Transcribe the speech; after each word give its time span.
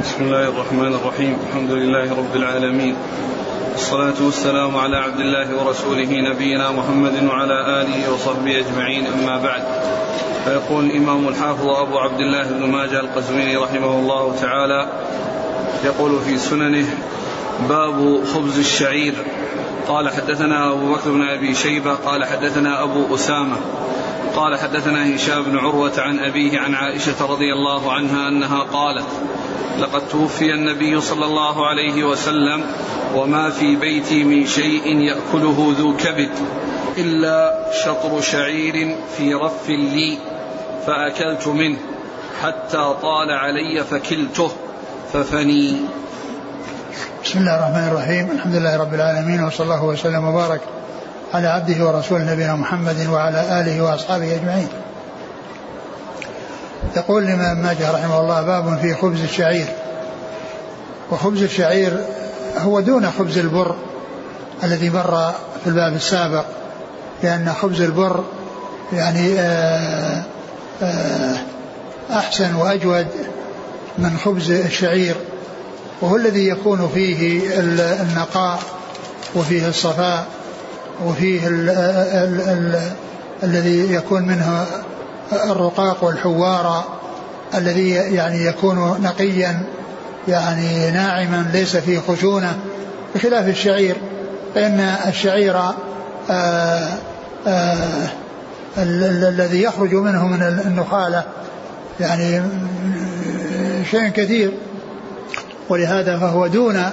بسم 0.00 0.24
الله 0.24 0.48
الرحمن 0.48 0.94
الرحيم. 0.94 1.36
الحمد 1.48 1.70
لله 1.70 2.12
رب 2.16 2.36
العالمين. 2.36 2.96
والصلاة 3.72 4.14
والسلام 4.20 4.76
على 4.76 4.96
عبد 4.96 5.20
الله 5.20 5.56
ورسوله 5.56 6.10
نبينا 6.30 6.70
محمد 6.70 7.24
وعلى 7.24 7.82
آله 7.82 8.12
وصحبه 8.12 8.58
أجمعين. 8.58 9.06
أما 9.06 9.36
بعد 9.36 9.62
فيقول 10.44 10.84
الإمام 10.84 11.28
الحافظ 11.28 11.68
أبو 11.68 11.98
عبد 11.98 12.20
الله 12.20 12.42
بن 12.42 12.70
ماجه 12.70 13.00
القزويني 13.00 13.56
رحمه 13.56 13.98
الله 13.98 14.36
تعالى 14.40 14.88
يقول 15.84 16.20
في 16.20 16.38
سننه 16.38 16.86
باب 17.68 18.24
خبز 18.24 18.58
الشعير. 18.58 19.14
قال 19.88 20.08
حدثنا 20.08 20.72
أبو 20.72 20.92
بكر 20.92 21.10
بن 21.10 21.22
أبي 21.22 21.54
شيبة 21.54 21.94
قال 21.94 22.24
حدثنا 22.24 22.82
أبو 22.82 23.14
أسامة 23.14 23.56
قال 24.36 24.58
حدثنا 24.58 25.16
هشام 25.16 25.42
بن 25.42 25.58
عروة 25.58 25.92
عن 25.98 26.18
أبيه 26.18 26.58
عن 26.58 26.74
عائشة 26.74 27.26
رضي 27.26 27.52
الله 27.52 27.92
عنها 27.92 28.28
أنها 28.28 28.62
قالت 28.62 29.06
لقد 29.78 30.08
توفي 30.08 30.54
النبي 30.54 31.00
صلى 31.00 31.24
الله 31.26 31.66
عليه 31.66 32.04
وسلم 32.04 32.64
وما 33.14 33.50
في 33.50 33.76
بيتي 33.76 34.24
من 34.24 34.46
شيء 34.46 34.96
يأكله 34.96 35.74
ذو 35.78 35.96
كبد 35.96 36.30
إلا 36.98 37.64
شطر 37.84 38.20
شعير 38.20 38.96
في 39.16 39.34
رف 39.34 39.68
لي 39.68 40.18
فأكلت 40.86 41.48
منه 41.48 41.78
حتى 42.42 42.94
طال 43.02 43.30
علي 43.30 43.84
فكلته 43.84 44.50
ففني. 45.12 45.76
بسم 47.24 47.38
الله 47.38 47.56
الرحمن 47.56 47.88
الرحيم. 47.88 48.30
الحمد 48.30 48.54
لله 48.54 48.76
رب 48.76 48.94
العالمين 48.94 49.44
وصلى 49.44 49.64
الله 49.64 49.84
وسلم 49.84 50.24
وبارك 50.24 50.60
على 51.34 51.46
عبده 51.46 51.86
ورسوله 51.86 52.32
نبينا 52.32 52.56
محمد 52.56 53.06
وعلى 53.12 53.60
آله 53.60 53.82
وأصحابه 53.82 54.34
أجمعين. 54.34 54.68
يقول 56.96 57.22
الإمام 57.22 57.62
ماجه 57.62 57.90
رحمه 57.90 58.20
الله 58.20 58.42
باب 58.42 58.78
في 58.82 58.94
خبز 58.94 59.20
الشعير. 59.20 59.66
وخبز 61.10 61.42
الشعير 61.42 62.00
هو 62.58 62.80
دون 62.80 63.10
خبز 63.10 63.38
البر 63.38 63.74
الذي 64.64 64.90
مر 64.90 65.32
في 65.64 65.66
الباب 65.66 65.94
السابق 65.94 66.44
لأن 67.22 67.52
خبز 67.52 67.80
البر 67.80 68.24
يعني 68.92 69.40
آه، 69.40 70.22
آه، 70.82 71.36
أحسن 72.10 72.54
وأجود 72.54 73.06
من 73.98 74.18
خبز 74.24 74.50
الشعير 74.50 75.14
وهو 76.00 76.16
الذي 76.16 76.48
يكون 76.48 76.90
فيه 76.94 77.50
النقاء 78.02 78.58
وفيه 79.36 79.68
الصفاء 79.68 80.26
وفيه 81.06 81.46
ال 81.46 81.70
ال 81.70 82.80
الذي 83.42 83.94
يكون 83.94 84.22
منه 84.22 84.66
الرقاق 85.32 86.04
والحوار 86.04 86.84
الذي 87.54 87.90
يعني 87.90 88.44
يكون 88.44 89.00
نقيا 89.02 89.62
يعني 90.28 90.90
ناعما 90.90 91.46
ليس 91.52 91.76
فيه 91.76 91.98
خشونة 91.98 92.58
بخلاف 93.14 93.48
الشعير 93.48 93.96
فإن 94.54 94.80
الشعير 95.08 95.56
آه، 96.30 96.88
آه، 97.46 98.08
الذي 98.78 99.62
يخرج 99.62 99.94
منه 99.94 100.26
من 100.26 100.42
النخالة 100.42 101.24
يعني 102.00 102.42
شيء 103.90 104.08
كثير. 104.08 104.52
ولهذا 105.68 106.18
فهو 106.18 106.46
دون 106.46 106.84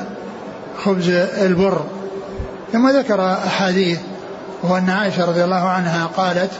خبز 0.83 1.09
البر. 1.41 1.81
ثم 2.73 2.89
ذكر 2.89 3.33
أحاديث 3.33 3.99
وهو 4.63 4.77
أن 4.77 4.89
عائشة 4.89 5.25
رضي 5.25 5.43
الله 5.43 5.69
عنها 5.69 6.05
قالت 6.17 6.51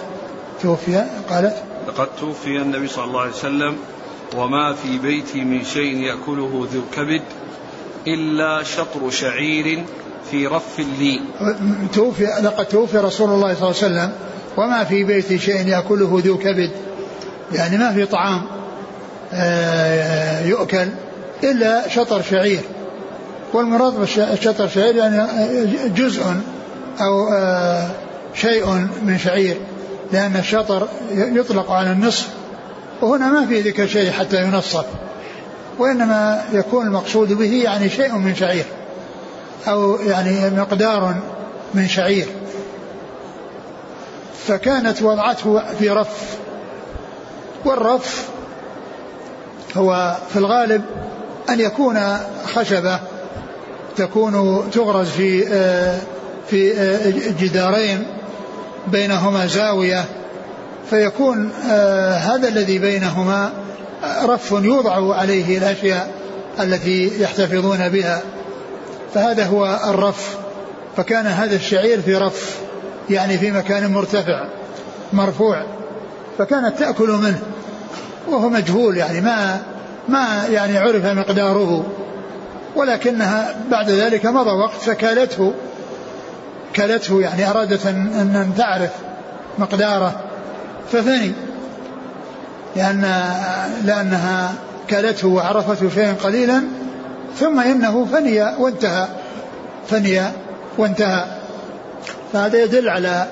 توفي 0.62 1.06
قالت 1.30 1.56
لقد 1.88 2.08
توفي 2.20 2.58
النبي 2.58 2.88
صلى 2.88 3.06
الله 3.06 3.22
عليه 3.22 3.32
وسلم 3.32 3.78
وما 4.36 4.74
في 4.74 4.98
بيتي 4.98 5.42
من 5.42 5.64
شيء 5.64 5.98
يأكله 5.98 6.68
ذو 6.74 6.82
كبد 6.96 7.22
إلا 8.08 8.64
شطر 8.64 9.10
شعير 9.10 9.86
في 10.32 10.48
رف 10.48 10.80
لي. 11.00 11.22
توفي 11.94 12.24
لقد 12.24 12.66
توفي 12.66 12.98
رسول 12.98 13.30
الله 13.30 13.54
صلى 13.54 13.70
الله 13.70 13.84
عليه 13.84 14.10
وسلم 14.10 14.12
وما 14.58 14.84
في 14.84 15.04
بيتي 15.04 15.40
شيء 15.40 15.68
يأكله 15.68 16.22
ذو 16.26 16.38
كبد 16.38 16.72
يعني 17.54 17.78
ما 17.78 17.94
في 17.94 18.06
طعام 18.06 18.42
آه، 19.34 20.46
يؤكل 20.46 20.88
إلا 21.44 21.88
شطر 21.88 22.22
شعير. 22.22 22.62
والمراد 23.54 23.94
بالشطر 24.00 24.68
شعير 24.68 24.96
يعني 24.96 25.28
جزء 25.88 26.24
أو 27.02 27.34
آه، 27.34 27.90
شيء 28.34 28.66
من 29.04 29.18
شعير. 29.18 29.58
لأن 30.12 30.36
الشطر 30.36 30.88
يطلق 31.12 31.72
على 31.72 31.92
النصف 31.92 32.28
وهنا 33.02 33.32
ما 33.32 33.46
في 33.46 33.62
ذكر 33.62 33.88
شيء 33.88 34.12
حتى 34.12 34.44
ينصف 34.44 34.86
وإنما 35.80 36.44
يكون 36.54 36.88
المقصود 36.88 37.34
به 37.34 37.64
يعني 37.64 37.90
شيء 37.90 38.16
من 38.16 38.36
شعير 38.36 38.66
أو 39.68 39.96
يعني 39.96 40.50
مقدار 40.50 41.16
من 41.74 41.88
شعير. 41.88 42.28
فكانت 44.48 45.02
وضعته 45.02 45.62
في 45.80 45.90
رف 45.90 46.38
والرف 47.66 48.28
هو 49.78 50.18
في 50.34 50.40
الغالب 50.40 50.82
أن 51.50 51.60
يكون 51.60 52.18
خشبة 52.46 53.00
تكون 53.98 54.64
تغرز 54.74 55.10
في 55.10 55.48
آه، 55.48 56.00
في 56.50 56.74
آه، 56.74 57.10
جدارين 57.42 58.17
بينهما 58.92 59.48
زاوية 59.48 60.06
فيكون 60.90 61.52
آه، 61.70 62.14
هذا 62.14 62.48
الذي 62.48 62.80
بينهما 62.80 63.52
رف 64.24 64.52
يوضع 64.52 65.16
عليه 65.16 65.58
الأشياء 65.58 66.12
التي 66.60 67.22
يحتفظون 67.22 67.90
بها. 67.90 68.22
فهذا 69.14 69.46
هو 69.46 69.80
الرف. 69.90 70.38
فكان 70.98 71.28
هذا 71.28 71.56
الشعير 71.56 72.02
في 72.02 72.16
رف 72.16 72.58
يعني 73.10 73.38
في 73.38 73.52
مكان 73.52 73.92
مرتفع 73.92 74.48
مرفوع. 75.14 75.64
فكانت 76.38 76.80
تأكل 76.80 77.10
منه 77.10 77.40
وهو 78.28 78.50
مجهول 78.50 78.98
يعني 78.98 79.22
ما 79.22 79.62
ما 80.10 80.46
يعني 80.52 80.78
عرف 80.78 81.06
مقداره. 81.06 81.86
ولكنها 82.76 83.56
بعد 83.72 83.90
ذلك 83.90 84.26
مضى 84.26 84.52
وقت 84.52 84.82
فكالته. 84.82 85.54
كالته 86.78 87.22
يعني 87.22 87.50
أرادت 87.50 87.86
أن, 87.86 88.36
أن 88.36 88.54
تعرف 88.58 88.90
مقداره. 89.58 90.22
فثني. 90.92 91.32
لأن 92.76 93.02
لأنها 93.84 94.54
كالته 94.88 95.28
وعرفته 95.28 95.90
شيئا 95.90 96.16
قليلا 96.24 96.64
ثم 97.40 97.60
إنه 97.60 98.06
فني 98.12 98.42
وانتهى. 98.42 99.08
فني 99.90 100.22
وانتهى. 100.78 101.26
فهذا 102.34 102.64
يدل 102.64 102.90
على 102.90 103.28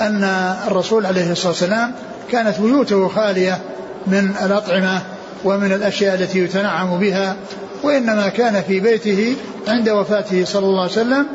أن 0.00 0.24
الرسول 0.66 1.06
عليه 1.06 1.32
الصلاة 1.32 1.48
والسلام 1.48 1.92
كانت 2.32 2.60
بيوته 2.60 3.08
خالية 3.08 3.58
من 4.06 4.34
الأطعمة 4.44 5.00
ومن 5.44 5.72
الأشياء 5.72 6.14
التي 6.14 6.38
يتنعم 6.38 6.98
بها 6.98 7.36
وإنما 7.82 8.28
كان 8.28 8.62
في 8.68 8.80
بيته 8.80 9.36
عند 9.68 9.88
وفاته 9.88 10.44
صلى 10.44 10.66
الله 10.66 10.82
عليه 10.82 10.92
وسلم 10.92 11.26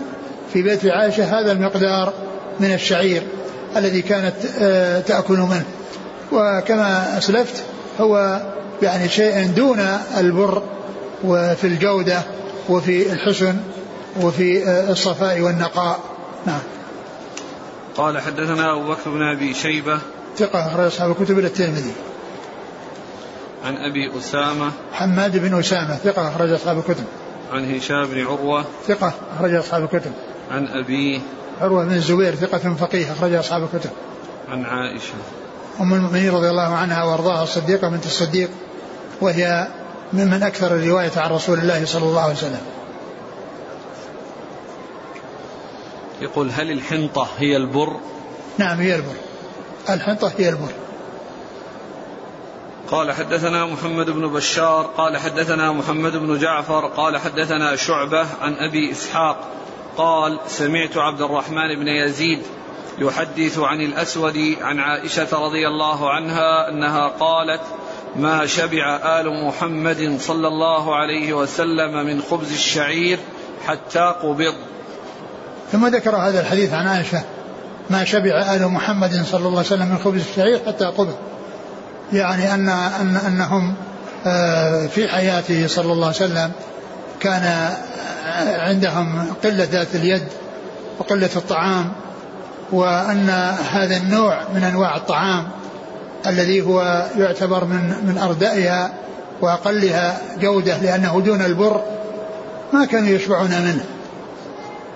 في 0.56 0.62
بيت 0.62 0.86
عائشة 0.86 1.40
هذا 1.40 1.52
المقدار 1.52 2.14
من 2.60 2.74
الشعير 2.74 3.24
الذي 3.78 4.02
كانت 4.02 4.36
آه، 4.60 5.00
تأكل 5.00 5.38
منه. 5.38 5.66
وكما 6.32 7.18
أسلفت 7.18 7.64
هو 8.00 8.42
يعني 8.82 9.10
شيء 9.10 9.48
دون 9.48 9.80
البر 10.18 10.64
وفي 11.24 11.68
الجودة 11.68 12.22
وفي 12.70 13.14
الحسن 13.14 13.56
وفي 14.22 14.68
آه، 14.68 14.92
الصفاء 14.92 15.42
والنقاء. 15.42 16.00
نعم. 16.46 16.62
قال 17.98 18.22
حدثنا 18.22 18.72
أبو 18.72 18.90
بكر 18.90 19.10
بن 19.10 19.22
أبي 19.22 19.54
شيبة. 19.54 20.00
ثقة 20.38 20.68
أخرج 20.68 20.86
أصحاب 20.86 21.12
الكتب 21.12 21.40
إلى 21.40 21.48
الترمذي. 21.48 21.94
عن 23.66 23.78
أبي 23.78 24.20
أسامة. 24.20 24.72
حماد 24.94 25.38
بن 25.38 25.60
أسامة 25.60 25.96
ثقة 25.96 26.28
أخرج 26.28 26.52
أصحاب 26.52 26.78
الكتب. 26.78 27.06
عن 27.54 27.76
هشام 27.76 28.06
بن 28.06 28.26
عروة. 28.26 28.66
ثقة 28.88 29.14
أخرج 29.38 29.54
أصحاب 29.54 29.84
الكتب. 29.84 30.12
عن 30.52 30.68
أبيه 30.68 31.20
عروة 31.62 31.86
بن 31.86 31.94
الزبير 31.94 32.36
ثقة 32.36 32.74
فقيه 32.74 33.12
أخرج 33.12 33.34
أصحاب 33.34 33.64
الكتب. 33.64 33.90
عن 34.50 34.66
عائشة. 34.66 35.14
أم 35.80 35.94
المؤمنين 35.94 36.32
رضي 36.32 36.50
الله 36.50 36.76
عنها 36.76 37.04
وأرضاها 37.04 37.44
الصديقة 37.44 37.90
بنت 37.90 38.06
الصديق 38.06 38.50
وهي 39.22 39.68
ممن 40.14 40.44
أكثر 40.44 40.76
الرواية 40.76 41.12
عن 41.18 41.32
رسول 41.32 41.60
الله 41.60 41.86
صلى 41.86 42.04
الله 42.04 42.22
عليه 42.22 42.34
وسلم. 42.34 42.62
يقول 46.22 46.52
هل 46.52 46.72
الحنطة 46.72 47.28
هي 47.38 47.58
البر؟ 47.58 47.96
نعم 48.58 48.78
هي 48.80 48.96
البر. 48.96 49.16
الحنطة 49.90 50.32
هي 50.38 50.50
البر. 50.50 50.72
قال 52.92 53.12
حدثنا 53.12 53.66
محمد 53.66 54.10
بن 54.10 54.28
بشار 54.28 54.84
قال 54.98 55.18
حدثنا 55.18 55.72
محمد 55.72 56.16
بن 56.16 56.38
جعفر 56.38 56.88
قال 56.88 57.18
حدثنا 57.18 57.76
شعبة 57.76 58.26
عن 58.42 58.54
أبي 58.54 58.92
إسحاق 58.92 59.48
قال 59.98 60.40
سمعت 60.48 60.98
عبد 60.98 61.22
الرحمن 61.22 61.76
بن 61.76 61.88
يزيد 61.88 62.40
يحدث 63.00 63.60
عن 63.60 63.82
الأسود 63.82 64.56
عن 64.62 64.80
عائشة 64.80 65.28
رضي 65.46 65.68
الله 65.68 66.12
عنها 66.12 66.70
أنها 66.70 67.08
قالت 67.08 67.62
ما 68.16 68.46
شبع 68.46 69.00
آل 69.20 69.46
محمد 69.46 70.18
صلى 70.20 70.48
الله 70.48 70.96
عليه 70.96 71.34
وسلم 71.34 72.06
من 72.06 72.22
خبز 72.22 72.52
الشعير 72.52 73.20
حتى 73.68 74.14
قبض. 74.24 74.54
ثم 75.72 75.88
ذكر 75.88 76.16
هذا 76.16 76.42
الحديث 76.42 76.74
عن 76.74 76.88
عائشة 76.88 77.24
ما 77.90 78.04
شبع 78.04 78.56
آل 78.56 78.68
محمد 78.68 79.26
صلى 79.26 79.48
الله 79.48 79.58
عليه 79.58 79.68
وسلم 79.68 79.88
من 79.88 79.98
خبز 79.98 80.22
الشعير 80.30 80.60
حتى 80.68 80.86
قبض. 80.86 81.16
يعني 82.14 82.54
أن, 82.54 82.70
أن 82.70 83.16
أنهم 83.28 83.76
آه، 84.28 84.88
في 84.88 85.08
حياته 85.08 85.68
صلى 85.68 85.94
الله 85.94 86.08
عليه 86.08 86.16
وسلم 86.16 86.52
كان 87.20 87.76
عندهم 88.36 89.34
قلة 89.44 89.68
ذات 89.72 89.96
اليد 89.96 90.24
وقلة 91.00 91.30
الطعام 91.36 91.92
وأن 92.72 93.30
هذا 93.72 93.98
النوع 93.98 94.42
من 94.56 94.64
أنواع 94.64 94.96
الطعام 94.96 95.48
الذي 96.28 96.62
هو 96.62 97.06
يعتبر 97.18 97.66
من 97.66 97.94
من 98.08 98.18
أردائها 98.18 98.94
وأقلها 99.42 100.22
جودة 100.42 100.78
لأنه 100.78 101.22
دون 101.26 101.42
البر 101.42 101.82
ما 102.74 102.86
كانوا 102.86 103.10
يشبعون 103.10 103.50
منه. 103.50 103.86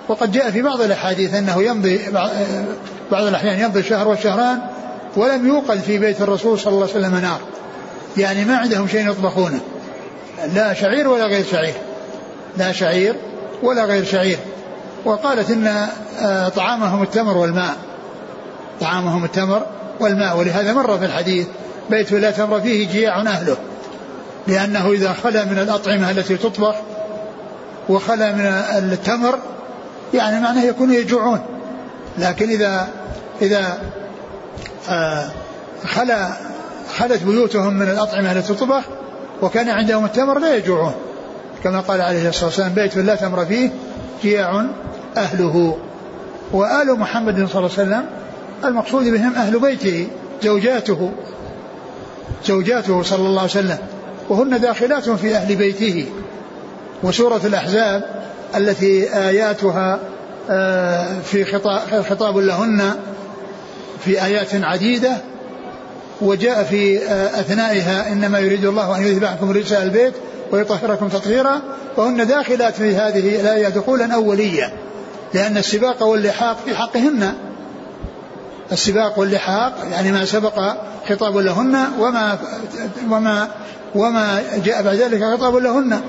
وقد 0.07 0.31
جاء 0.31 0.51
في 0.51 0.61
بعض 0.61 0.81
الأحاديث 0.81 1.33
أنه 1.33 1.63
يمضي 1.63 1.99
بعض 3.11 3.23
الأحيان 3.23 3.59
يمضي 3.59 3.83
شهر 3.83 4.07
وشهران 4.07 4.59
ولم 5.15 5.47
يوقد 5.47 5.79
في 5.79 5.97
بيت 5.97 6.21
الرسول 6.21 6.59
صلى 6.59 6.73
الله 6.73 6.87
عليه 6.87 6.99
وسلم 6.99 7.15
نار. 7.15 7.39
يعني 8.17 8.45
ما 8.45 8.57
عندهم 8.57 8.87
شيء 8.87 9.09
يطبخونه. 9.09 9.59
لا 10.53 10.73
شعير 10.73 11.07
ولا 11.07 11.25
غير 11.25 11.45
شعير. 11.51 11.73
لا 12.57 12.71
شعير 12.71 13.15
ولا 13.63 13.85
غير 13.85 14.03
شعير. 14.03 14.37
وقالت 15.05 15.51
إن 15.51 15.87
آه، 16.21 16.49
طعامهم 16.49 17.03
التمر 17.03 17.37
والماء. 17.37 17.75
طعامهم 18.81 19.25
التمر 19.25 19.65
والماء. 19.99 20.37
ولهذا 20.37 20.73
مر 20.73 20.97
في 20.97 21.05
الحديث 21.05 21.47
بيت 21.89 22.11
لا 22.11 22.31
تمر 22.31 22.61
فيه 22.61 22.87
جياع 22.87 23.21
أهله. 23.21 23.57
لأنه 24.47 24.91
إذا 24.91 25.13
خلا 25.13 25.45
من 25.45 25.59
الأطعمة 25.59 26.11
التي 26.11 26.37
تطبخ 26.37 26.75
وخلا 27.89 28.31
من 28.31 28.45
التمر 28.91 29.39
يعني 30.13 30.39
معناه 30.39 30.63
يكونوا 30.63 30.95
يجوعون. 30.95 31.41
لكن 32.17 32.49
إذا 32.49 32.87
إذا 33.41 33.77
آه، 34.89 35.25
خلا 35.85 36.29
خلت 36.97 37.23
بيوتهم 37.23 37.73
من 37.73 37.89
الأطعمة 37.89 38.31
التي 38.31 38.53
تطبخ 38.53 38.83
وكان 39.41 39.69
عندهم 39.69 40.05
التمر 40.05 40.39
لا 40.39 40.55
يجوعون. 40.55 40.93
كما 41.63 41.79
قال 41.79 42.01
عليه 42.01 42.29
الصلاة 42.29 42.45
والسلام 42.45 42.73
بيت 42.73 42.97
لا 42.97 43.15
تمر 43.15 43.45
فيه 43.45 43.69
جياع 44.23 44.65
أهله. 45.17 45.77
وآل 46.51 46.99
محمد 46.99 47.35
صلى 47.35 47.43
الله 47.43 47.55
عليه 47.55 47.65
وسلم 47.65 48.05
المقصود 48.65 49.03
بهم 49.03 49.35
أهل 49.35 49.59
بيته 49.59 50.07
زوجاته 50.43 51.11
زوجاته 52.45 53.03
صلى 53.03 53.27
الله 53.27 53.41
عليه 53.41 53.51
وسلم. 53.51 53.77
وهن 54.29 54.61
داخلات 54.61 55.09
في 55.09 55.35
أهل 55.35 55.55
بيته. 55.55 56.05
وسورة 57.03 57.41
الأحزاب 57.45 58.23
التي 58.55 59.15
آياتها 59.17 59.99
آه، 60.49 61.19
في 61.19 61.45
خطاب 62.09 62.37
لهن 62.37 62.91
في 64.05 64.25
آيات 64.25 64.55
عديدة. 64.55 65.17
وجاء 66.21 66.63
في 66.63 66.97
آه، 66.97 67.39
أثنائها 67.39 68.11
إنما 68.11 68.39
يريد 68.39 68.65
الله 68.65 68.97
أن 68.97 69.03
يذهب 69.03 69.25
عنكم 69.25 69.51
رجس 69.51 69.73
البيت. 69.73 70.13
ويطهركم 70.51 71.07
تطهيرا 71.07 71.61
وهن 71.97 72.27
داخلات 72.27 72.75
في 72.75 72.95
هذه 72.95 73.41
الآية 73.41 73.67
دخولا 73.67 74.13
أوليا 74.13 74.71
لأن 75.33 75.57
السباق 75.57 76.03
واللحاق 76.03 76.57
في 76.65 76.75
حقهن. 76.75 77.33
السباق 78.71 79.19
واللحاق 79.19 79.73
يعني 79.91 80.11
ما 80.11 80.25
سبق 80.25 80.73
خطاب 81.09 81.37
لهن 81.37 81.87
وما 81.99 82.37
وما 83.09 83.47
وما 83.95 84.41
جاء 84.65 84.83
بعد 84.83 84.95
ذلك 84.95 85.23
خطاب 85.23 85.55
لهن. 85.55 86.01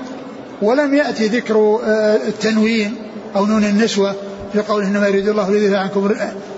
ولم 0.61 0.93
يأتي 0.93 1.27
ذكر 1.27 1.79
آه، 1.85 2.15
التنوين 2.15 2.95
أو 3.35 3.45
نون 3.45 3.63
النسوة 3.63 4.15
في 4.53 4.59
قوله 4.59 4.87
إنما 4.87 5.07
يريد 5.07 5.29
الله 5.29 5.51
ليذهب 5.51 5.75
عنكم 5.75 6.15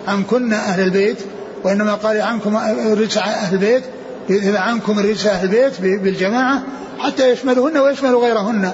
عنكن 0.08 0.54
أهل 0.54 0.84
البيت 0.84 1.18
وإنما 1.64 1.94
قال 1.94 2.22
عنكم 2.22 2.58
رجس 2.94 3.18
أهل 3.18 3.54
البيت. 3.54 3.84
ليذهب 4.30 4.56
عنكم 4.56 5.00
رجس 5.00 5.26
أهل 5.26 5.46
البيت 5.46 5.82
بالجماعة 5.82 6.64
حتى 7.00 7.30
يشملهن 7.32 7.78
ويشمل 7.78 8.16
غيرهن. 8.16 8.74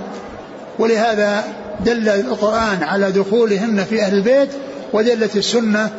ولهذا 0.80 1.44
دل 1.86 2.10
القرآن 2.10 2.84
على 2.84 3.12
دخولهن 3.12 3.86
في 3.90 4.02
أهل 4.02 4.14
البيت 4.14 4.50
ودلت 4.94 5.36
السنة 5.36 5.90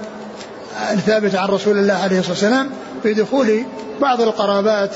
الثابتة 0.93 1.39
عن 1.39 1.49
رسول 1.49 1.79
الله 1.79 1.95
عليه 1.95 2.19
الصلاة 2.19 2.33
والسلام 2.33 2.71
في 3.03 3.15
دخول 3.15 3.63
بعض 4.01 4.21
القرابات 4.21 4.91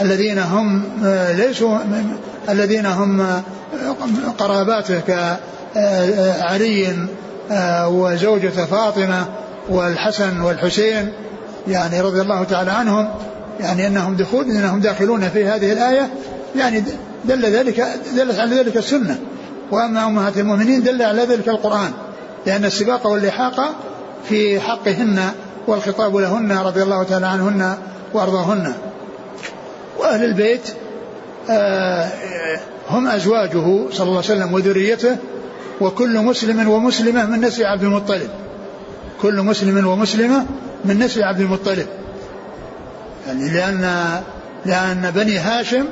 الذين 0.00 0.38
هم 0.38 0.82
ليسوا 1.36 1.78
الذين 2.48 2.86
هم 2.86 3.42
قراباته 4.38 5.00
كعلي 5.00 6.96
وزوجة 7.86 8.48
فاطمة 8.48 9.26
والحسن 9.68 10.40
والحسين 10.40 11.12
يعني 11.68 12.00
رضي 12.00 12.20
الله 12.20 12.44
تعالى 12.44 12.70
عنهم. 12.70 13.08
يعني 13.60 13.86
أنهم 13.86 14.16
دخول 14.16 14.50
أنهم 14.50 14.80
داخلون 14.80 15.28
في 15.28 15.44
هذه 15.44 15.72
الآية 15.72 16.10
يعني 16.56 16.84
دل 17.24 17.46
ذلك 17.46 17.86
دلت 18.16 18.38
على 18.38 18.56
ذلك 18.56 18.76
السنة. 18.76 19.18
وأما 19.70 20.06
أمهات 20.06 20.38
المؤمنين 20.38 20.82
دل 20.82 21.02
على 21.02 21.22
ذلك 21.22 21.48
القرآن 21.48 21.90
لأن 22.46 22.64
السباق 22.64 23.06
واللحاق 23.06 23.74
في 24.28 24.60
حقهن 24.60 25.30
والخطاب 25.66 26.16
لهن 26.16 26.52
رضي 26.52 26.82
الله 26.82 27.02
تعالى 27.02 27.26
عنهن 27.26 27.74
وأرضاهن. 28.14 28.74
وأهل 29.98 30.24
البيت 30.24 30.68
آه، 31.50 32.08
هم 32.90 33.06
أزواجه 33.06 33.90
صلى 33.90 34.06
الله 34.08 34.16
عليه 34.16 34.18
وسلم 34.18 34.52
وذريته 34.52 35.16
وكل 35.80 36.18
مسلم 36.18 36.68
ومسلمة 36.68 37.26
من 37.26 37.40
نسل 37.40 37.64
عبد 37.64 37.82
المطلب. 37.82 38.28
كل 39.22 39.42
مسلم 39.42 39.86
ومسلمة 39.86 40.46
من 40.84 40.98
نسل 40.98 41.22
عبد 41.22 41.40
المطلب. 41.40 41.86
يعني 43.28 43.50
لأن 43.50 44.20
لأن 44.66 45.10
بني 45.10 45.38
هاشم 45.38 45.84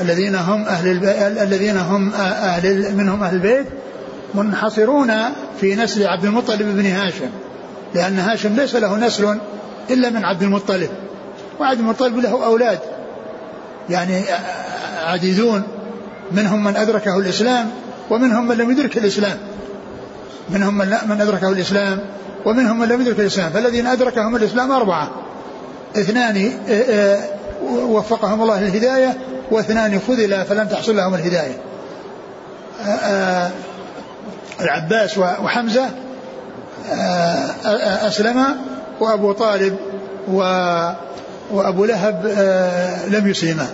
الذين 0.00 0.34
هم 0.34 0.62
أهل 0.62 0.88
الب... 0.88 1.04
الذين 1.42 1.76
هم 1.76 2.12
أهل 2.12 2.96
منهم 2.96 3.22
أهل 3.22 3.34
البيت 3.34 3.66
منحصرون 4.34 5.12
في 5.60 5.74
نسل 5.74 6.06
عبد 6.06 6.24
المطلب 6.24 6.62
بن 6.62 6.86
هاشم 6.86 7.30
لأن 7.94 8.18
هاشم 8.18 8.56
ليس 8.56 8.74
له 8.74 8.96
نسل 8.96 9.38
إلا 9.90 10.10
من 10.10 10.24
عبد 10.24 10.42
المطلب 10.42 10.90
وعبد 11.60 11.78
المطلب 11.78 12.18
له 12.18 12.44
أولاد 12.44 12.78
يعني 13.90 14.22
عديدون 15.04 15.62
منهم 16.32 16.64
من 16.64 16.76
أدركه 16.76 17.18
الإسلام 17.18 17.70
ومنهم 18.10 18.48
من 18.48 18.56
لم 18.56 18.70
يدرك 18.70 18.98
الإسلام 18.98 19.36
منهم 20.50 20.78
من, 20.78 20.96
من 21.08 21.20
أدركه 21.20 21.48
الإسلام 21.48 22.00
ومنهم 22.44 22.78
من 22.78 22.88
لم 22.88 23.00
يدرك 23.00 23.20
الإسلام 23.20 23.50
فالذين 23.50 23.86
أدركهم 23.86 24.36
الإسلام 24.36 24.72
أربعة. 24.72 25.23
اثنان 25.96 26.52
وفقهم 27.70 28.42
الله 28.42 28.60
للهداية 28.60 29.16
واثنان 29.50 30.00
خذلا 30.08 30.44
فلم 30.44 30.68
تحصل 30.68 30.96
لهم 30.96 31.14
الهداية. 31.14 31.56
آه، 32.82 32.88
آه، 32.88 33.50
العباس 34.60 35.18
وحمزة 35.18 35.90
آه، 36.92 38.08
أسلم 38.08 38.44
وأبو 39.00 39.32
طالب 39.32 39.76
وأبو 41.50 41.84
لهب 41.84 42.26
لم 43.08 43.28
يسلما 43.28 43.66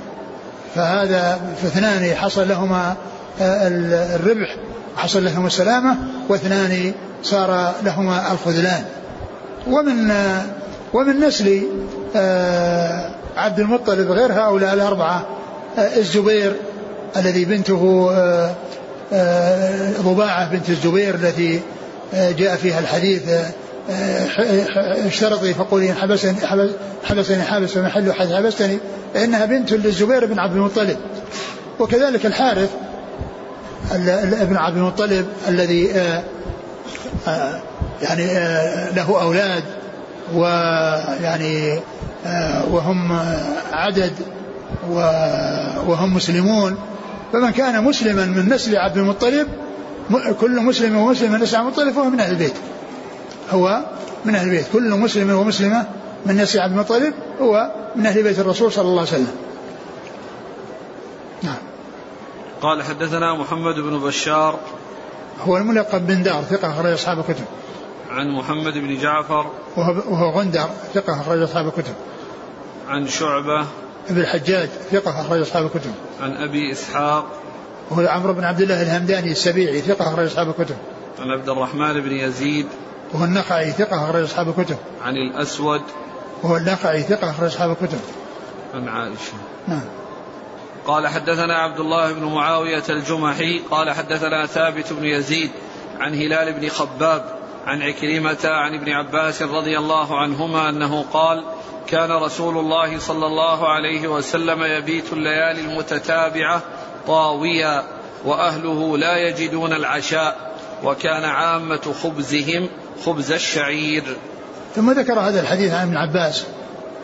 فهذا 0.75 1.41
فاثنان 1.63 2.15
حصل 2.15 2.49
لهما 2.49 2.95
الربح 3.41 4.57
حصل 4.97 5.25
لهما 5.25 5.47
السلامة 5.47 5.97
واثنان 6.29 6.93
صار 7.23 7.75
لهما 7.83 8.33
الخذلان 8.33 8.85
ومن 9.67 10.13
ومن 10.93 11.21
نسل 11.21 11.63
عبد 13.37 13.61
المطلب 13.61 14.11
غير 14.11 14.33
هؤلاء 14.33 14.75
الأربعة 14.75 15.27
آه، 15.79 15.97
الزبير 15.97 16.57
الذي 17.17 17.45
بنته 17.45 18.11
آه، 18.13 18.55
آه، 19.13 19.93
ضباعة 20.01 20.51
بنت 20.51 20.71
الزبير 20.71 21.15
التي 21.15 21.61
جاء 22.13 22.57
فيها 22.57 22.79
الحديث 22.79 23.23
اشترطي 25.07 25.55
فقولي 25.55 25.95
حبسني 25.95 26.35
حبسني 27.05 27.43
حابس 27.43 27.71
فمحل 27.71 28.13
حد 28.13 28.33
حبستني 28.33 28.79
فإنها 29.15 29.47
بنت 29.47 29.73
للزبير 29.73 30.27
بن 30.27 30.39
عبد 30.39 30.57
المطلب. 30.57 30.97
وكذلك 31.81 32.27
الحارث 32.27 32.71
ابن 34.41 34.57
عبد 34.57 34.77
المطلب 34.77 35.27
الذي 35.49 35.85
يعني 38.03 38.25
له 38.97 39.23
أولاد 39.23 39.65
ويعني 40.35 41.81
وهم 42.71 43.19
عدد 43.73 44.13
وهم 45.87 46.15
مسلمون. 46.15 46.77
فمن 47.33 47.51
كان 47.51 47.85
مسلما 47.85 48.25
من 48.25 48.49
نسل 48.55 48.77
عبد 48.77 48.97
المطلب 48.97 49.49
كل 50.41 50.61
مسلم 50.61 50.97
ومسلم 50.97 51.33
من 51.33 51.41
نسل 51.41 51.57
عبد 51.57 51.67
المطلب 51.67 51.95
فهو 51.95 52.11
من 52.11 52.21
أهل 52.21 52.33
البيت. 52.33 52.55
هو 53.51 53.81
من 54.25 54.35
أهل 54.35 54.47
البيت. 54.47 54.67
كل 54.73 54.91
مسلم 54.91 55.31
ومسلمة 55.31 55.87
من 56.27 56.37
نسي 56.37 56.61
عبد 56.61 56.73
المطلب 56.73 57.15
هو 57.41 57.71
من 57.97 58.07
أهل 58.07 58.23
بيت 58.23 58.39
الرسول 58.39 58.73
صلى 58.73 58.89
الله 58.89 59.01
عليه 59.01 59.11
وسلم. 59.11 59.37
نعم. 61.43 61.59
قال 62.63 62.83
حدثنا 62.83 63.35
محمد 63.35 63.75
بن 63.75 63.99
بشار. 63.99 64.59
هو 65.45 65.57
الملقب 65.57 66.07
بن 66.07 66.23
دار 66.23 66.43
ثقة 66.43 66.71
أخرج 66.71 66.93
أصحاب 66.93 67.19
الكتب. 67.19 67.45
عن 68.11 68.29
محمد 68.29 68.79
بن 68.79 68.97
جعفر 68.97 69.51
وهو, 69.77 70.31
غندر 70.31 70.69
ثقة 70.95 71.21
أخرج 71.21 71.43
أصحاب 71.43 71.67
الكتب. 71.67 71.95
عن 72.89 73.09
شعبة 73.09 73.67
ابن 74.09 74.21
الحجاج 74.21 74.69
ثقة 74.69 75.21
أخرج 75.21 75.41
أصحاب 75.41 75.67
الكتب. 75.67 75.93
عن 76.21 76.37
أبي 76.37 76.73
إسحاق 76.73 77.27
وهو 77.91 78.07
عمرو 78.09 78.33
بن 78.33 78.45
عبد 78.45 78.61
الله 78.61 78.83
الهمداني 78.83 79.33
السبيعي 79.33 79.81
ثقة 79.81 80.09
أخرج 80.09 80.27
أصحاب 80.27 80.49
الكتب. 80.49 80.77
عن 81.19 81.31
عبد 81.31 81.49
الرحمن 81.49 82.01
بن 82.01 82.13
يزيد 82.13 82.67
وهو 83.13 83.25
النخعي 83.25 83.71
ثقة 83.71 84.05
أخرج 84.05 84.23
أصحاب 84.23 84.49
الكتب. 84.49 84.77
عن 85.05 85.17
الأسود 85.17 85.83
وهو 86.43 86.57
النخعي 86.57 87.03
ثقة 87.03 87.31
أخرج 87.31 87.47
أصحاب 87.47 87.71
الكتب. 87.71 88.01
عن 88.75 88.89
عائشة. 88.89 89.33
نعم. 89.69 89.85
قال 90.87 91.09
حدثنا 91.09 91.55
عبد 91.55 91.81
الله 91.81 92.13
بن 92.13 92.25
معاوية 92.25 92.83
الجمحي 92.91 93.59
قال 93.71 93.91
حدثنا 93.91 94.47
ثابت 94.47 94.93
بن 94.93 95.05
يزيد 95.05 95.51
عن 95.99 96.15
هلال 96.15 96.53
بن 96.53 96.69
خباب 96.69 97.40
عن 97.67 97.83
عكرمة 97.83 98.39
عن 98.45 98.75
ابن 98.75 98.93
عباس 98.93 99.43
رضي 99.43 99.79
الله 99.79 100.19
عنهما 100.21 100.69
أنه 100.69 101.05
قال 101.13 101.45
كان 101.87 102.13
رسول 102.13 102.59
الله 102.59 102.99
صلى 102.99 103.27
الله 103.27 103.69
عليه 103.69 104.09
وسلم 104.09 104.63
يبيت 104.63 105.13
الليالي 105.13 105.61
المتتابعة 105.61 106.63
طاويا 107.07 107.83
وأهله 108.25 108.99
لا 108.99 109.17
يجدون 109.17 109.73
العشاء 109.73 110.57
وكان 110.85 111.25
عامة 111.25 111.95
خبزهم 112.03 112.69
خبز 113.05 113.33
الشعير. 113.33 114.17
ثم 114.77 114.91
ذكر 114.91 115.21
هذا 115.21 115.41
الحديث 115.41 115.73
عن 115.73 115.87
ابن 115.87 115.97
عباس 115.97 116.45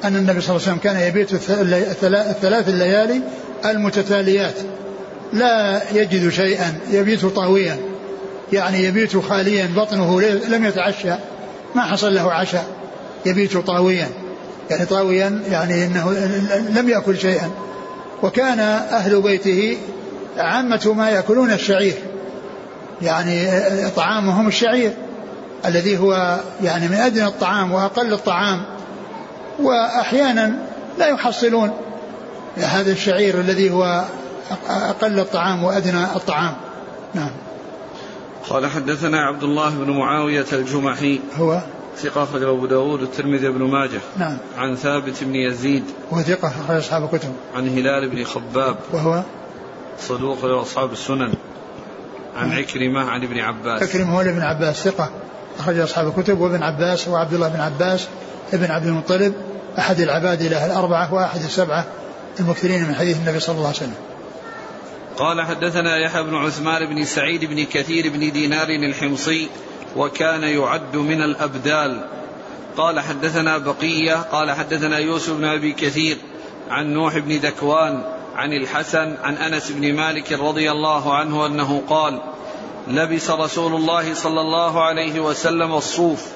أن 0.04 0.16
النبي 0.16 0.40
صلى 0.40 0.56
الله 0.56 0.68
عليه 0.68 0.76
وسلم 0.76 0.78
كان 0.78 1.08
يبيت 1.08 1.32
الثلاث 1.32 2.68
الليالي 2.68 3.20
المتتاليات. 3.64 4.54
لا 5.32 5.82
يجد 5.92 6.28
شيئا 6.28 6.80
يبيت 6.90 7.26
طاويا. 7.26 7.95
يعني 8.52 8.84
يبيت 8.84 9.16
خاليا 9.16 9.68
بطنه 9.76 10.20
لم 10.20 10.64
يتعشى. 10.64 11.14
ما 11.74 11.82
حصل 11.82 12.14
له 12.14 12.32
عشاء. 12.32 12.66
يبيت 13.26 13.56
طاويا. 13.56 14.08
يعني 14.70 14.86
طاويا 14.86 15.42
يعني 15.50 15.86
إنه 15.86 16.12
لم 16.74 16.88
يأكل 16.88 17.18
شيئا. 17.18 17.50
وكان 18.22 18.60
أهل 18.60 19.22
بيته 19.22 19.78
عامة 20.38 20.94
ما 20.96 21.10
يأكلون 21.10 21.52
الشعير. 21.52 21.94
يعني 23.02 23.48
طعامهم 23.96 24.48
الشعير 24.48 24.92
الذي 25.66 25.98
هو 25.98 26.40
يعني 26.62 26.88
من 26.88 26.94
أدنى 26.94 27.26
الطعام 27.26 27.72
وأقل 27.72 28.12
الطعام. 28.12 28.62
واحيانا 29.58 30.52
لا 30.98 31.06
يحصلون 31.06 31.70
هذا 32.56 32.92
الشعير 32.92 33.40
الذي 33.40 33.70
هو 33.70 34.04
أقل 34.68 35.20
الطعام 35.20 35.64
وأدنى 35.64 36.04
الطعام. 36.04 36.54
نعم. 37.14 37.30
قال 38.50 38.66
حدثنا 38.66 39.20
عبد 39.20 39.42
الله 39.42 39.70
بن 39.70 39.90
معاوية 39.90 40.46
الجمحي. 40.52 41.20
هو؟ 41.38 41.60
ثقة 41.98 42.22
أخرج 42.22 42.42
أبو 42.42 42.66
داود 42.66 43.00
والترمذي 43.00 43.48
بن 43.48 43.62
ماجه. 43.62 44.00
نعم. 44.16 44.38
عن 44.58 44.76
ثابت 44.76 45.24
بن 45.24 45.34
يزيد. 45.34 45.84
وهو 46.10 46.22
ثقة 46.22 46.48
أخرج 46.48 46.76
أصحاب 46.76 47.04
الكتب. 47.04 47.32
عن 47.56 47.68
هلال 47.68 48.08
بن 48.08 48.24
خباب. 48.24 48.76
وهو؟ 48.92 49.22
صدوق 49.98 50.44
أصحاب 50.44 50.92
السنن. 50.92 51.34
عن 52.36 52.48
نعم. 52.48 52.58
عكرمة 52.58 53.00
عن 53.00 53.22
ابن 53.22 53.38
عباس. 53.38 53.82
عكرمة 53.82 54.16
هو 54.16 54.20
ابن 54.20 54.42
عباس 54.42 54.76
ثقة 54.88 55.10
أخرج 55.58 55.78
أصحاب 55.78 56.08
الكتب. 56.08 56.40
وابن 56.40 56.62
عباس 56.62 57.08
هو 57.08 57.16
عبد 57.16 57.34
الله 57.34 57.48
بن 57.48 57.60
عباس 57.60 58.08
ابن 58.52 58.70
عبد 58.70 58.86
المطلب 58.86 59.34
أحد 59.78 60.00
العباد 60.00 60.42
له 60.42 60.66
الأربعة 60.66 61.14
وأحد 61.14 61.40
السبعة 61.40 61.84
المكثرين 62.40 62.88
من 62.88 62.94
حديث 62.94 63.16
النبي 63.16 63.40
صلى 63.40 63.56
الله 63.56 63.66
عليه 63.66 63.76
وسلم. 63.76 63.94
قال 65.18 65.42
حدثنا 65.42 65.96
يحيى 65.96 66.22
بن 66.22 66.34
عثمان 66.34 66.86
بن 66.86 67.04
سعيد 67.04 67.44
بن 67.44 67.64
كثير 67.64 68.08
بن 68.08 68.32
دينار 68.32 68.68
الحمصي 68.68 69.48
وكان 69.96 70.42
يعد 70.42 70.96
من 70.96 71.22
الأبدال. 71.22 72.16
قال 72.76 73.00
حدثنا 73.00 73.58
بقية 73.58 74.14
قال 74.14 74.52
حدثنا 74.52 74.98
يوسف 74.98 75.32
بن 75.32 75.44
أبي 75.44 75.72
كثير 75.72 76.16
عن 76.70 76.92
نوح 76.92 77.18
بن 77.18 77.36
ذكوان 77.36 78.02
عن 78.34 78.52
الحسن 78.52 79.16
عن 79.22 79.34
أنس 79.36 79.70
بن 79.70 79.94
مالك 79.94 80.32
رضي 80.32 80.70
الله 80.70 81.14
عنه 81.14 81.46
أنه 81.46 81.82
قال 81.88 82.20
لبس 82.88 83.30
رسول 83.30 83.74
الله 83.74 84.14
صلى 84.14 84.40
الله 84.40 84.82
عليه 84.82 85.20
وسلم 85.20 85.72
الصوف 85.72 86.26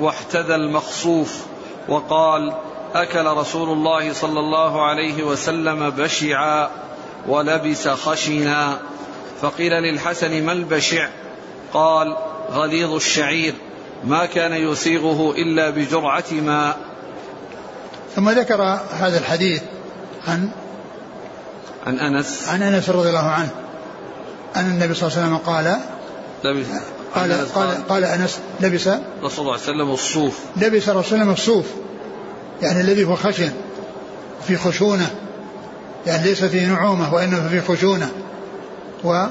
واحتذى 0.00 0.54
المخصوف 0.54 1.44
وقال 1.88 2.52
أكل 2.94 3.24
رسول 3.26 3.68
الله 3.68 4.12
صلى 4.12 4.40
الله 4.40 4.82
عليه 4.82 5.22
وسلم 5.22 5.90
بشعا 5.90 6.70
ولبس 7.28 7.88
خشنا. 7.88 8.78
فقيل 9.42 9.72
للحسن 9.72 10.42
ما 10.42 10.52
البشع؟ 10.52 11.08
قال 11.72 12.16
غليظ 12.50 12.92
الشعير 12.92 13.54
ما 14.04 14.26
كان 14.26 14.52
يسيغه 14.52 15.32
إلا 15.32 15.70
بجرعة 15.70 16.24
ماء. 16.32 16.78
ثم 18.16 18.30
ذكر 18.30 18.62
هذا 19.00 19.18
الحديث 19.18 19.62
عن 20.28 20.50
عن 21.86 21.98
أنس. 21.98 22.48
عن 22.48 22.62
أنس 22.62 22.90
رضي 22.90 23.08
الله 23.08 23.30
عنه. 23.30 23.50
أن 24.56 24.66
النبي 24.66 24.94
صلى 24.94 25.08
الله 25.08 25.18
عليه 25.18 25.26
وسلم 25.26 25.36
قال 25.36 25.80
لبس 26.44 26.66
قال 27.14 27.32
قال, 27.32 27.52
قال, 27.52 27.88
قال 27.88 28.04
أنس 28.04 28.38
لبس 28.60 28.88
رسول 28.88 29.00
الله 29.18 29.28
صلى 29.28 29.38
الله 29.38 29.52
عليه 29.52 29.62
وسلم 29.62 29.90
الصوف. 29.90 30.38
لبس 30.56 30.88
رسول 30.88 31.20
الله 31.20 31.32
الصوف 31.32 31.66
يعني 32.62 32.80
الذي 32.80 33.04
هو 33.04 33.16
خشن 33.16 33.52
في 34.46 34.56
خشونة. 34.56 35.10
يعني 36.06 36.24
ليس 36.24 36.44
فيه 36.44 36.66
نعومة 36.66 37.14
وإنما 37.14 37.48
فيه 37.48 37.60
خشونة. 37.60 38.10
و 39.04 39.26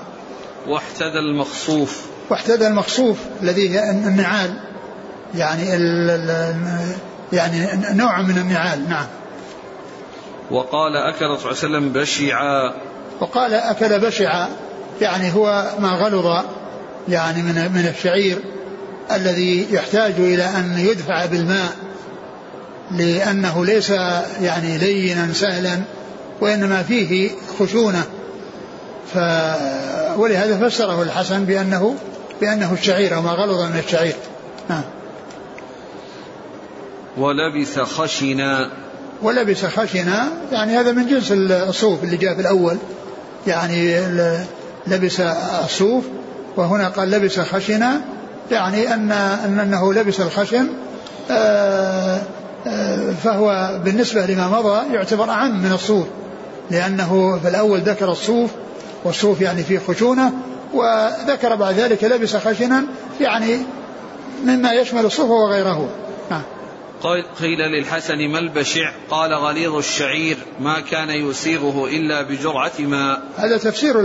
واحتدى 0.68 1.20
المخصوف. 1.20 2.06
واحتدى 2.30 2.68
المخصوف 2.68 3.18
الذي 3.44 3.70
هي 3.70 3.90
النعال. 3.90 4.54
يعني 5.36 5.76
ال 5.76 6.10
ال 6.10 6.56
يعني 7.34 7.68
نوع 7.94 8.22
من 8.22 8.38
النعال 8.38 8.90
نعم. 8.90 9.06
وقال 10.52 10.96
أكل 10.96 11.20
صلى 11.20 11.26
الله 11.26 11.38
عليه 11.48 11.50
وسلم 11.50 11.90
بشعا. 11.90 12.74
وقال 13.20 13.54
أكل 13.54 14.00
بشعا 14.00 14.50
يعني 15.02 15.34
هو 15.34 15.72
ما 15.80 15.90
غلظ 15.90 16.46
يعني 17.10 17.42
من 17.42 17.72
من 17.72 17.94
الشعير 17.98 18.40
الذي 19.12 19.74
يحتاج 19.74 20.14
إلى 20.18 20.44
أن 20.44 20.78
يدفع 20.78 21.26
بالماء 21.26 21.76
لأنه 22.92 23.66
ليس 23.66 23.90
يعني 24.42 24.78
لينا 24.78 25.34
سهلا. 25.34 25.80
وإنما 26.42 26.84
فيه 26.84 27.30
خشونة. 27.60 28.04
ف 29.14 29.18
ولهذا 30.18 30.70
فسره 30.70 31.02
الحسن 31.02 31.46
بأنه 31.46 31.96
بأنه 32.42 32.74
الشعير 32.74 33.16
أو 33.16 33.22
ما 33.22 33.32
غلظ 33.32 33.62
من 33.62 33.80
الشعير. 33.80 34.16
نعم. 34.70 34.84
ولبس 37.18 37.80
خشنا 37.80 38.70
ولبس 39.22 39.66
خشنا 39.66 40.28
يعني 40.52 40.78
هذا 40.78 40.92
من 40.92 41.08
جنس 41.08 41.32
الصوف 41.32 42.04
اللي 42.04 42.18
جاء 42.18 42.36
في 42.36 42.42
الأول. 42.42 42.78
يعني 43.48 44.00
لبس 44.88 45.20
الصوف. 45.64 46.04
وهنا 46.58 46.88
قال 46.88 47.12
لبس 47.12 47.40
خشنا 47.40 48.02
يعني 48.52 48.94
أن 48.94 49.12
أنه 49.12 49.94
لبس 49.94 50.20
الخشن 50.20 50.68
آه، 51.32 52.22
آه، 52.68 53.12
فهو 53.24 53.80
بالنسبة 53.86 54.26
لما 54.26 54.48
مضى 54.48 54.94
يعتبر 54.94 55.30
أعم 55.30 55.64
من 55.64 55.72
الصوف. 55.72 56.08
لأنه 56.72 57.40
في 57.40 57.48
الأول 57.48 57.80
ذكر 57.80 58.12
الصوف 58.12 58.50
والصوف 59.04 59.42
يعني 59.42 59.64
فيه 59.64 59.80
خشونة 59.88 60.32
وذكر 60.74 61.56
بعد 61.56 61.76
ذلك 61.76 62.04
لبس 62.04 62.36
خشنا 62.36 62.84
يعني 63.22 63.58
مما 64.46 64.74
يشمل 64.74 65.06
الصوف 65.06 65.30
وغيره 65.30 65.90
نعم 66.32 66.44
قيل 67.40 67.60
للحسن 67.60 68.28
ما 68.32 68.40
البشع؟ 68.40 68.92
قال 69.10 69.34
غليظ 69.34 69.76
الشعير 69.76 70.38
ما 70.60 70.80
كان 70.80 71.10
يسيغه 71.10 71.88
إلا 71.88 72.22
بجرعة 72.22 72.72
ماء. 72.80 73.22
هذا 73.38 73.58
تفسير 73.58 74.02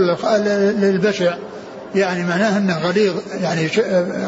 للبشع 0.77 1.35
يعني 1.95 2.23
معناه 2.23 2.57
أنه 2.57 2.79
غليظ 2.79 3.15
يعني 3.41 3.69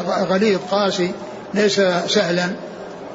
غليظ 0.08 0.58
قاسي 0.70 1.12
ليس 1.54 1.80
سهلا 2.06 2.50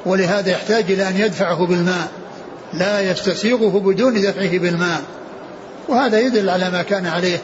ولهذا 0.06 0.50
يحتاج 0.50 0.92
إلى 0.92 1.08
أن 1.08 1.16
يدفعه 1.16 1.66
بالماء. 1.66 2.08
لا 2.78 3.10
يستسيغه 3.10 3.80
بدون 3.80 4.22
دفعه 4.22 4.58
بالماء. 4.58 5.00
وهذا 5.88 6.20
يدل 6.20 6.50
على 6.50 6.70
ما 6.70 6.82
كان 6.82 7.06
عليه 7.06 7.38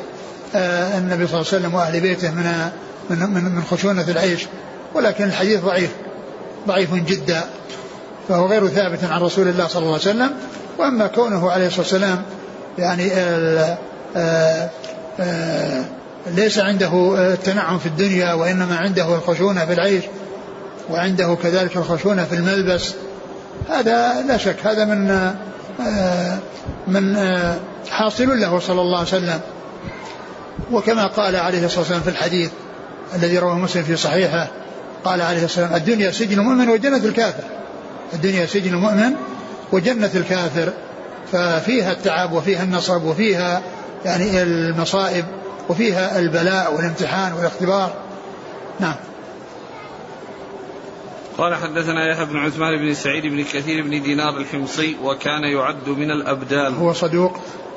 آه، 0.55 0.99
النبي 0.99 1.27
صلى 1.27 1.41
الله 1.41 1.47
عليه 1.53 1.59
وسلم 1.59 1.75
وأهل 1.75 2.01
بيته 2.01 2.31
من 2.31 2.71
من 3.11 3.45
من, 3.55 3.63
خشونة 3.71 4.05
العيش. 4.09 4.47
ولكن 4.95 5.25
الحديث 5.25 5.61
ضعيف 5.61 5.91
ضعيف 6.69 6.95
جدا. 6.95 7.45
فهو 8.29 8.47
غير 8.47 8.69
ثابت 8.69 9.05
عن 9.05 9.21
رسول 9.21 9.49
الله 9.49 9.67
صلى 9.67 9.83
الله 9.83 9.93
عليه 9.93 10.03
وسلم. 10.03 10.31
وأما 10.79 11.07
كونه 11.07 11.51
عليه 11.51 11.67
الصلاة 11.67 11.83
والسلام 11.83 12.23
يعني 12.79 13.13
آآ 13.13 13.79
آآ 14.17 15.85
ليس 16.27 16.59
عنده 16.59 17.15
التنعم 17.33 17.79
في 17.79 17.87
الدنيا 17.87 18.33
وإنما 18.33 18.77
عنده 18.77 19.15
الخشونة 19.15 19.67
في 19.67 19.73
العيش 19.73 20.05
وعنده 20.91 21.37
كذلك 21.43 21.77
الخشونة 21.77 22.25
في 22.25 22.35
الملبس 22.35 22.95
هذا 23.71 24.23
لا 24.29 24.37
شك 24.37 24.67
هذا 24.67 24.85
من 24.85 25.11
آه، 25.81 26.39
من 26.89 27.17
آه، 27.17 27.57
حاصل 27.91 28.41
له 28.41 28.59
صلى 28.59 28.81
الله 28.81 28.99
عليه 28.99 29.09
وسلم. 29.09 29.41
وكما 30.73 31.07
قال 31.07 31.37
عليه 31.37 31.65
الصلاة 31.65 31.81
والسلام 31.81 32.01
في 32.01 32.11
الحديث 32.11 32.51
الذي 33.15 33.39
رواه 33.39 33.55
مسلم 33.55 33.83
في 33.83 33.97
صحيحه 33.97 34.49
قال 35.05 35.23
عليه 35.23 35.45
الصلاة 35.45 35.65
والسلام 35.65 35.75
الدنيا 35.75 36.11
سجن 36.11 36.39
المؤمن 36.39 36.69
وجنة 36.69 36.97
الكافر. 36.97 37.45
الدنيا 38.13 38.47
سجن 38.47 38.75
المؤمن 38.75 39.13
وجنة 39.73 40.11
الكافر 40.15 40.73
ففيها 41.33 41.93
التعب 41.93 42.33
وفيها 42.33 42.63
النصب 42.63 43.05
وفيها 43.05 43.63
يعني 44.05 44.43
المصائب 44.43 45.25
وفيها 45.69 46.19
البلاء 46.19 46.75
والامتحان 46.75 47.33
والاختبار. 47.33 47.93
نعم. 48.81 48.95
قال 51.41 51.55
حدثنا 51.55 52.11
يحيى 52.11 52.25
بن 52.25 52.37
عثمان 52.37 52.79
بن 52.79 52.95
سعيد 52.95 53.27
بن 53.27 53.45
كثير 53.45 53.83
بن 53.83 54.03
دينار 54.03 54.37
الحمصي 54.37 54.97
وكان 55.03 55.45
يعد 55.45 55.89
من 55.89 56.11
الأبدال. 56.11 56.75
هو 56.75 56.93
صدوق. 56.93 57.33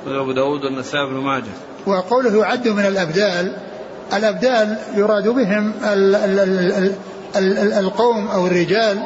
أبو 0.07 0.31
داود 0.31 0.63
والنسائي 0.63 1.05
بن 1.05 1.15
ماجه. 1.15 1.51
وقوله 1.85 2.39
يعد 2.39 2.67
من 2.67 2.85
الأبدال 2.85 3.57
الأبدال 4.13 4.77
يراد 4.95 5.27
بهم 5.27 5.73
ال 5.83 6.15
ال 6.15 6.39
ال 6.39 6.95
ال 7.35 7.57
ال 7.57 7.73
القوم 7.73 8.27
أو 8.27 8.47
الرجال 8.47 9.03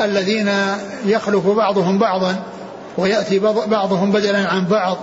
الذين 0.00 0.50
يخلف 1.04 1.46
بعضهم 1.46 1.98
بعضا 1.98 2.42
ويأتي 2.98 3.38
بعضهم 3.66 4.12
بدلا 4.12 4.48
عن 4.48 4.66
بعض. 4.66 4.98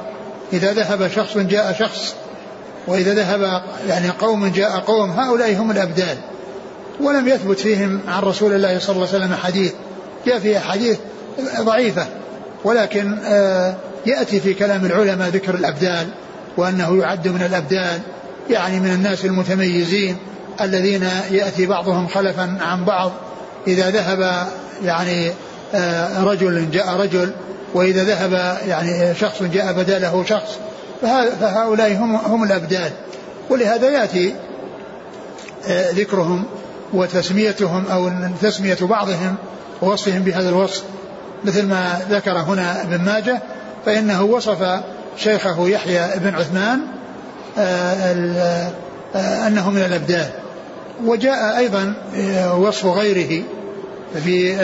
إذا 0.54 0.74
ذهب 0.74 1.08
شخص 1.08 1.38
جاء 1.38 1.76
شخص 1.80 2.16
وإذا 2.88 3.14
ذهب 3.14 3.64
يعني 3.88 4.10
قوم 4.10 4.48
جاء 4.48 4.80
قوم 4.80 5.12
هؤلاء 5.12 5.56
هم 5.56 5.72
الأبدال. 5.72 6.18
ولم 7.04 7.28
يثبت 7.28 7.60
فيهم 7.60 8.00
عن 8.08 8.24
رسول 8.24 8.54
الله 8.54 8.80
صلى 8.80 8.96
الله 8.96 9.08
عليه 9.08 9.18
وسلم 9.18 9.36
حديث. 9.36 9.74
جاء 10.26 10.40
فيها 10.40 10.60
حديث 10.60 10.98
ضعيفة 11.60 12.08
ولكن 12.64 13.18
آه، 13.26 13.76
يأتي 14.06 14.40
في 14.40 14.54
كلام 14.54 14.86
العلماء 14.86 15.30
ذكر 15.30 15.56
الأبدال 15.56 16.08
وأنه 16.58 16.98
يعد 16.98 17.28
من 17.28 17.42
الأبدال 17.42 18.00
يعني 18.50 18.80
من 18.80 18.92
الناس 18.92 19.26
المتميزين 19.26 20.18
الذين 20.62 21.10
يأتي 21.32 21.66
بعضهم 21.66 22.08
خلفا 22.08 22.58
عن 22.62 22.86
بعض. 22.86 23.12
إذا 23.68 23.90
ذهب 23.90 24.48
يعني 24.84 25.32
آه، 25.76 26.24
رجل 26.24 26.72
جاء 26.72 26.96
رجل 26.96 27.32
وإذا 27.74 28.04
ذهب 28.04 28.58
يعني 28.68 29.16
شخص 29.16 29.44
جاء 29.44 29.74
بداله 29.74 30.24
شخص 30.30 30.58
فهؤلاء 31.40 31.94
هم 31.94 32.16
هم 32.16 32.44
الأبدال. 32.44 32.92
ولهذا 33.50 33.90
يأتي 33.90 34.34
آه، 35.68 35.92
ذكرهم 35.92 36.46
وتسميتهم 36.94 37.86
أو 37.86 38.12
تسمية 38.42 38.78
بعضهم 38.82 39.36
ووصفهم 39.82 40.24
بهذا 40.24 40.50
الوصف 40.50 40.84
مثل 41.46 41.66
ما 41.66 42.02
ذكر 42.10 42.38
هنا 42.38 42.82
ابن 42.82 43.06
ماجه 43.06 43.42
فإنه 43.86 44.24
وصف 44.24 44.82
شيخه 45.18 45.68
يحيى 45.68 46.20
بن 46.20 46.36
عثمان 46.36 46.80
آه، 47.58 48.72
آه، 49.16 49.48
أنه 49.48 49.70
من 49.70 49.82
الأبدال 49.82 50.30
وجاء 51.06 51.58
أيضا 51.58 51.94
وصف 52.58 52.86
غيره 52.86 53.44
في 54.24 54.56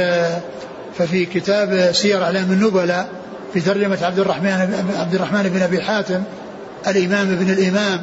ففي 0.98 1.26
كتاب 1.26 1.90
سير 1.92 2.24
أعلام 2.24 2.52
النبلاء 2.52 3.08
في 3.54 3.62
ترجمة 3.62 3.98
عبد 4.02 4.20
الرحمن 4.20 4.94
عبد 5.00 5.16
الرحمن 5.16 5.44
بن 5.44 5.62
أبي 5.62 5.82
حاتم 5.82 6.24
الإمام 6.88 7.32
ابن 7.32 7.50
الإمام. 7.50 8.02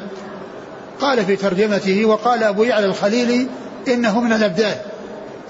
قال 1.00 1.25
في 1.25 1.37
ترجمته 1.37 2.04
وقال 2.04 2.43
أبو 2.43 2.64
يعلى 2.64 2.87
الخليلي 2.87 3.47
إنه 3.88 4.20
من 4.20 4.32
الأبدال 4.32 4.74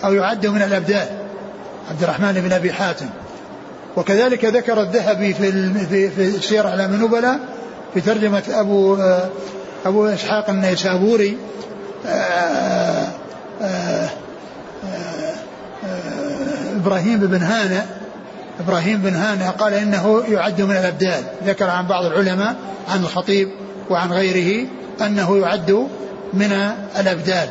أو 0.04 0.14
يعد 0.14 0.46
من 0.46 0.62
الأبدال. 0.62 1.06
عبد 1.90 2.02
الرحمن 2.02 2.32
بن 2.32 2.52
أبي 2.52 2.72
حاتم. 2.72 3.06
وكذلك 3.96 4.44
ذكر 4.44 4.82
الذهبي 4.82 5.34
في 5.34 5.72
في 5.84 6.10
في 6.10 6.40
سير 6.40 6.68
أعلام 6.68 6.94
النبلاء 6.94 7.38
في 7.94 8.00
ترجمة 8.00 8.42
أبو 8.50 8.98
أبو 9.86 10.06
إسحاق 10.06 10.50
النيسابوري. 10.50 11.38
إبراهيم 16.76 17.18
بن 17.18 17.42
هانئ. 17.42 17.82
إبراهيم 18.60 19.02
بن 19.02 19.14
هانئ 19.14 19.44
قال 19.44 19.74
إنه 19.74 20.24
يعد 20.28 20.62
من 20.62 20.76
الأبدال. 20.76 21.22
ذكر 21.46 21.70
عن 21.70 21.86
بعض 21.86 22.04
العلماء 22.04 22.54
عن 22.88 23.00
الخطيب 23.00 23.48
وعن 23.90 24.12
غيره 24.12 24.66
أنه 25.00 25.38
يعد 25.38 25.88
من 26.32 26.52
الأبدال. 27.00 27.48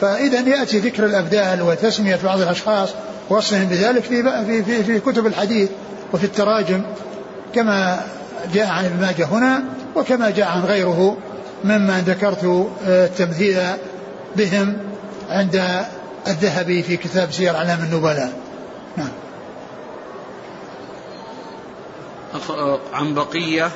فإذا 0.00 0.40
يأتي 0.40 0.78
ذكر 0.78 1.04
الأبدال 1.04 1.62
وتسمية 1.62 2.18
بعض 2.24 2.40
الأشخاص 2.40 2.88
ووصفهم 3.30 3.64
بذلك 3.64 4.02
في, 4.02 4.22
في, 4.46 4.62
في, 4.64 4.84
في 4.84 5.00
كتب 5.00 5.26
الحديث 5.26 5.70
وفي 6.12 6.24
التراجم 6.24 6.82
كما 7.54 8.06
جاء 8.54 8.66
عن 8.66 8.84
ابن 8.84 9.00
ماجه 9.00 9.24
هنا 9.24 9.64
وكما 9.96 10.30
جاء 10.30 10.48
عن 10.48 10.64
غيره 10.64 11.16
مما 11.64 12.02
ذكرت 12.06 12.68
التمثيل 12.86 13.58
بهم 14.36 14.76
عند 15.30 15.84
الذهبي 16.26 16.82
في 16.82 16.96
كتاب 16.96 17.32
سير 17.32 17.56
أعلام 17.56 17.78
النبلاء. 17.80 18.32
نعم. 18.96 19.08
عن 22.92 23.14
بقية. 23.14 23.70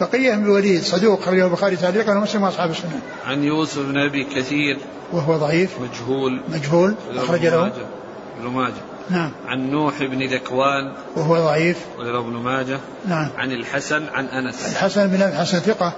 بقية 0.00 0.34
بن 0.34 0.44
الوليد؟ 0.44 0.82
صدوق 0.82 1.20
خرجه 1.22 1.46
البخاري 1.46 1.76
تعليقا 1.76 2.16
ومسلم 2.16 2.42
وأصحاب 2.42 2.70
السنن. 2.70 3.00
عن 3.26 3.44
يوسف 3.44 3.78
بن 3.78 3.98
أبي 3.98 4.24
كثير. 4.24 4.78
وهو 5.12 5.36
ضعيف. 5.36 5.70
مجهول. 5.80 6.42
مجهول. 6.48 6.94
أخرج 7.16 7.46
له. 7.46 7.66
ابن 8.40 8.48
ماجه. 8.48 8.72
نعم. 9.10 9.30
عن 9.46 9.70
نوح 9.70 10.02
بن 10.02 10.26
ذكوان. 10.26 10.92
وهو 11.16 11.36
ضعيف. 11.36 11.78
وله 11.98 12.18
ابن 12.18 12.32
ماجه. 12.32 12.78
نعم. 13.08 13.28
عن 13.36 13.52
الحسن 13.52 14.06
عن 14.12 14.26
أنس. 14.26 14.72
الحسن 14.72 15.06
بن 15.06 15.22
الحسن 15.22 15.58
ثقة. 15.58 15.92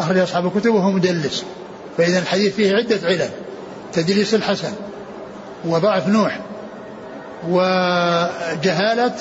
أخرج 0.00 0.18
أصحاب 0.18 0.46
الكتب 0.46 0.74
وهو 0.74 0.90
مدلس. 0.90 1.44
فإذا 1.96 2.18
الحديث 2.18 2.54
فيه 2.54 2.76
عدة 2.76 3.08
علل. 3.08 3.30
تدليس 3.92 4.34
الحسن 4.34 4.72
وضعف 5.64 6.08
نوح 6.08 6.40
وجهالة 7.48 9.14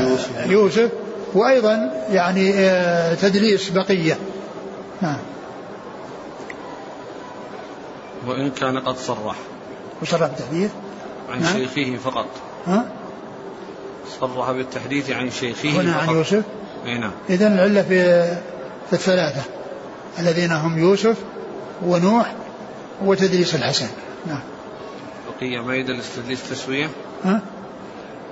يوسف, 0.00 0.46
يوسف 0.46 0.90
وأيضا 1.34 2.04
يعني 2.10 2.52
آه، 2.54 3.14
تدليس 3.14 3.70
بقية. 3.70 4.18
نعم. 5.02 5.18
وإن 8.26 8.50
كان 8.50 8.78
قد 8.78 8.96
صرح. 8.96 9.36
وصرح 10.02 10.28
بالتحديث؟ 10.28 10.70
عن 11.28 11.42
نعم. 11.42 11.52
شيخه 11.52 11.96
فقط. 11.96 12.26
ها؟ 12.66 12.84
صرح 14.20 14.50
بالتحديث 14.50 15.10
عن 15.10 15.30
شيخه 15.30 15.68
هنا 15.68 15.92
فقط. 15.92 16.08
عن 16.08 16.14
يوسف 16.14 16.42
نعم. 16.86 17.12
إذا 17.30 17.46
العلة 17.46 17.82
في 17.82 18.24
في 18.86 18.92
الثلاثة. 18.92 19.42
الذين 20.18 20.52
هم 20.52 20.78
يوسف 20.78 21.16
ونوح 21.86 22.34
وتدريس 23.04 23.54
الحسن. 23.54 23.86
نعم. 24.26 24.40
بقية 25.38 25.60
ما 25.60 25.74
يدل 25.76 26.00
تدليس 26.16 26.50
تسوية 26.50 26.90
ها؟ 27.24 27.40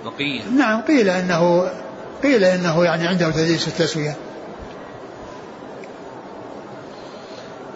بقية. 0.04 0.42
نعم 0.56 0.80
قيل 0.80 1.08
أنه 1.08 1.70
قيل 2.26 2.44
إنه 2.44 2.84
يعني 2.84 3.06
عنده 3.06 3.30
تدليس 3.30 3.68
التسوية. 3.68 4.16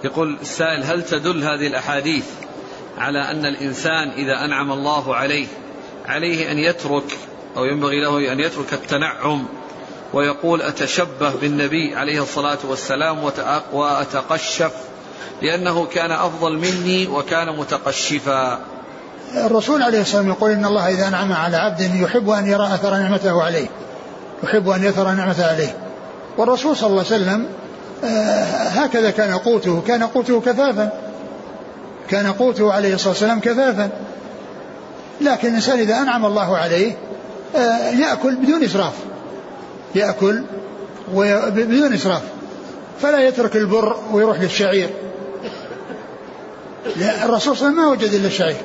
يقول 0.04 0.38
السائل 0.42 0.84
هل 0.84 1.02
تدل 1.02 1.44
هذه 1.44 1.66
الأحاديث 1.66 2.24
على 2.98 3.30
أن 3.30 3.46
الإنسان 3.46 4.08
إذا 4.08 4.44
أنعم 4.44 4.72
الله 4.72 5.16
عليه 5.16 5.46
عليه 6.06 6.52
أن 6.52 6.58
يترك 6.58 7.18
أو 7.56 7.64
ينبغي 7.64 8.00
له 8.00 8.32
أن 8.32 8.40
يترك 8.40 8.72
التنعم 8.72 9.44
ويقول 10.12 10.62
أتشبه 10.62 11.30
بالنبي 11.40 11.96
عليه 11.96 12.22
الصلاة 12.22 12.58
والسلام 12.64 13.30
وأتقشف 13.72 14.72
لأنه 15.42 15.86
كان 15.86 16.10
أفضل 16.10 16.58
مني 16.58 17.06
وكان 17.06 17.56
متقشفا. 17.56 18.60
الرسول 19.36 19.82
عليه 19.82 20.00
الصلاة 20.00 20.18
والسلام 20.20 20.28
يقول 20.28 20.50
إن 20.50 20.64
الله 20.64 20.88
إذا 20.88 21.08
أنعم 21.08 21.32
على 21.32 21.56
عبد 21.56 21.80
يحب 21.80 22.30
أن 22.30 22.46
يرى 22.46 22.66
أثر 22.74 22.90
نعمته 22.90 23.42
عليه. 23.42 23.68
يحب 24.44 24.68
أن 24.68 24.84
يثر 24.84 25.12
نعمته 25.12 25.46
عليه. 25.46 25.76
والرسول 26.38 26.76
صلى 26.76 26.90
الله 26.90 27.04
عليه 27.10 27.22
وسلم 27.22 27.46
آه، 28.04 28.68
هكذا 28.68 29.10
كان 29.10 29.38
قوته 29.38 29.82
كان 29.86 30.02
قوته 30.02 30.40
كفافا. 30.40 30.90
كان 32.08 32.32
قوته 32.32 32.72
عليه 32.72 32.94
الصلاة 32.94 33.08
والسلام 33.08 33.40
كفافا. 33.40 33.90
لكن 35.20 35.48
الإنسان 35.48 35.78
إذا 35.78 35.96
أنعم 35.96 36.26
الله 36.26 36.56
عليه 36.56 36.92
آه، 37.56 37.90
يأكل 37.90 38.36
بدون 38.36 38.64
إسراف. 38.64 38.92
يأكل 39.94 40.42
بدون 41.48 41.92
إسراف. 41.92 42.22
فلا 43.02 43.18
يترك 43.28 43.56
البر 43.56 43.96
ويروح 44.12 44.40
للشعير. 44.40 44.90
الرسول 47.24 47.56
صلى 47.56 47.68
الله 47.68 47.82
عليه 47.82 47.82
وسلم 47.82 47.84
ما 47.84 47.88
وجد 47.88 48.14
إلا 48.14 48.26
الشعير. 48.26 48.56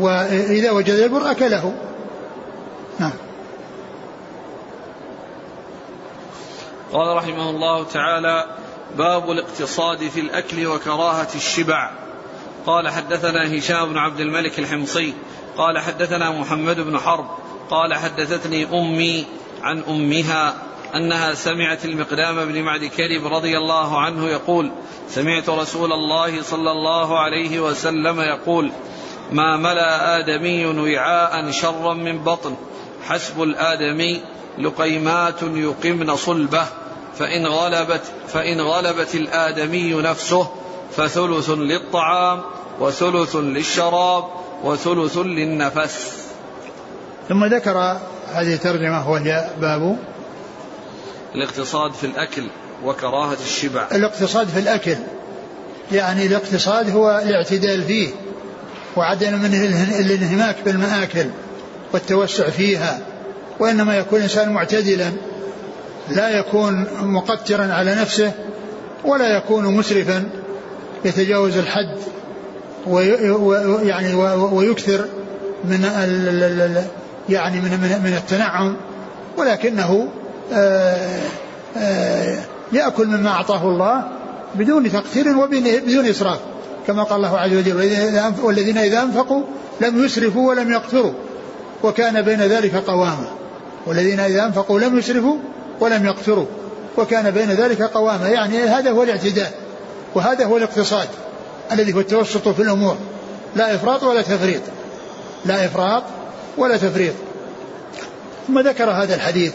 وإذا 0.00 0.70
وجد 0.70 0.94
البر 0.94 1.30
أكله. 1.30 1.72
نعم. 2.98 3.12
قال 6.94 7.16
رحمه 7.16 7.50
الله 7.50 7.84
تعالى 7.84 8.46
باب 8.98 9.30
الاقتصاد 9.30 10.08
في 10.08 10.20
الأكل 10.20 10.66
وكراهة 10.66 11.28
الشبع. 11.34 11.90
قال 12.66 12.88
حدثنا 12.88 13.58
هشام 13.58 13.88
بن 13.88 13.98
عبد 13.98 14.20
الملك 14.20 14.58
الحمصي 14.58 15.14
قال 15.56 15.78
حدثنا 15.78 16.30
محمد 16.30 16.80
بن 16.80 16.98
حرب 16.98 17.26
قال 17.70 17.94
حدثتني 17.94 18.64
أمي 18.64 19.26
عن 19.62 19.82
أمها 19.88 20.54
أنها 20.94 21.34
سمعت 21.34 21.84
المقدام 21.84 22.44
بن 22.44 22.62
معد 22.62 22.84
كرب 22.84 23.26
رضي 23.26 23.58
الله 23.58 24.00
عنه 24.00 24.28
يقول 24.28 24.72
سمعت 25.08 25.48
رسول 25.48 25.92
الله 25.92 26.42
صلى 26.42 26.70
الله 26.70 27.18
عليه 27.18 27.60
وسلم 27.60 28.20
يقول 28.20 28.72
ما 29.32 29.56
ملأ 29.56 30.18
آدمي 30.18 30.66
وعاء 30.66 31.50
شرا 31.50 31.94
من 31.94 32.18
بطن 32.18 32.56
حسب 33.02 33.42
الآدمي 33.42 34.20
لقيمات 34.58 35.42
يقمن 35.42 36.16
صلبه 36.16 36.66
فإن 37.18 37.46
غلبت 37.46 38.02
فإن 38.28 38.60
غلبت 38.60 39.14
الآدمي 39.14 39.94
نفسه 39.94 40.48
فثلث 40.96 41.50
للطعام 41.50 42.42
وثلث 42.80 43.36
للشراب 43.36 44.24
وثلث 44.64 45.18
للنفس. 45.18 46.24
ثم 47.28 47.44
ذكر 47.44 47.78
هذه 48.32 48.54
الترجمة 48.54 49.10
وهي 49.10 49.50
باب 49.60 49.98
الاقتصاد 51.34 51.92
في 51.92 52.06
الأكل 52.06 52.48
وكراهة 52.84 53.36
الشبع. 53.44 53.88
الاقتصاد 53.92 54.48
في 54.48 54.58
الأكل. 54.58 54.96
يعني 55.92 56.26
الاقتصاد 56.26 56.90
هو 56.90 57.22
الاعتدال 57.24 57.82
فيه 57.82 58.08
وعدم 58.96 59.32
من 59.32 59.54
الانهماك 60.00 60.56
بالمآكل 60.64 61.26
والتوسع 61.92 62.50
فيها 62.50 63.00
وإنما 63.58 63.98
يكون 63.98 64.18
الإنسان 64.18 64.52
معتدلا. 64.52 65.12
لا 66.10 66.28
يكون 66.28 66.86
مقترا 67.02 67.72
على 67.72 67.94
نفسه 67.94 68.32
ولا 69.04 69.36
يكون 69.36 69.64
مسرفا 69.64 70.24
يتجاوز 71.04 71.56
الحد 71.56 71.98
ويعني 72.86 74.14
ويكثر 74.52 75.04
من 75.64 75.84
يعني 77.28 77.60
من 77.60 78.00
من 78.04 78.14
التنعم. 78.16 78.76
ولكنه 79.36 80.08
آه، 80.52 81.20
آه، 81.76 82.38
يأكل 82.72 83.06
مما 83.06 83.30
أعطاه 83.30 83.68
الله 83.68 84.08
بدون 84.54 84.92
تقتير 84.92 85.38
وبدون 85.38 86.06
إسراف. 86.06 86.38
كما 86.86 87.02
قال 87.02 87.16
الله 87.16 87.38
عز 87.38 87.54
وجل 87.54 87.76
والذين 88.42 88.78
إذا 88.78 89.02
أنفقوا 89.02 89.42
لم 89.80 90.04
يسرفوا 90.04 90.48
ولم 90.48 90.72
يقتروا. 90.72 91.12
وكان 91.82 92.22
بين 92.22 92.40
ذلك 92.40 92.74
قواما. 92.74 93.26
والذين 93.86 94.20
إذا 94.20 94.44
أنفقوا 94.44 94.80
لم 94.80 94.98
يسرفوا 94.98 95.36
ولم 95.80 96.06
يقتروا 96.06 96.46
وكان 96.96 97.30
بين 97.30 97.50
ذلك 97.50 97.82
قواما 97.82 98.28
يعني 98.28 98.58
هذا 98.58 98.90
هو 98.90 99.02
الاعتدال 99.02 99.50
وهذا 100.14 100.44
هو 100.44 100.56
الاقتصاد 100.56 101.08
الذي 101.72 101.92
هو 101.92 102.00
التوسط 102.00 102.48
في 102.48 102.62
الأمور 102.62 102.96
لا 103.56 103.74
إفراط 103.74 104.02
ولا 104.02 104.22
تفريط 104.22 104.62
لا 105.44 105.66
إفراط 105.66 106.02
ولا 106.56 106.76
تفريط. 106.76 107.14
ثم 108.46 108.60
ذكر 108.60 108.90
هذا 108.90 109.14
الحديث 109.14 109.52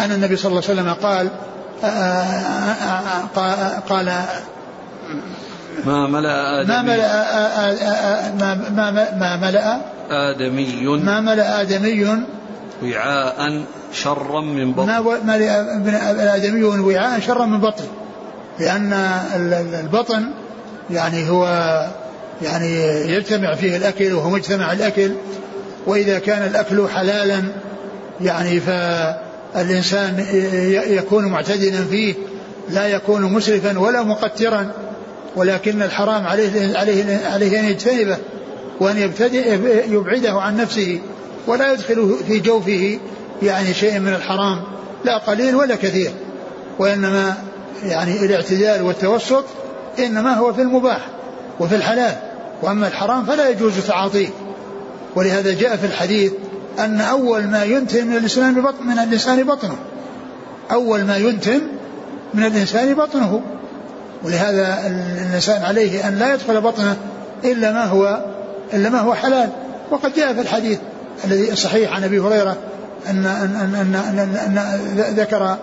أن 0.00 0.12
النبي 0.12 0.36
صلى 0.36 0.50
الله 0.50 0.62
عليه 0.68 0.80
وسلم 0.80 0.92
قال 0.92 1.28
آه، 1.84 1.86
آه، 1.86 3.28
آه، 3.36 3.78
قال 3.88 4.12
ما 5.86 6.06
ملأ 6.06 6.60
آدمي 6.60 6.72
ما 6.72 6.82
ملأ 6.82 7.12
ما 9.18 9.36
ملأ 9.36 9.80
آدمي 10.10 10.86
ما 10.86 11.20
ملأ 11.20 11.60
آدمي 11.60 12.24
وعاء 12.82 13.64
شرا 13.92 14.40
من 14.40 14.72
بطن. 14.72 14.86
ما 14.86 15.20
ملأ 15.24 16.36
آدمي 16.36 16.64
وعاء 16.64 17.20
شرا 17.20 17.46
من 17.46 17.60
بطن. 17.60 17.84
لأن 18.60 18.92
البطن 19.84 20.30
يعني 20.90 21.30
هو 21.30 21.46
يعني 22.42 22.76
يجتمع 23.12 23.54
فيه 23.54 23.76
الأكل 23.76 24.12
وهو 24.12 24.30
مجتمع 24.30 24.72
الأكل. 24.72 25.12
وإذا 25.86 26.18
كان 26.18 26.42
الأكل 26.42 26.88
حلالا 26.88 27.42
يعني 28.20 28.60
فالإنسان 28.60 30.24
يكون 30.88 31.24
معتدلا 31.24 31.84
فيه 31.90 32.14
لا 32.70 32.86
يكون 32.86 33.22
مسرفا 33.22 33.78
ولا 33.78 34.02
مقترا. 34.02 34.70
ولكن 35.36 35.82
الحرام 35.82 36.26
عليه 36.26 36.78
عليه 36.78 37.20
عليه 37.26 37.60
أن 37.60 37.64
يجتنبه 37.64 38.16
وأن 38.80 38.96
يبتدئ 38.96 39.58
يبعده 39.90 40.32
عن 40.32 40.56
نفسه. 40.56 41.00
ولا 41.46 41.72
يدخل 41.72 42.16
في 42.26 42.40
جوفه 42.40 42.98
يعني 43.42 43.74
شيء 43.74 43.98
من 43.98 44.14
الحرام 44.14 44.62
لا 45.04 45.18
قليل 45.18 45.56
ولا 45.56 45.76
كثير 45.76 46.12
وإنما 46.78 47.34
يعني 47.84 48.24
الاعتدال 48.24 48.82
والتوسط 48.82 49.44
إنما 49.98 50.34
هو 50.34 50.52
في 50.52 50.62
المباح 50.62 51.00
وفي 51.60 51.76
الحلال 51.76 52.16
وأما 52.62 52.86
الحرام 52.86 53.24
فلا 53.24 53.48
يجوز 53.48 53.72
تعاطيه. 53.88 54.28
ولهذا 55.16 55.54
جاء 55.54 55.76
في 55.76 55.86
الحديث 55.86 56.32
أن 56.78 57.00
أول 57.00 57.42
ما 57.42 57.64
ينتن 57.64 58.06
من 58.06 58.16
الانسان 58.16 58.62
بطن 58.62 58.86
من 58.86 58.98
الإنسان 58.98 59.42
بطنه 59.42 59.76
أول 60.72 61.04
ما 61.04 61.16
ينتن 61.16 61.60
من 62.34 62.44
الإنسان 62.44 62.94
بطنه. 62.94 63.42
ولهذا 64.24 64.86
الإنسان 64.86 65.62
عليه 65.62 66.08
أن 66.08 66.18
لا 66.18 66.34
يدخل 66.34 66.60
بطنه 66.60 66.96
إلا 67.44 67.72
ما 67.72 67.84
هو 67.84 68.24
إلا 68.74 68.88
ما 68.88 69.00
هو 69.00 69.14
حلال. 69.14 69.48
وقد 69.90 70.14
جاء 70.14 70.34
في 70.34 70.40
الحديث 70.40 70.78
الذي 71.24 71.56
صحيح 71.56 71.92
عن 71.92 72.04
أبي 72.04 72.20
هريرة 72.20 72.56
أن 73.10 73.26
أن 73.26 73.74
أن 73.74 73.94
أن, 73.94 74.18
أن, 74.18 74.58
أن 74.98 75.14
ذكر 75.14 75.56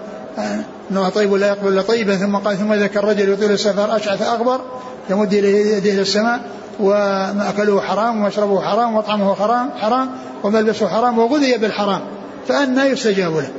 أنه 0.91 1.09
طيب 1.09 1.33
لا 1.33 1.47
يقبل 1.47 1.67
إلا 1.67 1.81
طيبا 1.81 2.15
ثم 2.15 2.35
قال 2.35 2.57
ثم 2.57 2.73
ذكر 2.73 3.03
رجل 3.03 3.29
يطيل 3.29 3.51
السفر 3.51 3.95
أشعث 3.95 4.21
أغبر 4.21 4.61
يمد 5.09 5.33
يديه 5.33 5.93
إلى 5.93 6.01
السماء 6.01 6.39
ومأكله 6.79 7.81
حرام 7.81 8.21
ومشربه 8.21 8.61
حرام 8.61 8.93
ومطعمه 8.93 9.35
حرام 9.35 9.69
حرام 9.71 10.09
وملبسه 10.43 10.87
حرام 10.87 11.19
وغذي 11.19 11.57
بالحرام 11.57 12.01
فأنا 12.47 12.85
يستجاب 12.85 13.35
له 13.35 13.49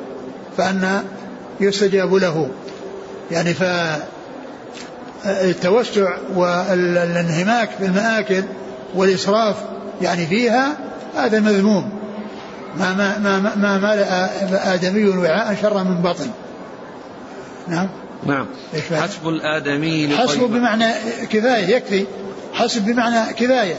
فأنا 0.56 1.04
يستجاب 1.60 2.14
له. 2.14 2.48
يعني 3.30 3.54
ف 3.54 3.64
التوسع 5.26 6.16
والانهماك 6.34 7.70
في 7.78 7.86
المآكل 7.86 8.42
والإسراف 8.94 9.56
يعني 10.02 10.26
فيها 10.26 10.76
هذا 11.16 11.40
مذموم. 11.40 11.90
ما 12.76 12.94
ما 12.94 13.18
ما 13.18 13.54
ما 13.56 13.78
ملأ 13.78 14.74
آدمي 14.74 15.04
وعاء 15.04 15.56
شر 15.62 15.84
من 15.84 16.02
بطن. 16.02 16.30
نعم. 17.68 17.88
نعم. 18.26 18.46
حسب 18.92 19.28
الآدمي 19.28 20.16
حسب 20.16 20.40
بمعنى 20.40 20.92
كفاية 21.30 21.76
يكفي. 21.76 22.04
حسب 22.52 22.84
بمعنى 22.84 23.32
كفاية. 23.32 23.74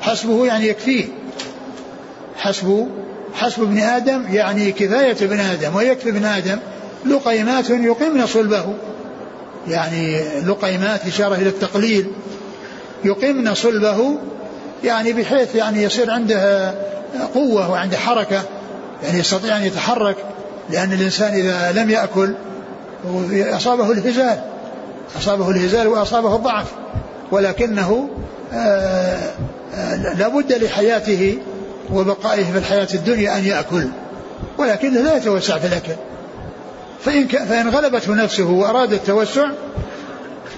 حسبه 0.00 0.46
يعني 0.46 0.68
يكفيه. 0.68 1.04
حسب 2.36 2.88
حسب 3.34 3.62
ابن 3.62 3.78
آدم 3.78 4.24
يعني 4.32 4.72
كفاية 4.72 5.16
ابن 5.22 5.40
آدم 5.40 5.76
ويكفي 5.76 6.08
ابن 6.08 6.24
آدم 6.24 6.58
لقيمات 7.06 7.70
يقمن 7.70 8.26
صلبه. 8.26 8.74
يعني 9.68 10.22
لقيمات 10.40 11.06
إشارة 11.06 11.34
إلى 11.34 11.48
التقليل. 11.48 12.06
يقمن 13.04 13.54
صلبه 13.54 14.18
يعني 14.84 15.12
بحيث 15.12 15.54
يعني 15.54 15.82
يصير 15.82 16.10
عنده 16.10 16.74
قوة 17.34 17.70
وعنده 17.70 17.96
حركة 17.96 18.42
يعني 19.02 19.18
يستطيع 19.18 19.56
أن 19.56 19.62
يتحرك 19.62 20.16
لأن 20.70 20.92
الإنسان 20.92 21.34
إذا 21.34 21.72
لم 21.72 21.90
يأكل 21.90 22.34
أصابه 23.32 23.92
الهزال 23.92 24.40
أصابه 25.16 25.50
الهزال 25.50 25.86
وأصابه 25.86 26.36
الضعف 26.36 26.66
ولكنه 27.30 28.08
آه، 28.52 29.18
آه، 29.74 30.14
لا 30.14 30.28
بد 30.28 30.52
لحياته 30.52 31.38
وبقائه 31.92 32.52
في 32.52 32.58
الحياة 32.58 32.88
الدنيا 32.94 33.38
أن 33.38 33.44
يأكل 33.44 33.86
ولكنه 34.58 35.00
لا 35.00 35.16
يتوسع 35.16 35.58
في 35.58 35.66
الأكل. 35.66 35.92
فإن, 37.04 37.28
فإن 37.28 37.68
غلبته 37.68 38.14
نفسه 38.14 38.50
وأراد 38.50 38.92
التوسع 38.92 39.46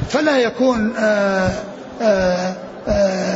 فلا 0.08 0.38
يكون 0.38 0.96
آآ 0.96 1.50
آه، 2.02 2.54
آآ 2.88 3.33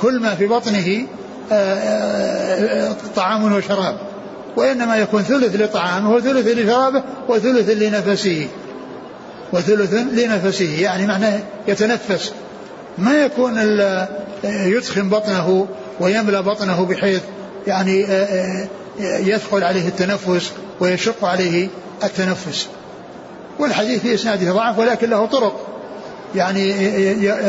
كل 0.00 0.20
ما 0.20 0.34
في 0.34 0.46
بطنه 0.46 1.06
آه، 1.52 2.96
طعام 3.16 3.52
وشراب. 3.52 3.98
وإنما 4.56 4.96
يكون 4.96 5.22
ثلث 5.22 5.56
لطعامه 5.56 6.14
وثلث 6.14 6.46
لشرابه 6.46 7.02
وثلث 7.28 7.70
لنفسه. 7.70 8.48
وثلث 9.52 9.94
لنفسه 9.94 10.80
يعني 10.80 11.06
معناه 11.06 11.40
يتنفس. 11.68 12.32
ما 12.98 13.24
يكون 13.24 13.80
يدخن 14.44 15.08
بطنه 15.08 15.66
ويملأ 16.00 16.40
بطنه 16.40 16.84
بحيث 16.84 17.22
يعني 17.66 18.06
يثقل 19.00 19.64
عليه 19.64 19.88
التنفس 19.88 20.52
ويشق 20.80 21.24
عليه 21.24 21.68
التنفس. 22.04 22.68
والحديث 23.58 24.02
في 24.02 24.14
إسناده 24.14 24.52
ضعف 24.52 24.78
ولكن 24.78 25.10
له 25.10 25.26
طرق. 25.26 25.77
يعني 26.34 26.74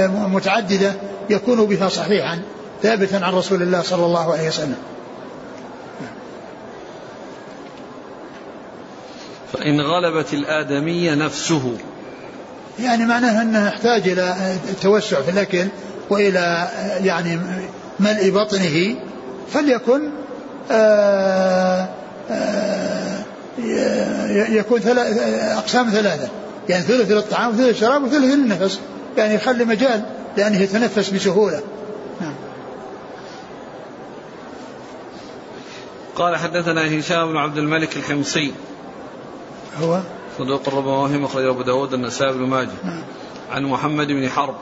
متعددة 0.08 0.94
يكون 1.30 1.66
بها 1.66 1.90
صحيحا 1.90 2.40
ثابتا 2.84 3.16
عن 3.16 3.34
رسول 3.34 3.62
الله 3.62 3.82
صلى 3.82 4.06
الله 4.06 4.34
عليه 4.34 4.48
وسلم. 4.48 4.78
فإن 9.54 9.82
غلبت 9.82 10.34
الآدمية 10.34 11.16
نفسه. 11.16 11.78
يعني 12.80 13.06
معناه 13.06 13.42
أنه 13.42 13.68
يحتاج 13.68 14.10
إلى 14.10 14.36
التوسع 14.70 15.22
في 15.22 15.32
الأكل 15.32 15.68
وإلى 16.10 16.68
يعني 17.04 17.40
ملء 18.00 18.30
بطنه 18.30 18.96
فليكن 19.54 20.10
آآ 20.72 21.88
آآ 22.32 23.24
يكون 24.50 24.80
ثلاث 24.80 25.18
أقسام 25.58 25.90
ثلاثة. 25.90 26.30
يعني 26.70 26.84
ثلث 26.84 27.12
للطعام 27.12 27.50
وثلث 27.50 27.68
للشراب 27.68 28.04
وثلث 28.04 28.34
للنفس 28.34 28.80
يعني 29.18 29.34
يخلي 29.34 29.66
مجال 29.66 30.04
لأنه 30.38 30.62
يتنفس 30.62 31.10
بسهولة. 31.10 31.62
نعم. 32.22 32.34
قال 36.16 36.38
حدثنا 36.38 37.00
هشام 37.00 37.32
بن 37.32 37.38
عبد 37.38 37.58
الملك 37.58 37.98
الحمصي. 37.98 38.54
هو؟ 39.82 40.00
صدوق 40.38 40.62
الربواهم 40.68 41.24
أخرج 41.24 41.46
أبو 41.46 41.62
داود 41.62 41.94
النسائي 41.94 42.34
بن 42.34 42.48
ماجه. 42.48 42.70
نعم. 42.84 43.02
عن 43.52 43.64
محمد 43.64 44.08
بن 44.08 44.30
حرب. 44.30 44.56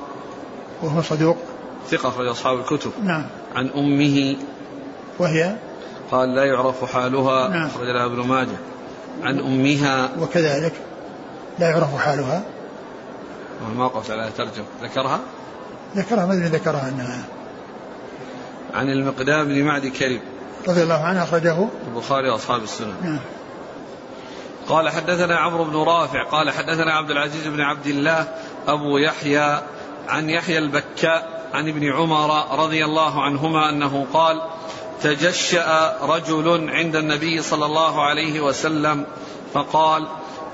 وهو 0.82 1.02
صدوق. 1.02 1.38
ثقة 1.89 2.10
أخرج 2.10 2.28
أصحاب 2.28 2.60
الكتب. 2.60 2.91
نعم. 3.04 3.26
عن 3.56 3.70
أمه. 3.70 4.36
وهي؟ 5.20 5.56
قال 6.12 6.36
لا 6.36 6.46
يعرف 6.46 6.93
حالها. 6.93 7.48
نعم. 7.48 7.65
أخرج 7.65 7.88
لها 7.88 8.06
ابن 8.06 8.28
ماجه. 8.28 8.58
عن 9.24 9.39
أمها. 9.39 10.10
وكذلك. 10.20 10.74
لا 11.60 11.70
يعرف 11.70 11.96
حالها. 11.98 12.43
ما 13.76 13.91
على 14.10 14.30
ترجم. 14.38 14.63
ذكرها؟ 14.82 15.20
ذكرها 15.96 16.26
ما 16.26 16.34
أدري 16.34 16.46
ذكرها 16.46 16.89
أنها. 16.89 17.24
عن 18.74 18.89
المقدام 18.89 19.48
بن 19.48 19.63
معد 19.63 19.88
كريم. 19.88 20.22
رضي 20.67 20.84
الله 20.84 21.04
عنه 21.04 21.24
أخرجه. 21.24 21.67
البخاري 21.88 22.30
وأصحاب 22.30 22.63
السنن 22.63 22.93
نعم. 23.04 23.20
قال 24.70 24.89
حدثنا 24.89 25.38
عمرو 25.38 25.63
بن 25.63 25.76
رافع. 25.76 26.24
قال 26.24 26.52
حدثنا 26.52 26.93
عبد 26.93 27.12
العزيز 27.12 27.48
بن 27.48 27.62
عبد 27.62 27.86
الله 27.86 28.28
أبو 28.67 28.98
يحيى 28.98 29.62
عن 30.08 30.30
يحيى 30.30 30.58
البكاء 30.58 31.38
عن 31.54 31.67
ابن 31.67 31.91
عمر 31.91 32.60
رضي 32.60 32.86
الله 32.86 33.24
عنهما 33.24 33.70
أنه 33.70 34.08
قال 34.13 34.41
تجشأ 35.02 35.98
رجل 36.02 36.70
عند 36.70 36.96
النبي 36.96 37.41
صلى 37.41 37.65
الله 37.65 38.04
عليه 38.04 38.41
وسلم 38.41 39.06
فقال 39.54 40.08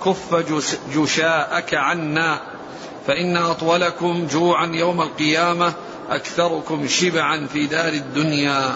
كف 0.05 0.35
جس- 0.35 0.77
جشاءك 0.95 1.73
عنا 1.73 2.39
فإن 3.07 3.37
أطولكم 3.37 4.27
جوعا 4.31 4.65
يوم 4.65 5.01
القيامة 5.01 5.73
أكثركم 6.09 6.87
شبعا 6.87 7.47
في 7.47 7.65
دار 7.67 7.93
الدنيا. 7.93 8.75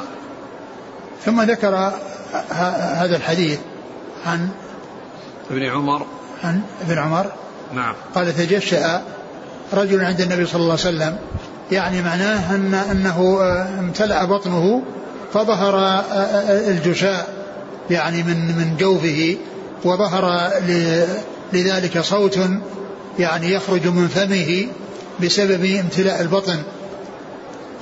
ثم 1.25 1.41
ذكر 1.41 1.91
هذا 2.95 3.15
الحديث 3.17 3.59
عن 4.25 4.49
ابن 5.51 5.65
عمر. 5.65 6.05
عن 6.43 6.61
ابن 6.81 6.97
عمر. 6.97 7.25
نعم. 7.73 7.93
قال 8.15 8.35
تجشأ 8.35 9.01
رجل 9.73 10.05
عند 10.05 10.21
النبي 10.21 10.45
صلى 10.45 10.61
الله 10.61 10.71
عليه 10.85 10.97
وسلم 10.97 11.17
يعني 11.71 12.01
معناه 12.01 12.55
أن 12.55 12.73
أنه 12.73 13.37
آه، 13.41 13.79
امتلأ 13.79 14.25
بطنه 14.25 14.83
فظهر 15.33 15.75
آه، 15.75 15.81
آه، 16.01 16.69
الجشاء 16.71 17.27
يعني 17.89 18.23
من 18.23 18.37
من 18.57 18.77
جوفه 18.79 19.37
وظهر 19.85 20.51
لذلك 21.53 21.99
صوت 21.99 22.39
يعني 23.19 23.53
يخرج 23.53 23.87
من 23.87 24.07
فمه 24.07 24.67
بسبب 25.23 25.65
امتلاء 25.65 26.21
البطن. 26.21 26.59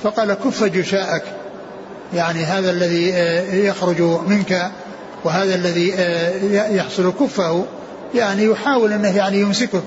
فقال 0.02 0.34
كف 0.34 0.64
جشاءك. 0.64 1.22
يعني 2.14 2.44
هذا 2.44 2.70
الذي 2.70 3.14
آه، 3.14 3.54
يخرج 3.54 4.00
منك 4.00 4.70
وهذا 5.24 5.54
الذي 5.54 5.94
آه، 5.94 6.68
يحصل 6.70 7.12
كفه. 7.20 7.64
يعني 8.14 8.44
يحاول 8.44 8.92
أنه 8.92 9.16
يعني 9.16 9.40
يمسكه 9.40 9.82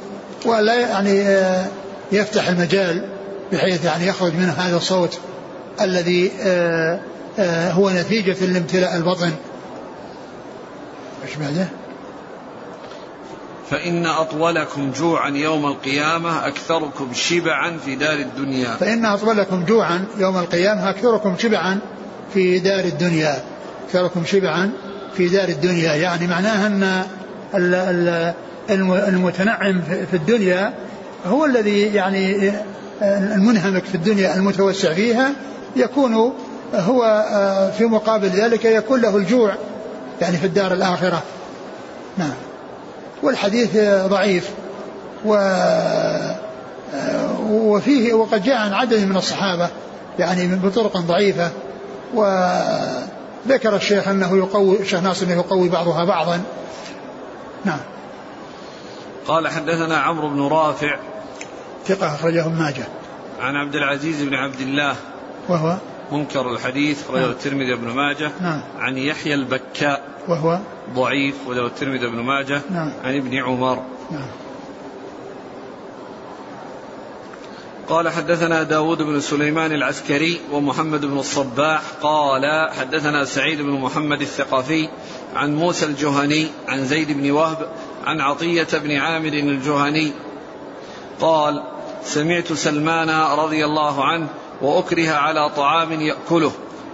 ولا 0.45 0.74
يعني 0.80 1.22
آه، 1.22 1.65
يفتح 2.12 2.48
المجال 2.48 3.10
بحيث 3.52 3.86
يعني 3.86 4.08
يخرج 4.08 4.34
منه 4.34 4.52
هذا 4.52 4.78
الصوت 4.78 5.19
الذي 5.82 6.32
هو 7.72 7.89
نتيجة 7.89 8.45
لامتلاء 8.45 8.95
البطن. 8.95 9.32
إيش 11.26 11.36
بعده؟ 11.36 11.67
فإن 13.70 14.06
أطولكم 14.06 14.92
جوعا 14.92 15.30
يوم 15.30 15.66
القيامة 15.66 16.48
أكثركم 16.48 17.14
شبعا 17.14 17.78
في 17.86 17.96
دار 17.96 18.20
الدنيا. 18.20 18.76
فإن 18.76 19.06
أطولكم 19.06 19.66
جوعا 19.66 20.06
يوم 20.18 20.38
القيامة 20.38 20.90
أكثركم 20.90 21.36
شبعا 21.38 21.80
في 22.34 22.60
دار 22.60 22.84
الدنيا. 22.86 23.44
أكثركم 23.88 24.26
شبعا 24.26 24.72
في 25.18 25.28
دار 25.28 25.50
الدنيا. 25.50 25.94
يعني 25.94 26.28
معناها 26.28 26.68
أن 26.68 26.84
ال- 27.56 27.76
ال- 27.76 28.34
الم- 28.70 28.94
المتنعم 28.94 29.82
في 29.82 30.06
في 30.06 30.14
الدنيا 30.14 30.74
هو 31.26 31.46
الذي 31.46 31.82
يعني 31.82 32.52
المنهمك 33.02 33.84
في 33.86 33.96
الدنيا 33.96 34.36
المتوسع 34.36 34.94
فيها 34.94 35.32
يكون 35.76 36.14
هو 36.74 37.04
آه، 37.32 37.72
في 37.72 37.86
مقابل 37.86 38.28
ذلك 38.28 38.66
يكون 38.66 39.02
له 39.02 39.18
الجوع 39.18 39.56
يعني 40.22 40.38
في 40.38 40.46
الدار 40.46 40.74
الآخرة. 40.74 41.24
نعم. 42.18 42.34
والحديث 43.24 43.78
ضعيف 44.08 44.50
و 45.26 45.36
وفيه 47.50 48.14
وقد 48.14 48.44
جاء 48.44 48.58
عن 48.58 48.74
عدد 48.74 49.04
من 49.06 49.18
الصحابة 49.18 49.70
يعني 50.20 50.48
من- 50.48 50.60
بطرق 50.60 50.98
ضعيفة 50.98 51.52
وذكر 52.14 53.76
الشيخ 53.76 54.08
أنه 54.08 54.38
يقوي 54.38 54.80
الشيخ 54.82 55.00
ناصر 55.00 55.26
أنه 55.26 55.34
يقوي 55.34 55.70
بعضها 55.70 56.06
بعضا. 56.06 56.42
نعم. 57.66 57.80
قال 59.28 59.48
حدثنا 59.48 59.98
عمرو 59.98 60.30
بن 60.30 60.42
رافع 60.48 60.98
ثقة 61.86 62.16
أخرجه 62.16 62.46
ابن 62.46 62.56
ماجه. 62.56 62.84
عن 63.40 63.56
عبد 63.56 63.76
العزيز 63.76 64.22
بن 64.24 64.34
عبد 64.34 64.62
الله 64.62 64.96
وهو 65.50 65.76
منكر 66.12 66.52
الحديث 66.52 67.04
أخرجه 67.04 67.22
نعم. 67.22 67.30
الترمذي 67.30 67.76
بن 67.76 67.88
ماجه. 67.88 68.32
نعم. 68.41 68.62
عن 68.80 68.98
يحيى 68.98 69.34
البكاء. 69.34 70.04
وهو؟ 70.28 70.60
ضعيف 70.95 71.36
أخرجه 71.45 71.65
الترمذي 71.65 72.08
بن 72.08 72.19
ماجه. 72.19 72.62
نعم. 72.69 72.93
عن 73.04 73.17
ابن 73.17 73.38
عمر. 73.38 73.84
نعم. 74.12 74.28
قال 77.89 78.10
حدثنا 78.10 78.63
داود 78.63 79.02
بن 79.02 79.19
سليمان 79.19 79.72
العسكري 79.72 80.39
ومحمد 80.52 81.06
بن 81.06 81.19
الصباح. 81.19 81.82
قال 82.02 82.72
حدثنا 82.80 83.26
سعيد 83.26 83.62
بن 83.62 83.72
محمد 83.72 84.22
الثقفي 84.22 84.89
عن 85.36 85.56
موسى 85.56 85.86
الجهني 85.86 86.48
عن 86.67 86.86
زيد 86.86 87.12
بن 87.12 87.32
وهب 87.32 87.69
عن 88.06 88.22
عطية 88.22 88.67
بن 88.74 88.91
عامر 88.91 89.34
الجهني. 89.34 90.12
قال 91.22 91.63
سمعت 92.04 92.54
سلمان 92.54 93.10
رضي 93.39 93.65
الله 93.65 94.06
عنه 94.06 94.28
وأكره 94.62 95.10
على 95.12 95.50
طعام 95.50 95.91
يأكله. 96.02 96.52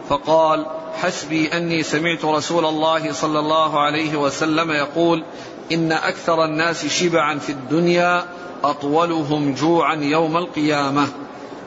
فقال 0.10 0.66
حسبي 1.02 1.48
أني 1.58 1.84
سمعت 1.84 2.26
رسول 2.26 2.66
الله 2.66 3.12
صلى 3.14 3.40
الله 3.40 3.80
عليه 3.80 4.16
وسلم 4.16 4.72
يقول 4.72 5.24
إن 5.72 5.92
أكثر 5.92 6.46
الناس 6.46 6.86
شبعا 6.86 7.40
في 7.40 7.52
الدنيا 7.52 8.24
أطولهم 8.64 9.54
جوعا 9.54 9.96
يوم 9.96 10.38
القيامة. 10.38 11.08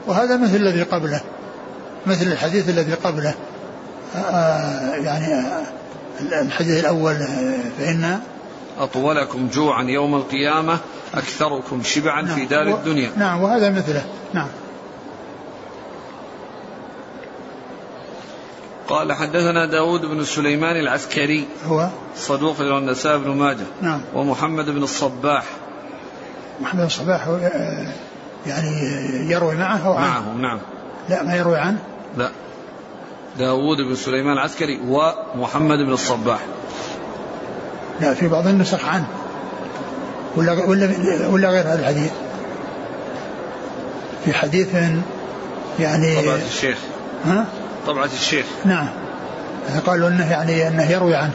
وهذا 0.07 0.37
مثل 0.37 0.57
الذي 0.57 0.83
قبله 0.83 1.21
مثل 2.07 2.27
الحديث 2.33 2.69
الذي 2.69 2.93
قبله. 2.95 3.35
آه 4.17 4.95
يعني 4.95 5.35
آه 5.35 5.63
الحديث 6.43 6.81
الأول 6.81 7.13
آه، 7.15 7.55
فإن 7.79 8.21
أطولكم 8.81 9.49
جوعا 9.53 9.83
يوم 9.83 10.15
القيامة 10.15 10.79
أكثركم 11.15 11.83
شبعا 11.83 12.27
في 12.27 12.45
دار 12.45 12.69
و- 12.69 12.75
الدنيا. 12.75 13.11
نعم 13.17 13.43
وهذا 13.43 13.71
مثله. 13.71 14.05
نعم. 14.35 14.49
قال 18.89 19.13
حدثنا 19.13 19.67
داود 19.67 20.01
بن 20.01 20.25
سليمان 20.25 20.77
العسكري 20.77 21.47
هو؟ 21.67 21.89
صدوق 22.17 22.63
له 22.63 22.79
النساء 22.79 23.19
بن 23.19 23.31
ماجه 23.31 23.67
نعم. 23.83 24.01
ومحمد 24.15 24.71
بن 24.71 24.83
الصباح. 24.83 25.45
محمد 26.61 26.85
الصباح 26.85 27.29
هو، 27.29 27.37
آه، 27.37 27.93
يعني 28.47 28.71
يروي 29.31 29.55
معه 29.55 29.87
أو 29.87 29.93
عنه 29.93 30.33
معه 30.33 30.35
نعم. 30.41 30.59
لا 31.09 31.23
ما 31.23 31.37
يروي 31.37 31.59
عنه 31.59 31.79
لا. 32.17 32.31
داود 33.39 33.77
بن 33.77 33.95
سليمان 33.95 34.33
العسكري 34.33 34.81
ومحمد 34.87 35.79
بن 35.79 35.93
الصباح. 35.93 36.41
لا 38.01 38.15
في 38.15 38.29
بعض 38.29 38.47
النسخ 38.47 38.85
عنه. 38.85 39.09
ولا 40.37 40.53
ولا 40.53 40.95
ولا 41.29 41.51
غير 41.51 41.63
هذا 41.63 41.81
الحديث. 41.81 42.13
في 44.25 44.33
حديث 44.33 44.75
يعني 45.79 46.23
طبعة 46.23 46.39
الشيخ. 46.47 46.79
ها؟ 47.25 47.47
طبعة 47.89 48.05
الشيخ 48.05 48.47
نعم. 48.65 48.89
قالوا 49.87 50.09
إنه 50.09 50.31
يعني 50.31 50.69
إنه 50.69 50.91
يروي 50.91 51.15
عنه. 51.15 51.33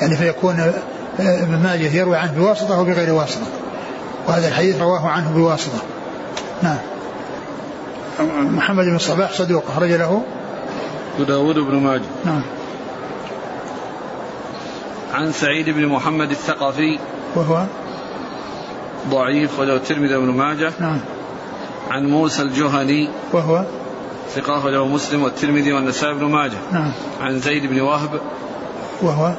يعني 0.00 0.16
فيكون 0.16 0.60
آه، 0.60 1.42
ابن 1.42 1.58
ماجه 1.62 1.96
يروي 1.96 2.16
عنه 2.16 2.32
بواسطة 2.32 2.80
وبغير 2.80 3.12
واسطة. 3.12 3.46
وهذا 4.26 4.48
الحديث 4.48 4.80
رواه 4.80 5.08
عنه 5.08 5.32
بواسطة. 5.34 5.78
نعم. 6.62 6.76
محمد 8.56 8.84
بن 8.84 8.96
الصباح 8.96 9.32
صدوق 9.32 9.64
أخرج 9.70 9.90
له. 9.90 10.22
وداود 11.20 11.58
بن 11.58 11.74
ماجه. 11.74 12.02
نعم. 12.24 12.42
عن 15.14 15.32
سعيد 15.32 15.70
بن 15.70 15.86
محمد 15.86 16.30
الثقفي. 16.30 16.98
وهو؟ 17.36 17.64
ضعيف 19.10 19.58
وله 19.58 19.76
الترمذي 19.76 20.16
بن 20.16 20.30
ماجه. 20.30 20.72
نعم. 20.80 21.00
عن 21.90 22.06
موسى 22.06 22.42
الجهني. 22.42 23.08
وهو؟ 23.32 23.64
ثقة 24.34 24.58
أخرجه 24.58 24.84
مسلم 24.84 25.22
والترمذي 25.22 25.72
والنسائي 25.72 26.14
بن 26.14 26.24
ماجه. 26.24 26.58
نعم. 26.72 26.92
عن 27.20 27.40
زيد 27.40 27.66
بن 27.66 27.80
وهب. 27.80 28.20
وهو؟ 29.02 29.34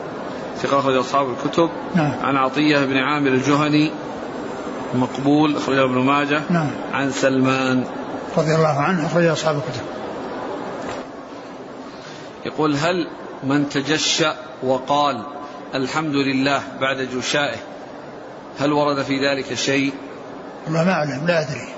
ثقة 0.58 0.79
أخرج 0.79 0.95
أصحاب 0.95 1.27
الكتب. 1.29 1.69
نعم. 1.95 2.13
عن 2.23 2.38
عطية 2.38 2.86
بن 2.86 2.97
عامر 2.97 3.29
الجهني. 3.29 3.91
مقبول 4.95 5.55
أخرجه 5.58 5.84
ابن 5.84 5.97
ماجه. 5.97 6.41
نعم. 6.49 6.71
عن 6.93 7.12
سلمان. 7.12 7.86
رضي 8.38 8.55
الله 8.55 8.79
عنه 8.79 9.05
أخرج 9.05 9.25
أصحاب 9.25 9.55
الكتب. 9.55 9.84
يقول 12.45 12.75
هل 12.75 13.08
من 13.43 13.69
تجشأ 13.69 14.36
وقال 14.63 15.25
الحمد 15.75 16.15
لله 16.15 16.62
بعد 16.81 16.97
جشائه 16.97 17.58
هل 18.60 18.73
ورد 18.73 19.03
في 19.03 19.27
ذلك 19.27 19.53
شيء؟ 19.53 19.93
والله 20.65 20.84
ما 20.84 20.91
أعلم 20.91 21.27
لا 21.27 21.41
أدري. 21.41 21.74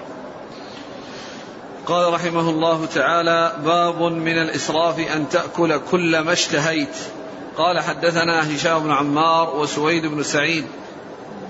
قال 1.88 2.14
رحمه 2.14 2.50
الله 2.50 2.86
تعالى 2.86 3.54
باب 3.66 4.02
من 4.02 4.38
الإسراف 4.38 5.00
أن 5.00 5.30
تأكل 5.30 5.78
كل 5.92 6.20
ما 6.20 6.34
اشتهيت. 6.34 6.96
قال 7.58 7.80
حدثنا 7.80 8.56
هشام 8.56 8.80
بن 8.80 8.92
عمار 8.92 9.56
وسويد 9.56 10.06
بن 10.06 10.24
سعيد 10.24 10.66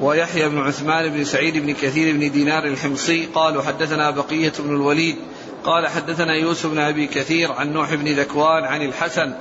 ويحيى 0.01 0.49
بن 0.49 0.59
عثمان 0.59 1.09
بن 1.09 1.23
سعيد 1.23 1.57
بن 1.57 1.73
كثير 1.73 2.13
بن 2.13 2.31
دينار 2.31 2.65
الحمصي 2.65 3.25
قالوا 3.25 3.61
حدثنا 3.61 4.11
بقية 4.11 4.53
بن 4.59 4.75
الوليد. 4.75 5.15
قال 5.63 5.87
حدثنا 5.87 6.33
يوسف 6.33 6.67
بن 6.67 6.79
أبي 6.79 7.07
كثير 7.07 7.51
عن 7.51 7.73
نوح 7.73 7.93
بن 7.93 8.07
ذكوان 8.07 8.63
عن 8.63 8.81
الحسن 8.81 9.33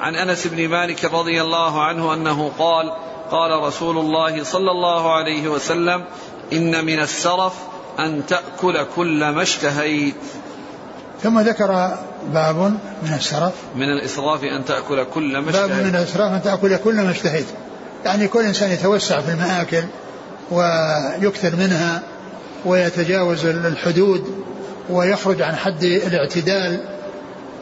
عن 0.00 0.16
أنس 0.16 0.46
بن 0.46 0.68
مالك 0.68 1.04
رضي 1.04 1.42
الله 1.42 1.82
عنه 1.82 2.14
أنه 2.14 2.52
قال 2.58 2.92
قال 3.30 3.62
رسول 3.62 3.98
الله 3.98 4.44
صلى 4.44 4.70
الله 4.70 5.12
عليه 5.12 5.48
وسلم 5.48 6.04
إن 6.52 6.84
من 6.84 7.00
السرف 7.00 7.69
أن 8.04 8.26
تأكل 8.26 8.86
كل 8.96 9.28
ما 9.28 9.42
اشتهيت. 9.42 10.14
ثم 11.22 11.40
ذكر 11.40 11.98
باب 12.32 12.56
من 13.02 13.14
السرف 13.14 13.52
من 13.76 13.82
الإسراف 13.82 14.44
أن 14.44 14.64
تأكل 14.64 15.04
كل 15.04 15.38
ما 15.38 15.52
باب 15.52 15.70
من 15.70 15.76
اشتهيت 15.76 15.94
الإسراف 15.94 16.32
أن 16.32 16.42
تأكل 16.42 16.76
كل 16.76 16.94
ما 16.94 17.10
اشتهيت. 17.10 17.46
يعني 18.04 18.28
كل 18.28 18.44
إنسان 18.44 18.70
يتوسع 18.70 19.20
في 19.20 19.32
المآكل 19.32 19.84
ويكثر 20.50 21.56
منها 21.56 22.02
ويتجاوز 22.64 23.46
الحدود 23.46 24.44
ويخرج 24.90 25.42
عن 25.42 25.56
حد 25.56 25.84
الاعتدال. 25.84 26.80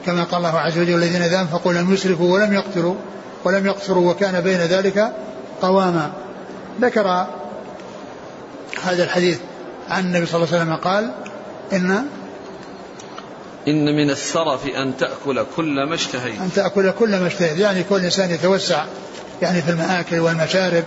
كما 0.06 0.24
قال 0.24 0.38
الله 0.38 0.58
عز 0.58 0.78
وجل 0.78 0.94
الذين 0.94 1.22
إذا 1.22 1.40
أنفقوا 1.40 1.72
لم 1.72 1.94
يسرفوا 1.94 2.34
ولم 2.34 2.52
يقتروا 2.52 2.94
ولم 3.44 3.66
يقصروا 3.66 4.10
وكان 4.10 4.40
بين 4.40 4.58
ذلك 4.58 5.12
قواما. 5.62 6.12
ذكر 6.80 7.26
هذا 8.84 9.04
الحديث 9.04 9.38
عن 9.90 10.04
النبي 10.04 10.26
صلى 10.26 10.44
الله 10.44 10.54
عليه 10.54 10.62
وسلم 10.62 10.76
قال 10.76 11.10
إن 11.72 12.04
إن 13.68 13.96
من 13.96 14.10
السرف 14.10 14.66
أن 14.66 14.96
تأكل 14.96 15.44
كل 15.56 15.88
ما 15.88 15.94
اشتهيت. 15.94 16.40
أن 16.40 16.52
تأكل 16.54 16.90
كل 16.90 17.20
ما 17.20 17.26
اشتهيت. 17.26 17.58
يعني 17.58 17.82
كل 17.82 18.04
إنسان 18.04 18.30
يتوسع 18.30 18.84
يعني 19.42 19.62
في 19.62 19.70
المآكل 19.70 20.18
والمشارب 20.18 20.84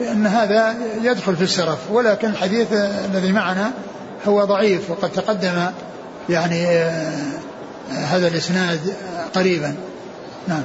لأن 0.00 0.26
هذا 0.26 0.76
يدخل 1.02 1.36
في 1.36 1.42
السرف. 1.42 1.78
ولكن 1.90 2.30
الحديث 2.30 2.72
الذي 2.72 3.32
معنا 3.32 3.72
هو 4.28 4.44
ضعيف 4.44 4.90
وقد 4.90 5.12
تقدم 5.12 5.66
يعني 6.28 6.66
آه، 6.66 7.32
هذا 7.90 8.28
الإسناد 8.28 8.94
قريبا. 9.34 9.76
نعم. 10.48 10.64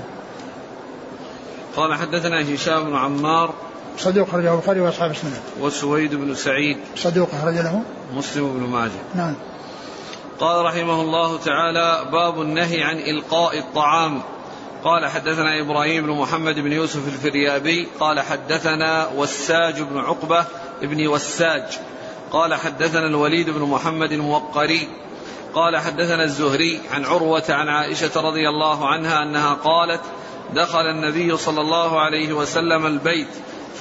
قال 1.75 1.93
حدثنا 1.93 2.56
هشام 2.56 2.84
بن 2.84 2.95
عمار 2.95 3.54
صدوق 4.01 4.29
خرجه 4.29 4.53
البخاري 4.53 4.81
وأصحاب 4.81 5.11
السنة. 5.11 5.41
وسويد 5.61 6.15
بن 6.15 6.35
سعيد. 6.35 6.77
صدوق 6.95 7.29
خرج 7.41 7.53
له. 7.53 7.83
مسلم 8.13 8.53
بن 8.53 8.69
ماجه. 8.69 9.01
نعم. 9.15 9.35
قال 10.39 10.65
رحمه 10.65 11.01
الله 11.01 11.37
تعالى 11.37 12.09
باب 12.11 12.41
النهي 12.41 12.83
عن 12.83 12.97
إلقاء 12.97 13.59
الطعام. 13.59 14.21
قال 14.83 15.05
حدثنا 15.05 15.61
إبراهيم 15.61 16.05
بن 16.05 16.11
محمد 16.11 16.55
بن 16.55 16.71
يوسف 16.71 17.07
الفريابي. 17.07 17.87
قال 17.99 18.19
حدثنا 18.19 19.07
وساج 19.17 19.81
بن 19.81 19.97
عقبة 19.97 20.45
بن 20.81 21.07
وساج. 21.07 21.79
قال 22.31 22.55
حدثنا 22.55 23.05
الوليد 23.05 23.49
بن 23.49 23.61
محمد 23.61 24.11
الموقري. 24.11 24.87
قال 25.53 25.77
حدثنا 25.77 26.23
الزهري 26.23 26.79
عن 26.91 27.05
عروة 27.05 27.43
عن 27.49 27.67
عائشة 27.67 28.21
رضي 28.21 28.49
الله 28.49 28.87
عنها 28.87 29.23
أنها 29.23 29.53
قالت 29.53 30.01
دخل 30.55 30.85
النبي 30.89 31.37
صلى 31.37 31.61
الله 31.61 31.99
عليه 31.99 32.33
وسلم 32.33 32.85
البيت 32.85 33.27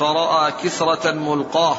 فرأى 0.01 0.53
كسرة 0.65 1.13
ملقاه 1.13 1.77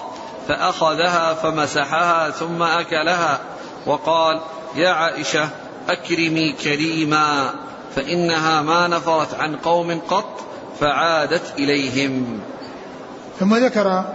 فأخذها 0.48 1.34
فمسحها 1.34 2.30
ثم 2.30 2.64
أكلها 2.64 3.40
وقال 3.86 4.40
يا 4.76 4.90
عائشة 4.90 5.50
أكرمي 5.90 6.54
كريما 6.54 7.54
فإنها 7.96 8.62
ما 8.62 8.88
نفرت 8.88 9.34
عن 9.34 9.56
قوم 9.56 10.02
قط 10.10 10.40
فعادت 10.80 11.54
إليهم. 11.58 12.40
ثم 13.40 13.56
ذكر 13.56 14.06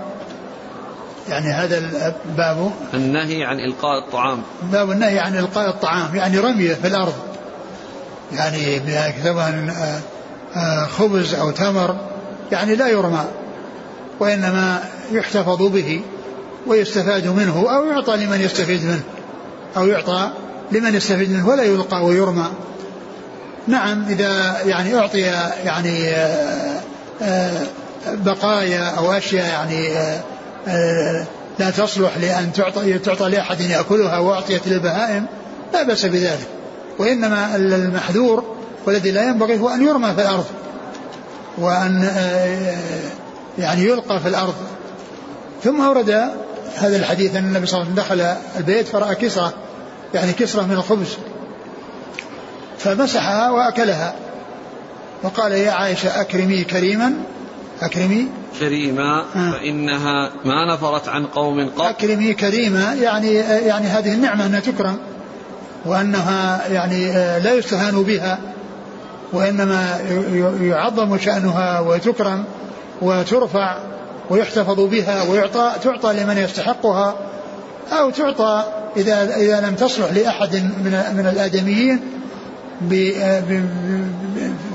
يعني 1.28 1.46
هذا 1.46 1.78
الباب 1.78 2.72
النهي 2.94 3.44
عن 3.44 3.60
إلقاء 3.60 3.98
الطعام. 3.98 4.42
باب 4.62 4.90
النهي 4.90 5.18
عن 5.18 5.38
إلقاء 5.38 5.68
الطعام 5.68 6.16
يعني 6.16 6.38
رمية 6.38 6.74
في 6.74 6.86
الأرض 6.86 7.14
يعني 8.32 8.80
سواء 9.22 9.68
آه، 9.70 10.00
آه، 10.58 10.86
خبز 10.86 11.34
أو 11.34 11.50
تمر 11.50 11.96
يعني 12.52 12.74
لا 12.74 12.88
يرمى. 12.88 13.24
وإنما 14.20 14.85
يحتفظ 15.12 15.62
به 15.62 16.00
ويستفاد 16.66 17.26
منه 17.26 17.66
أو 17.76 17.85
يعطى 17.85 18.16
لمن 18.16 18.40
يستفيد 18.40 18.85
منه 18.85 19.02
أو 19.76 19.87
يعطى 19.87 20.31
لمن 20.72 20.94
يستفيد 20.94 21.31
منه 21.31 21.48
ولا 21.48 21.62
يلقى 21.62 22.05
ويرمى. 22.05 22.46
نعم 23.68 24.05
إذا 24.09 24.57
يعني 24.66 24.98
أعطي 24.98 25.20
يعني 25.64 26.11
آه، 27.22 27.66
بقايا 28.07 28.88
أو 28.88 29.12
أشياء 29.12 29.46
يعني 29.46 29.88
لا 31.59 31.70
تصلح 31.70 32.16
لأن 32.16 32.52
تعطى, 32.52 32.98
تعطى 32.98 33.29
لأحد 33.29 33.61
يأكلها 33.61 34.18
وأعطيت 34.18 34.68
للبهائم 34.68 35.26
لا 35.72 35.83
بأس 35.83 36.07
بذلك. 36.07 36.46
وإنما 36.98 37.57
المحذور 37.57 38.44
والذي 38.87 39.11
لا 39.11 39.29
ينبغي 39.29 39.59
هو 39.59 39.68
أن 39.68 39.87
يرمى 39.87 40.14
في 40.14 40.22
الأرض. 40.22 40.44
وأن 41.59 42.05
آه، 42.05 42.76
يعني 43.58 43.84
يلقى 43.84 44.20
في 44.20 44.28
الأرض. 44.28 44.54
ثم 45.64 45.80
أورد 45.80 46.10
هذا 46.76 46.96
الحديث 46.96 47.36
أن 47.36 47.44
النبي 47.44 47.66
صلى 47.66 47.82
الله 47.82 47.92
عليه 47.92 48.02
وسلم 48.02 48.18
دخل 48.18 48.36
البيت 48.58 48.88
فرأى 48.88 49.14
كسرة 49.14 49.52
يعني 50.14 50.32
كسرة 50.32 50.62
من 50.62 50.72
الخبز. 50.72 51.16
فمسحها 52.78 53.50
وأكلها. 53.50 54.14
وقال 55.22 55.52
يا 55.52 55.70
عائشة 55.70 56.20
أكرمي 56.20 56.64
كريما 56.64 57.12
أكرمي. 57.82 58.28
كريما 58.60 59.24
آه. 59.36 59.50
فإنها 59.50 60.30
ما 60.44 60.74
نفرت 60.74 61.08
عن 61.08 61.26
قوم 61.26 61.68
قط. 61.68 61.80
أكرمي 61.80 62.34
كريما 62.34 62.94
يعني 62.94 63.34
يعني 63.34 63.86
هذه 63.86 64.14
النعمة 64.14 64.46
أنها 64.46 64.60
تكرم 64.60 64.98
وأنها 65.86 66.68
يعني 66.68 67.10
آه، 67.10 67.38
لا 67.38 67.54
يستهان 67.54 68.02
بها 68.02 68.38
وإنما 69.32 70.00
يعظم 70.60 71.18
شأنها 71.18 71.80
وتكرم. 71.80 72.44
وترفع 73.02 73.78
ويحتفظ 74.30 74.80
بها 74.80 75.22
ويعطى 75.22 75.72
تعطى 75.82 76.12
لمن 76.12 76.38
يستحقها 76.38 77.14
أو 77.92 78.11
تعطى 78.11 78.64
إذا 78.96 79.37
إذا 79.37 79.61
لم 79.61 79.74
تصلح 79.74 80.12
لأحد 80.12 80.54
من 80.56 81.04
من 81.16 81.26
الآدميين 81.26 82.00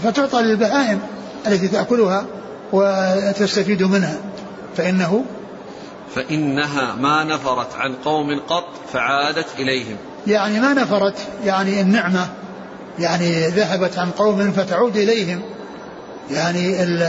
فتعطى 0.03 0.41
للبهائم 0.41 0.99
التي 1.47 1.67
تأكلها 1.67 2.25
وتستفيد 2.73 3.83
منها. 3.83 4.17
فإنه 4.77 5.25
فإنها 6.15 6.95
ما 6.95 7.23
نفرت 7.23 7.75
عن 7.75 7.95
قوم 7.95 8.39
قط 8.39 8.67
فعادت 8.93 9.47
إليهم. 9.59 9.97
يعني 10.27 10.59
ما 10.59 10.73
نفرت 10.73 11.15
يعني 11.45 11.81
النعمة 11.81 12.27
يعني 12.99 13.47
ذهبت 13.47 13.97
عن 13.97 14.11
قوم 14.11 14.51
فتعود 14.51 14.97
إليهم. 14.97 15.41
يعني 16.31 16.83
ال 16.83 17.03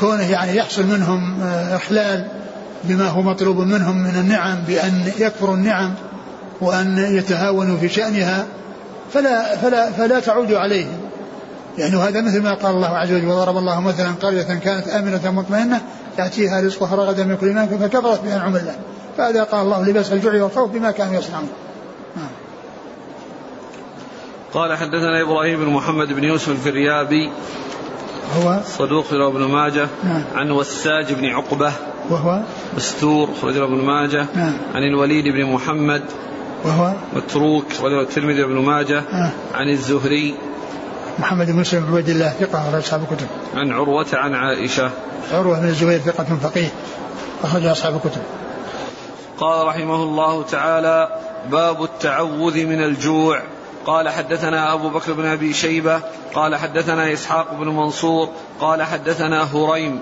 كونه 0.00 0.30
يعني 0.30 0.56
يحصل 0.56 0.86
منهم 0.86 1.42
آه، 1.42 1.76
إخلال 1.76 2.26
بما 2.84 3.08
هو 3.08 3.22
مطلوب 3.22 3.58
منهم 3.58 3.98
من 3.98 4.16
النعم 4.16 4.58
بأن 4.66 5.12
يكفروا 5.18 5.54
النعم 5.54 5.94
وأن 6.60 6.98
يتهاونوا 6.98 7.78
في 7.78 7.88
شأنها 7.88 8.46
فلا 9.12 9.56
فلا 9.56 9.90
فلا 9.90 10.20
تعود 10.20 10.52
عليهم. 10.52 10.98
يعني 11.78 11.96
هذا 11.96 12.20
مثل 12.20 12.42
ما 12.42 12.54
قال 12.54 12.74
الله 12.74 12.88
عز 12.88 13.12
وجل 13.12 13.26
وضرب 13.26 13.56
الله 13.56 13.80
مثلا 13.80 14.12
قرية 14.22 14.42
كانت 14.42 14.88
آمنة 14.88 15.30
مطمئنة 15.30 15.80
يأتيها 16.18 16.60
رزقها 16.60 16.96
رغدا 16.96 17.24
من 17.24 17.36
كل 17.36 17.52
مكان 17.52 17.78
فكفرت 17.78 18.20
بأنعم 18.24 18.56
الله. 18.56 18.76
فهذا 19.18 19.42
قال 19.42 19.60
الله 19.60 19.88
لباس 19.88 20.12
الجوع 20.12 20.42
والخوف 20.42 20.70
بما 20.70 20.90
كانوا 20.90 21.14
يصنعون. 21.14 21.48
نعم. 22.16 22.28
قال 24.54 24.76
حدثنا 24.76 25.22
إبراهيم 25.22 25.64
بن 25.64 25.70
محمد 25.70 26.08
بن 26.12 26.24
يوسف 26.24 26.48
الفريابي 26.48 27.30
هو 28.34 28.60
صدوق 28.64 29.14
له 29.14 29.28
ابن 29.28 29.44
ماجه 29.44 29.88
نعم. 30.04 30.22
عن 30.34 30.50
وساج 30.50 31.12
بن 31.12 31.24
عقبة 31.24 31.72
وهو 32.10 32.40
مستور 32.76 33.28
خرج 33.42 33.56
ابن 33.56 33.84
ماجه 33.84 34.26
نعم. 34.34 34.58
عن 34.74 34.82
الوليد 34.82 35.24
بن 35.24 35.44
محمد 35.44 36.02
وهو 36.64 36.92
متروك 37.16 37.64
رواه 37.80 38.02
الترمذي 38.02 38.42
وابن 38.42 38.58
ماجه 38.58 38.98
آه. 38.98 39.30
عن 39.54 39.68
الزهري 39.68 40.34
محمد 41.18 41.46
بن 41.46 41.56
مسلم 41.56 41.80
بن 41.80 41.96
عبد 41.96 42.08
الله 42.08 42.28
ثقة 42.28 42.58
أخرج 42.58 42.74
أصحاب 42.74 43.02
الكتب 43.02 43.26
عن 43.54 43.72
عروة 43.72 44.06
عن 44.12 44.34
عائشة 44.34 44.90
عروة 45.32 45.60
بن 45.60 45.68
الزبير 45.68 45.98
ثقة 45.98 46.24
فقيه 46.24 46.68
أخرج 47.44 47.66
أصحاب 47.66 47.94
الكتب 47.94 48.22
قال 49.38 49.66
رحمه 49.66 50.02
الله 50.02 50.42
تعالى 50.42 51.08
باب 51.50 51.82
التعوذ 51.82 52.66
من 52.66 52.82
الجوع 52.82 53.42
قال 53.86 54.08
حدثنا 54.08 54.72
أبو 54.72 54.88
بكر 54.88 55.12
بن 55.12 55.26
أبي 55.26 55.52
شيبة 55.52 56.00
قال 56.34 56.56
حدثنا 56.56 57.12
إسحاق 57.12 57.54
بن 57.54 57.68
منصور 57.68 58.28
قال 58.60 58.82
حدثنا 58.82 59.42
هريم 59.42 60.00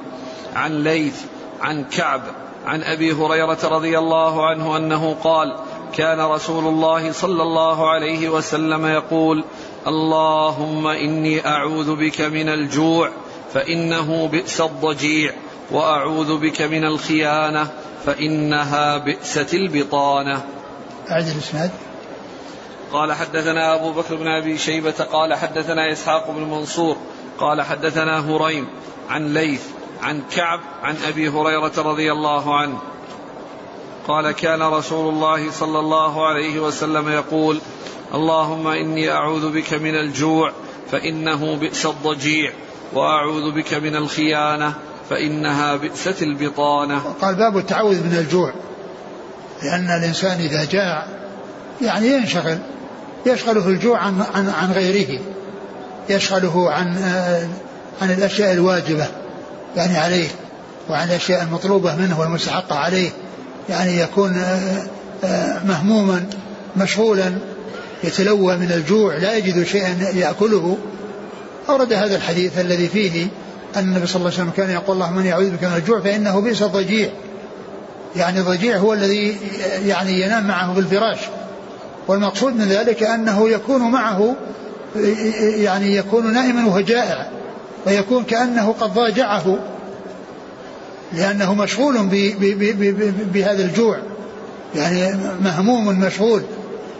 عن 0.57 0.85
ليث 0.85 1.23
عن 1.61 1.85
كعب 1.85 2.23
عن 2.67 2.83
أبي 2.83 3.13
هريرة 3.13 3.59
رضي 3.65 3.99
الله 3.99 4.47
عنه 4.47 4.77
أنه 4.77 5.17
قال 5.25 5.57
كان 5.93 6.21
رسول 6.21 6.67
الله 6.67 7.13
صلى 7.13 7.43
الله 7.43 7.91
عليه 7.91 8.29
وسلم 8.29 8.87
يقول 8.87 9.45
اللهم 9.87 10.87
إني 10.87 11.47
أعوذ 11.47 11.97
بك 11.97 12.21
من 12.21 12.49
الجوع 12.49 13.11
فإنه 13.55 14.29
بئس 14.29 14.61
الضجيع 14.61 15.33
وأعوذ 15.71 16.39
بك 16.39 16.63
من 16.63 16.85
الخيانة 16.85 17.71
فإنها 18.07 18.99
بئست 18.99 19.55
البطانة. 19.55 20.43
أعد 21.11 21.27
الإسناد. 21.27 21.71
قال 22.95 23.13
حدثنا 23.13 23.75
أبو 23.75 23.93
بكر 23.93 24.15
بن 24.15 24.29
أبي 24.29 24.59
شيبة 24.59 25.05
قال 25.13 25.35
حدثنا 25.35 25.93
إسحاق 25.93 26.31
بن 26.31 26.43
منصور 26.43 26.97
قال 27.39 27.63
حدثنا 27.63 28.21
هريم 28.21 28.67
عن 29.11 29.35
ليث 29.35 29.63
عن 30.03 30.23
كعب 30.37 30.61
عن 30.83 30.97
أبي 31.09 31.29
هريرة 31.29 31.73
رضي 31.79 32.13
الله 32.13 32.57
عنه. 32.57 32.79
قال 34.09 34.31
كان 34.31 34.63
رسول 34.63 35.15
الله 35.15 35.51
صلى 35.51 35.79
الله 35.79 36.27
عليه 36.27 36.61
وسلم 36.61 37.09
يقول 37.09 37.61
اللهم 38.15 38.67
إني 38.67 39.11
أعوذ 39.11 39.53
بك 39.53 39.75
من 39.75 39.95
الجوع 39.95 40.53
فإنه 40.91 41.57
بئس 41.57 41.87
الضجيع 41.87 42.53
وأعوذ 42.93 43.51
بك 43.53 43.75
من 43.75 43.97
الخيانة 43.97 44.75
فإنها 45.11 45.77
بئست 45.77 46.23
البطانة. 46.23 47.15
قال 47.21 47.35
باب 47.35 47.59
التعوذ 47.59 48.05
من 48.05 48.17
الجوع 48.19 48.53
لأن 49.63 49.87
الإنسان 49.99 50.41
إذا 50.41 50.65
جاع 50.65 51.07
يعني 51.81 52.07
ينشغل. 52.07 52.59
يشغله 53.27 53.69
الجوع 53.69 53.99
عن 53.99 54.23
عن 54.35 54.49
عن 54.49 54.73
غيره. 54.73 55.21
يشغله 56.09 56.71
عن 56.71 56.97
عن 58.03 58.11
الأشياء 58.11 58.53
الواجبة 58.53 59.07
يعني 59.77 59.99
عليه 59.99 60.29
وعن 60.91 61.09
الأشياء 61.09 61.43
المطلوبة 61.43 61.97
منه 61.97 62.21
والمستحقة 62.21 62.77
عليه. 62.77 63.11
يعني 63.69 63.99
يكون 63.99 64.43
مهموما 65.65 66.27
مشغولا 66.77 67.35
يتلوى 68.05 68.57
من 68.57 68.73
الجوع 68.73 69.17
لا 69.17 69.37
يجد 69.37 69.67
شيئا 69.67 69.97
يأكله. 70.15 70.79
أورد 71.69 71.93
هذا 71.93 72.17
الحديث 72.17 72.59
الذي 72.59 72.89
فيه 72.89 73.27
أن 73.77 73.83
النبي 73.83 74.07
صلى 74.07 74.17
الله 74.17 74.31
عليه 74.31 74.43
وسلم 74.43 74.51
كان 74.57 74.71
يقول 74.71 74.97
اللهم 74.97 75.17
من 75.17 75.27
يعوذ 75.27 75.51
بك 75.51 75.65
من 75.65 75.77
الجوع 75.77 76.01
فإنه 76.01 76.41
بئس 76.41 76.63
الضجيع. 76.63 77.11
يعني 78.17 78.41
ضجيع 78.41 78.77
هو 78.77 78.93
الذي 78.93 79.37
يعني 79.87 80.21
ينام 80.21 80.47
معه 80.47 80.75
في 80.75 80.81
الفراش 80.81 81.19
والمقصود 82.09 82.57
من 82.57 82.65
ذلك 82.65 83.03
أنه 83.03 83.49
يكون 83.49 83.81
معه 83.81 84.35
يعني 85.57 85.97
يكون 85.97 86.33
نائما 86.33 86.67
وهو 86.67 86.81
جائع 86.81 87.29
ويكون 87.87 88.25
كأنه 88.25 88.75
قد 88.81 88.95
ضاجعه 88.95 89.59
لأنه 91.13 91.55
مشغول 91.55 91.95
بهذا 93.33 93.65
الجوع 93.65 93.99
يعني 94.75 95.19
مهموم 95.45 96.01
مشغول 96.01 96.43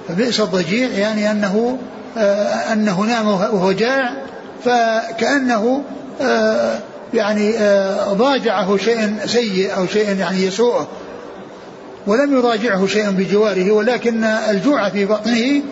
فبئس 0.09 0.41
الضجيع 0.41 0.89
يعني 0.89 1.31
أنه 1.31 1.79
آه 2.19 2.73
أنه 2.73 3.01
نام 3.01 3.29
وهو 3.29 3.73
جائع 3.73 4.17
فكأنه 4.65 5.83
آه 6.21 6.79
يعني 7.15 7.59
آه 7.59 8.13
ضاجعه 8.13 8.77
شيء 8.77 9.17
سيء 9.27 9.77
أو 9.77 9.87
شيء 9.87 10.17
يعني 10.17 10.43
يسوءه. 10.45 10.89
ولم 12.07 12.37
يراجعه 12.37 12.87
شيء 12.87 13.11
بجواره 13.11 13.71
ولكن 13.71 14.25
الجوع 14.25 14.89
في 14.89 15.05
بطنه 15.05 15.63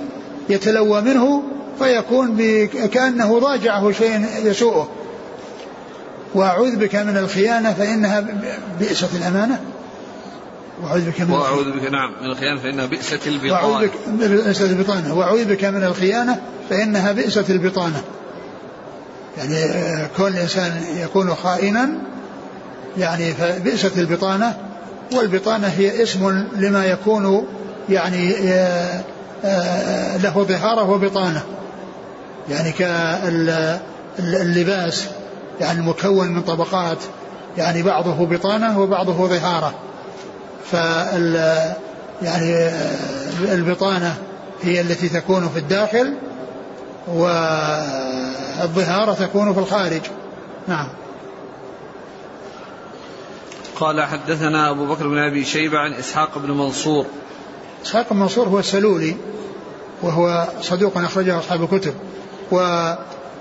يتلوى 0.49 1.01
منه 1.01 1.43
فيكون 1.79 2.37
كأنه 2.67 3.39
راجعه 3.39 3.93
شيء 3.93 4.27
يسوءه. 4.45 4.89
وأعوذ 6.35 6.77
بك 6.77 6.95
من 6.95 7.17
الخيانة 7.17 7.73
فإنها 7.73 8.25
بئست 8.81 9.15
الأمانة. 9.15 9.61
وأعوذ 10.83 11.11
بك 11.11 11.21
من 11.21 11.31
وأعوذ 11.31 11.71
بك 11.71 11.93
نعم 11.93 12.13
من 12.23 12.27
الخيانة 12.27 12.61
فإنها 12.61 12.87
بئست 12.87 13.27
البطانة. 13.27 13.53
وأعوذ 13.53 13.87
بك 13.87 13.93
بئست 14.29 14.63
البطانة. 14.63 15.15
وأعوذ 15.15 15.45
بك 15.45 15.65
من 15.65 15.85
الخيانة 15.85 16.41
فإنها 16.71 17.13
بئست 17.13 17.51
البطانة. 17.51 18.03
يعني 19.39 19.57
كون 20.17 20.33
الإنسان 20.33 20.83
يكون 20.97 21.35
خائنا 21.35 21.89
يعني 22.99 23.35
فبئست 23.35 23.99
البطانة. 23.99 24.72
والبطانة 25.13 25.69
هي 25.69 26.03
اسم 26.03 26.47
لما 26.57 26.85
يكون 26.85 27.47
يعني 27.89 28.33
له 30.19 30.45
ظهارة 30.49 30.91
وبطانة. 30.91 31.43
يعني 32.51 32.73
كاللباس 34.19 35.07
يعني 35.61 35.81
مكون 35.81 36.29
من 36.29 36.43
طبقات 36.43 36.99
يعني 37.59 37.83
بعضه 37.83 38.27
بطانة 38.27 38.81
وبعضه 38.81 39.29
ظهارة. 39.29 39.75
فال 40.71 41.35
يعني 42.23 42.71
البطانة 43.53 44.15
هي 44.63 44.81
التي 44.81 45.09
تكون 45.09 45.49
في 45.49 45.59
الداخل 45.59 46.15
والظهارة 47.09 49.13
تكون 49.13 49.53
في 49.53 49.61
الخارج. 49.61 50.01
نعم. 50.69 50.89
قال 53.81 54.03
حدثنا 54.03 54.71
أبو 54.71 54.87
بكر 54.87 55.09
بن 55.09 55.19
أبي 55.19 55.45
شيبة 55.45 55.79
عن 55.79 55.93
إسحاق 55.93 56.39
بن 56.39 56.51
منصور. 56.51 57.07
إسحاق 57.85 58.13
بن 58.13 58.19
منصور 58.19 58.49
هو 58.49 58.59
السلولي 58.59 59.17
وهو 60.03 60.49
صدوق 60.61 60.99
أخرجه 60.99 61.39
أصحاب 61.39 61.63
الكتب. 61.63 61.95
و 62.53 62.93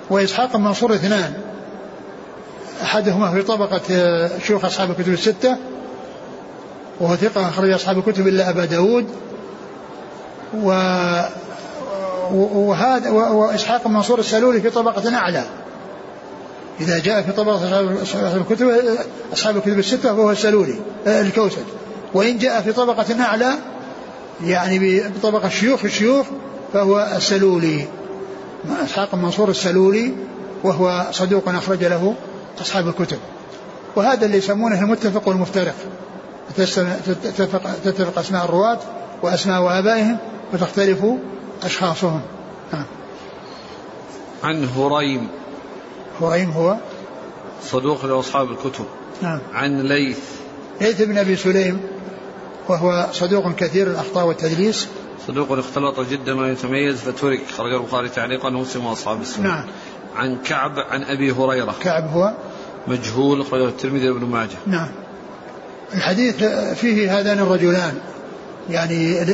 وإسحاق 0.10 0.58
بن 0.58 0.64
منصور 0.64 0.94
اثنان. 0.94 1.34
أحدهما 2.82 3.32
في 3.32 3.42
طبقة 3.42 3.82
شيوخ 4.40 4.66
أصحاب 4.66 4.92
الكتب 4.92 5.14
الستة 5.14 5.58
وهو 7.00 7.16
ثقة 7.16 7.50
أخرج 7.50 7.72
أصحاب 7.72 7.98
الكتب 7.98 8.28
إلا 8.28 8.50
أبا 8.50 8.66
داود. 8.66 9.08
و 10.54 10.68
وهذا 12.34 13.10
وإسحاق 13.10 13.88
بن 13.88 13.94
منصور 13.94 14.20
السلولي 14.20 14.62
في 14.62 14.70
طبقة 14.70 15.16
أعلى. 15.16 15.44
إذا 16.80 17.00
جاء 17.00 17.22
في 17.22 17.32
طبقة 17.32 18.02
أصحاب 18.02 18.38
الكتب 18.38 18.72
أصحاب 19.34 19.58
الكتب 19.58 19.80
الستة 19.80 20.16
فهو 20.16 20.32
السلولي 20.32 20.76
الكوسج 21.08 21.64
وإن 22.14 22.38
جاء 22.38 22.62
في 22.62 22.74
طبقة 22.74 23.22
أعلى 23.22 23.54
يعني 24.44 25.02
بطبقة 25.10 25.50
شيوخ 25.50 25.86
الشيوخ 25.86 26.28
فهو 26.74 27.12
السلولي. 27.16 27.86
إسحاق 28.84 29.10
المنصور 29.14 29.50
السلولي 29.50 30.14
وهو 30.64 31.08
صدوق 31.12 31.50
أخرج 31.50 31.84
له 31.84 32.16
أصحاب 32.62 32.88
الكتب. 32.88 33.18
وهذا 33.96 34.26
اللي 34.26 34.38
يسمونه 34.38 34.82
المتفق 34.82 35.28
والمفترق. 35.28 35.76
تتفق, 36.58 37.60
تتفق 37.86 38.20
أسماء 38.20 38.46
الرواة 38.46 38.80
وأسماء 39.24 39.80
آبائهم 39.80 40.18
وتختلف 40.54 41.06
أشخاصهم. 41.64 42.22
عن 44.44 44.66
هريم 44.66 45.28
هريم 46.22 46.52
هو؟ 46.52 46.78
صدوق 47.64 48.06
لأصحاب 48.06 48.52
الكتب. 48.52 48.86
نعم. 49.22 49.40
عن 49.54 49.82
ليث. 49.82 50.20
ليث 50.82 51.02
بن 51.02 51.18
أبي 51.18 51.36
سليم 51.36 51.80
وهو 52.68 53.08
صدوق 53.12 53.56
كثير 53.56 53.88
الأخطاء 53.88 54.28
والتدليس. 54.28 54.88
صدوق 55.28 55.52
اختلط 55.52 56.00
جدا 56.00 56.34
ما 56.34 56.52
يتميز 56.52 56.98
فترك. 57.00 57.42
خرج 57.58 57.74
البخاري 57.74 58.10
تعليقا 58.10 58.48
ومسلم 58.48 58.86
وأصحاب 58.86 59.22
السنة. 59.22 59.44
نعم. 59.44 59.66
عن 60.16 60.38
كعب 60.46 60.72
عن 60.90 61.04
أبي 61.04 61.32
هريرة. 61.32 61.76
كعب 61.82 62.10
هو؟ 62.14 62.34
مجهول 62.88 63.42
أخرجه 63.42 63.68
الترمذي 63.68 64.10
وابن 64.10 64.26
ماجه. 64.26 64.58
نعم. 64.68 64.88
الحديث 65.94 66.44
فيه 66.76 67.20
هذان 67.20 67.40
الرجلان. 67.40 67.98
يعني 68.70 69.26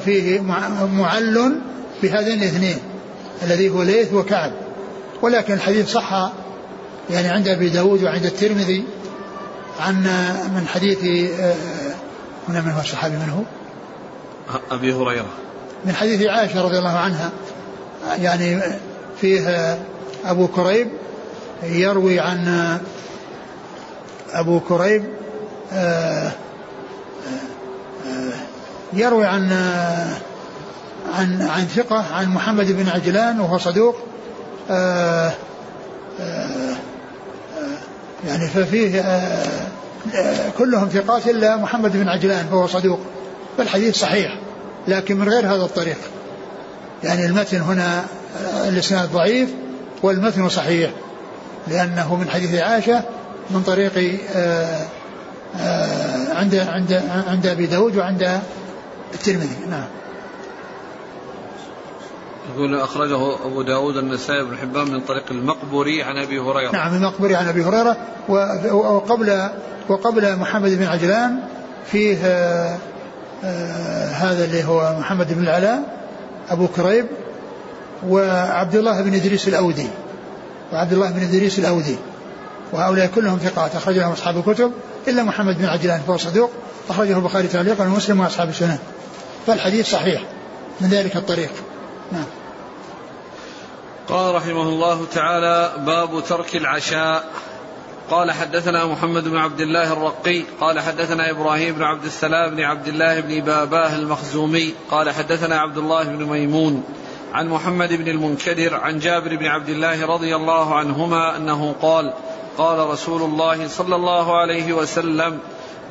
فيه 0.00 0.40
معل 0.92 1.60
بهذين 2.02 2.38
الاثنين 2.42 2.78
الذي 3.42 3.68
هو 3.68 3.82
ليث 3.82 4.12
وكعب. 4.12 4.52
ولكن 5.22 5.54
الحديث 5.54 5.92
صح 5.92 6.32
يعني 7.10 7.28
عند 7.28 7.48
أبي 7.48 7.68
داود 7.68 8.02
وعند 8.02 8.24
الترمذي 8.24 8.84
عن 9.80 10.02
من 10.54 10.66
حديث 10.68 11.04
هنا 12.48 12.60
من 12.60 12.70
هو 12.70 12.80
الصحابي 12.80 13.16
من 13.16 13.30
هو؟ 13.30 13.42
أبي 14.70 14.92
هريرة. 14.92 15.28
من 15.84 15.94
حديث 15.94 16.26
عائشة 16.26 16.62
رضي 16.62 16.78
الله 16.78 16.98
عنها. 16.98 17.30
يعني 18.18 18.60
فيه 19.20 19.78
أبو 20.24 20.46
كريب 20.46 20.88
يروي 21.62 22.20
عن 22.20 22.78
أبو 24.32 24.60
كريب 24.60 25.04
يروي 28.92 29.26
عن 29.26 29.52
عن 31.14 31.42
عن 31.42 31.66
ثقة 31.66 32.14
عن 32.14 32.28
محمد 32.28 32.72
بن 32.72 32.88
عجلان 32.88 33.40
وهو 33.40 33.58
صدوق. 33.58 33.96
آآ 34.70 35.32
آآ 36.20 36.74
يعني 38.26 38.48
ففيه 38.48 39.04
كلهم 40.58 40.88
ثقات 40.88 41.26
إلا 41.26 41.56
محمد 41.56 41.92
بن 41.92 42.08
عجلان 42.08 42.46
فهو 42.46 42.66
صدوق. 42.66 43.00
فالحديث 43.58 43.98
صحيح 43.98 44.38
لكن 44.88 45.16
من 45.16 45.28
غير 45.28 45.46
هذا 45.46 45.62
الطريق. 45.62 45.98
يعني 47.04 47.26
المتن 47.26 47.60
هنا 47.60 48.04
الإسناد 48.68 49.12
ضعيف 49.12 49.48
والمتن 50.02 50.48
صحيح 50.48 50.90
لأنه 51.68 52.16
من 52.16 52.30
حديث 52.30 52.54
عائشة 52.54 53.02
من 53.50 53.62
طريق 53.62 54.20
عند 56.30 56.54
عند 56.54 57.02
عند 57.28 57.46
أبي 57.46 57.66
داود 57.66 57.96
وعند 57.96 58.40
الترمذي. 59.14 59.56
نعم. 59.70 59.84
يقول 62.54 62.80
أخرجه 62.80 63.34
أبو 63.46 63.62
داود 63.62 63.96
النسائي 63.96 64.44
بن 64.44 64.58
حبان 64.58 64.90
من 64.92 65.00
طريق 65.00 65.24
المقبري 65.30 66.02
عن 66.02 66.16
أبي 66.16 66.38
هريرة. 66.38 66.72
نعم 66.72 66.94
المقبري 66.94 67.36
عن 67.36 67.48
أبي 67.48 67.64
هريرة 67.64 67.96
وقبل 68.72 69.48
وقبل 69.88 70.36
محمد 70.36 70.70
بن 70.70 70.84
عجلان 70.84 71.40
فيه 71.86 72.16
آه 72.24 72.78
آه 73.44 74.08
هذا 74.08 74.44
اللي 74.44 74.64
هو 74.64 74.96
محمد 75.00 75.32
بن 75.32 75.42
العلاء 75.42 75.98
أبو 76.50 76.68
كريب 76.68 77.06
وعبد 78.08 78.74
الله 78.74 79.02
بن 79.02 79.14
إدريس 79.14 79.48
الأودي. 79.48 79.88
وعبد 80.72 80.92
الله 80.92 81.10
بن 81.10 81.22
إدريس 81.22 81.58
الأودي. 81.58 81.96
وهؤلاء 82.72 83.06
كلهم 83.06 83.38
ثقات 83.38 83.76
أخرج 83.76 83.98
لهم 83.98 84.12
أصحاب 84.12 84.36
الكتب 84.36 84.72
إلا 85.08 85.22
محمد 85.22 85.58
بن 85.58 85.64
عجلان 85.64 86.00
فهو 86.00 86.16
صدوق 86.16 86.50
أخرجه 86.90 87.16
البخاري 87.16 87.48
تعليقا 87.48 87.84
ومسلم 87.84 88.20
وأصحاب 88.20 88.48
السنن 88.48 88.78
فالحديث 89.46 89.90
صحيح 89.90 90.22
من 90.80 90.88
ذلك 90.88 91.16
الطريق. 91.16 91.50
نعم. 92.12 92.24
قال 94.08 94.34
رحمه 94.34 94.62
الله 94.62 95.06
تعالى 95.12 95.72
باب 95.86 96.24
ترك 96.24 96.56
العشاء. 96.56 97.24
قال 98.10 98.32
حدثنا 98.32 98.86
محمد 98.86 99.28
بن 99.28 99.36
عبد 99.36 99.60
الله 99.60 99.92
الرقي 99.92 100.42
قال 100.60 100.80
حدثنا 100.80 101.30
إبراهيم 101.30 101.74
بن 101.74 101.82
عبد 101.82 102.04
السلام 102.04 102.54
بن 102.54 102.60
عبد 102.60 102.88
الله 102.88 103.20
بن 103.20 103.40
باباه 103.40 103.96
المخزومي 103.96 104.74
قال 104.90 105.10
حدثنا 105.10 105.60
عبد 105.60 105.78
الله 105.78 106.04
بن 106.04 106.24
ميمون 106.24 106.84
عن 107.32 107.48
محمد 107.48 107.92
بن 107.92 108.08
المنكدر 108.08 108.74
عن 108.74 108.98
جابر 108.98 109.36
بن 109.36 109.46
عبد 109.46 109.68
الله 109.68 110.06
رضي 110.06 110.36
الله 110.36 110.74
عنهما 110.74 111.36
أنه 111.36 111.74
قال 111.82 112.12
قال 112.58 112.90
رسول 112.90 113.22
الله 113.22 113.68
صلى 113.68 113.96
الله 113.96 114.38
عليه 114.38 114.72
وسلم 114.72 115.38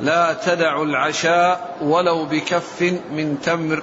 لا 0.00 0.32
تدعوا 0.32 0.84
العشاء 0.84 1.76
ولو 1.82 2.24
بكف 2.24 2.82
من 3.12 3.40
تمر. 3.42 3.82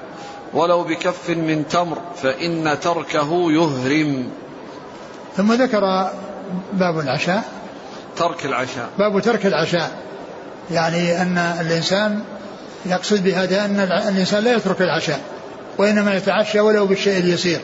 ولو 0.53 0.83
بكف 0.83 1.29
من 1.29 1.67
تمر 1.67 1.97
فإن 2.15 2.77
تركه 2.81 3.51
يهرم. 3.51 4.29
ثم 5.37 5.53
ذكر 5.53 6.09
باب 6.73 6.99
العشاء. 6.99 7.43
ترك 8.17 8.45
العشاء. 8.45 8.89
باب 8.99 9.19
ترك 9.19 9.45
العشاء. 9.45 9.91
يعني 10.71 11.21
أن 11.21 11.37
الإنسان 11.37 12.19
يقصد 12.85 13.23
بهذا 13.23 13.65
أن 13.65 13.79
الإنسان 13.79 14.43
لا 14.43 14.55
يترك 14.55 14.81
العشاء 14.81 15.19
وإنما 15.77 16.15
يتعشى 16.15 16.59
ولو 16.59 16.85
بالشيء 16.85 17.17
اليسير. 17.17 17.61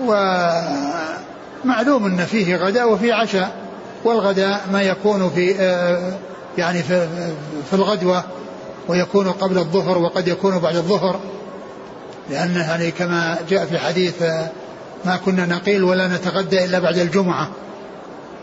ومعلوم 0.00 2.06
أن 2.06 2.24
فيه 2.24 2.56
غداء 2.56 2.92
وفيه 2.92 3.14
عشاء 3.14 3.50
والغداء 4.04 4.60
ما 4.72 4.82
يكون 4.82 5.30
في 5.30 5.50
يعني 6.58 6.82
في, 6.82 7.08
في 7.70 7.72
الغدوة 7.72 8.24
ويكون 8.88 9.32
قبل 9.32 9.58
الظهر 9.58 9.98
وقد 9.98 10.28
يكون 10.28 10.58
بعد 10.58 10.76
الظهر. 10.76 11.20
لأنه 12.30 12.60
يعني 12.60 12.90
كما 12.90 13.38
جاء 13.50 13.66
في 13.66 13.78
حديث 13.78 14.22
ما 15.04 15.16
كنا 15.16 15.46
نقيل 15.46 15.84
ولا 15.84 16.08
نتغدى 16.08 16.64
إلا 16.64 16.78
بعد 16.78 16.98
الجمعة 16.98 17.50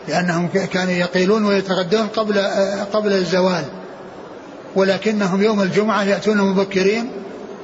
لأنهم 0.08 0.48
كانوا 0.48 0.92
يقيلون 0.92 1.44
ويتغدون 1.44 2.06
قبل 2.06 2.38
قبل 2.92 3.12
الزوال 3.12 3.64
ولكنهم 4.76 5.42
يوم 5.42 5.62
الجمعة 5.62 6.02
يأتون 6.02 6.36
مبكرين 6.36 7.10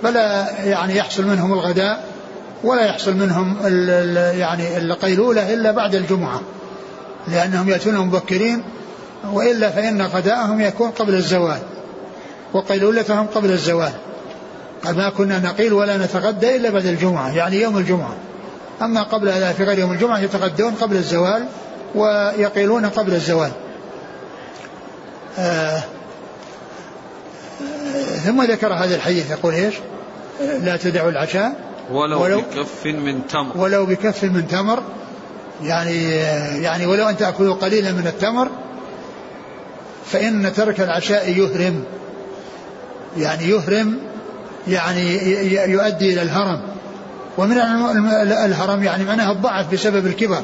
فلا 0.03 0.47
يعني 0.65 0.97
يحصل 0.97 1.27
منهم 1.27 1.53
الغداء 1.53 2.05
ولا 2.65 2.87
يحصل 2.87 3.17
منهم 3.17 3.57
ال 3.65 3.89
يعني 4.39 4.77
القيلولة 4.77 5.55
إلا 5.55 5.71
بعد 5.71 5.95
الجمعة 5.95 6.41
لأنهم 7.29 7.69
يأتون 7.69 7.97
مبكرين 7.97 8.63
وإلا 9.33 9.71
فإن 9.71 10.03
غداءهم 10.03 10.61
يكون 10.61 10.91
قبل 10.91 11.15
الزوال 11.15 11.59
وقيلولتهم 12.53 13.27
قبل 13.27 13.51
الزوال. 13.51 13.93
قال 14.85 14.97
ما 14.97 15.11
كنا 15.11 15.39
نقيل 15.39 15.73
ولا 15.73 15.97
نتغدى 15.97 16.57
إلا 16.57 16.71
بعد 16.71 16.87
الجمعة 16.87 17.37
يعني 17.37 17.61
يوم 17.61 17.79
الجمعة. 17.79 18.17
أما 18.83 19.03
قبل 19.03 19.55
في 19.55 19.65
غير 19.65 19.79
يوم 19.79 19.93
الجمعة 19.93 20.19
يتغدون 20.19 20.75
قبل 20.75 20.97
الزوال 20.97 21.47
ويقيلون 21.95 22.87
قبل 22.87 23.15
الزوال. 23.15 23.51
آه 25.39 25.83
ثم 28.25 28.43
ذكر 28.43 28.73
هذا 28.75 28.95
الحديث 28.95 29.31
يقول 29.31 29.55
إيش؟ 29.55 29.75
لا 30.41 30.77
تدعوا 30.77 31.11
العشاء. 31.11 31.53
ولو, 31.91 32.23
ولو 32.23 32.41
بكف 32.41 32.87
من 32.87 33.27
تمر. 33.27 33.59
ولو 33.59 33.87
بكف 33.87 34.25
من 34.25 34.49
تمر 34.49 34.83
يعني 35.63 36.11
يعني 36.63 36.87
ولو 36.87 37.09
أن 37.09 37.17
تأكلوا 37.17 37.55
قليلا 37.55 37.93
من 37.93 38.07
التمر 38.07 38.49
فإن 40.07 40.53
ترك 40.53 40.81
العشاء 40.81 41.31
يهرم. 41.31 41.85
يعني 43.17 43.45
يهرم 43.45 43.99
يعني 44.69 45.17
يؤدي 45.71 46.13
إلى 46.13 46.23
الهرم. 46.23 46.61
ومن 47.39 47.59
الهرم 48.21 48.83
يعني 48.83 49.05
معناها 49.05 49.33
الضعف 49.33 49.73
بسبب 49.73 50.07
الكبر. 50.07 50.43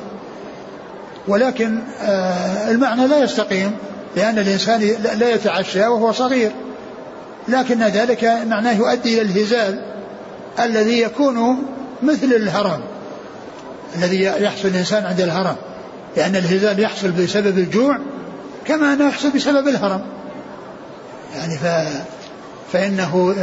ولكن 1.28 1.78
المعنى 2.68 3.06
لا 3.06 3.18
يستقيم 3.24 3.72
لأن 4.16 4.38
الإنسان 4.38 4.80
لا 5.18 5.34
يتعشى 5.34 5.86
وهو 5.86 6.12
صغير. 6.12 6.50
لكن 7.48 7.82
ذلك 7.82 8.24
معناه 8.24 8.72
يؤدي 8.72 9.20
إلى 9.20 9.22
الهزال 9.22 9.82
الذي 10.60 11.00
يكون 11.00 11.62
مثل 12.02 12.26
الهرم 12.26 12.80
الذي 13.96 14.22
يحصل 14.22 14.68
الإنسان 14.68 15.06
عند 15.06 15.20
الهرم. 15.20 15.56
لأن 16.16 16.36
الهزال 16.36 16.80
يحصل 16.80 17.10
بسبب 17.10 17.58
الجوع 17.58 17.98
كما 18.66 18.92
أنه 18.92 19.08
يحصل 19.08 19.30
بسبب 19.30 19.68
الهرم. 19.68 20.02
يعني 21.36 21.58
ف 21.58 21.64
فإنه 22.72 23.34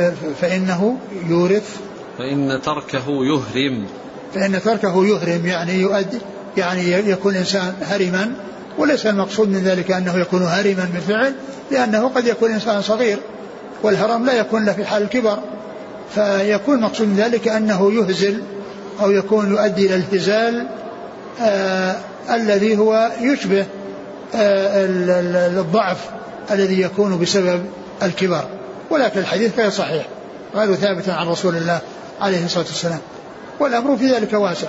فإنه 0.41 0.97
يورث. 1.27 1.77
فإن 2.17 2.59
تركه 2.65 3.05
يهرم. 3.07 3.86
فإن 4.36 4.61
تركه 4.61 5.05
يهرم 5.05 5.45
يعني 5.45 5.73
يؤدي 5.73 6.17
يعني 6.57 6.91
يكون 6.91 7.34
الإنسان 7.34 7.73
هرما 7.82 8.32
وليس 8.77 9.05
المقصود 9.05 9.49
من 9.49 9.59
ذلك 9.59 9.91
أنه 9.91 10.17
يكون 10.17 10.41
هرما 10.43 10.89
بالفعل 10.93 11.36
لأنه 11.71 12.07
قد 12.07 12.27
يكون 12.27 12.51
إنسان 12.51 12.82
صغير 12.82 13.19
والهرم 13.84 14.25
لا 14.25 14.34
يكون 14.34 14.65
له 14.65 14.73
في 14.73 14.86
حال 14.86 15.03
الكبر. 15.03 15.39
فيكون 16.15 16.75
المقصود 16.75 17.07
من 17.07 17.15
ذلك 17.15 17.47
أنه 17.47 17.93
يهزل 17.93 18.43
أو 19.01 19.11
يكون 19.11 19.51
يؤدي 19.51 19.86
إلى 19.86 19.95
الهزال 19.95 20.67
آه 21.41 21.95
الذي 22.32 22.77
هو 22.77 23.11
يشبه 23.21 23.65
آه 24.36 24.86
الضعف 25.59 25.97
الذي 26.51 26.82
يكون 26.82 27.19
بسبب 27.19 27.65
الكبر. 28.03 28.59
ولكن 28.90 29.20
الحديث 29.20 29.60
غير 29.60 29.70
صحيح. 29.70 30.08
غير 30.56 30.76
ثابت 30.76 31.10
عن 31.10 31.28
رسول 31.28 31.56
الله 31.56 31.82
عليه 32.22 32.46
الصلاة 32.46 32.66
والسلام. 32.66 33.00
والأمر 33.60 33.98
في 33.98 34.08
ذلك 34.08 34.34
واسع. 34.34 34.68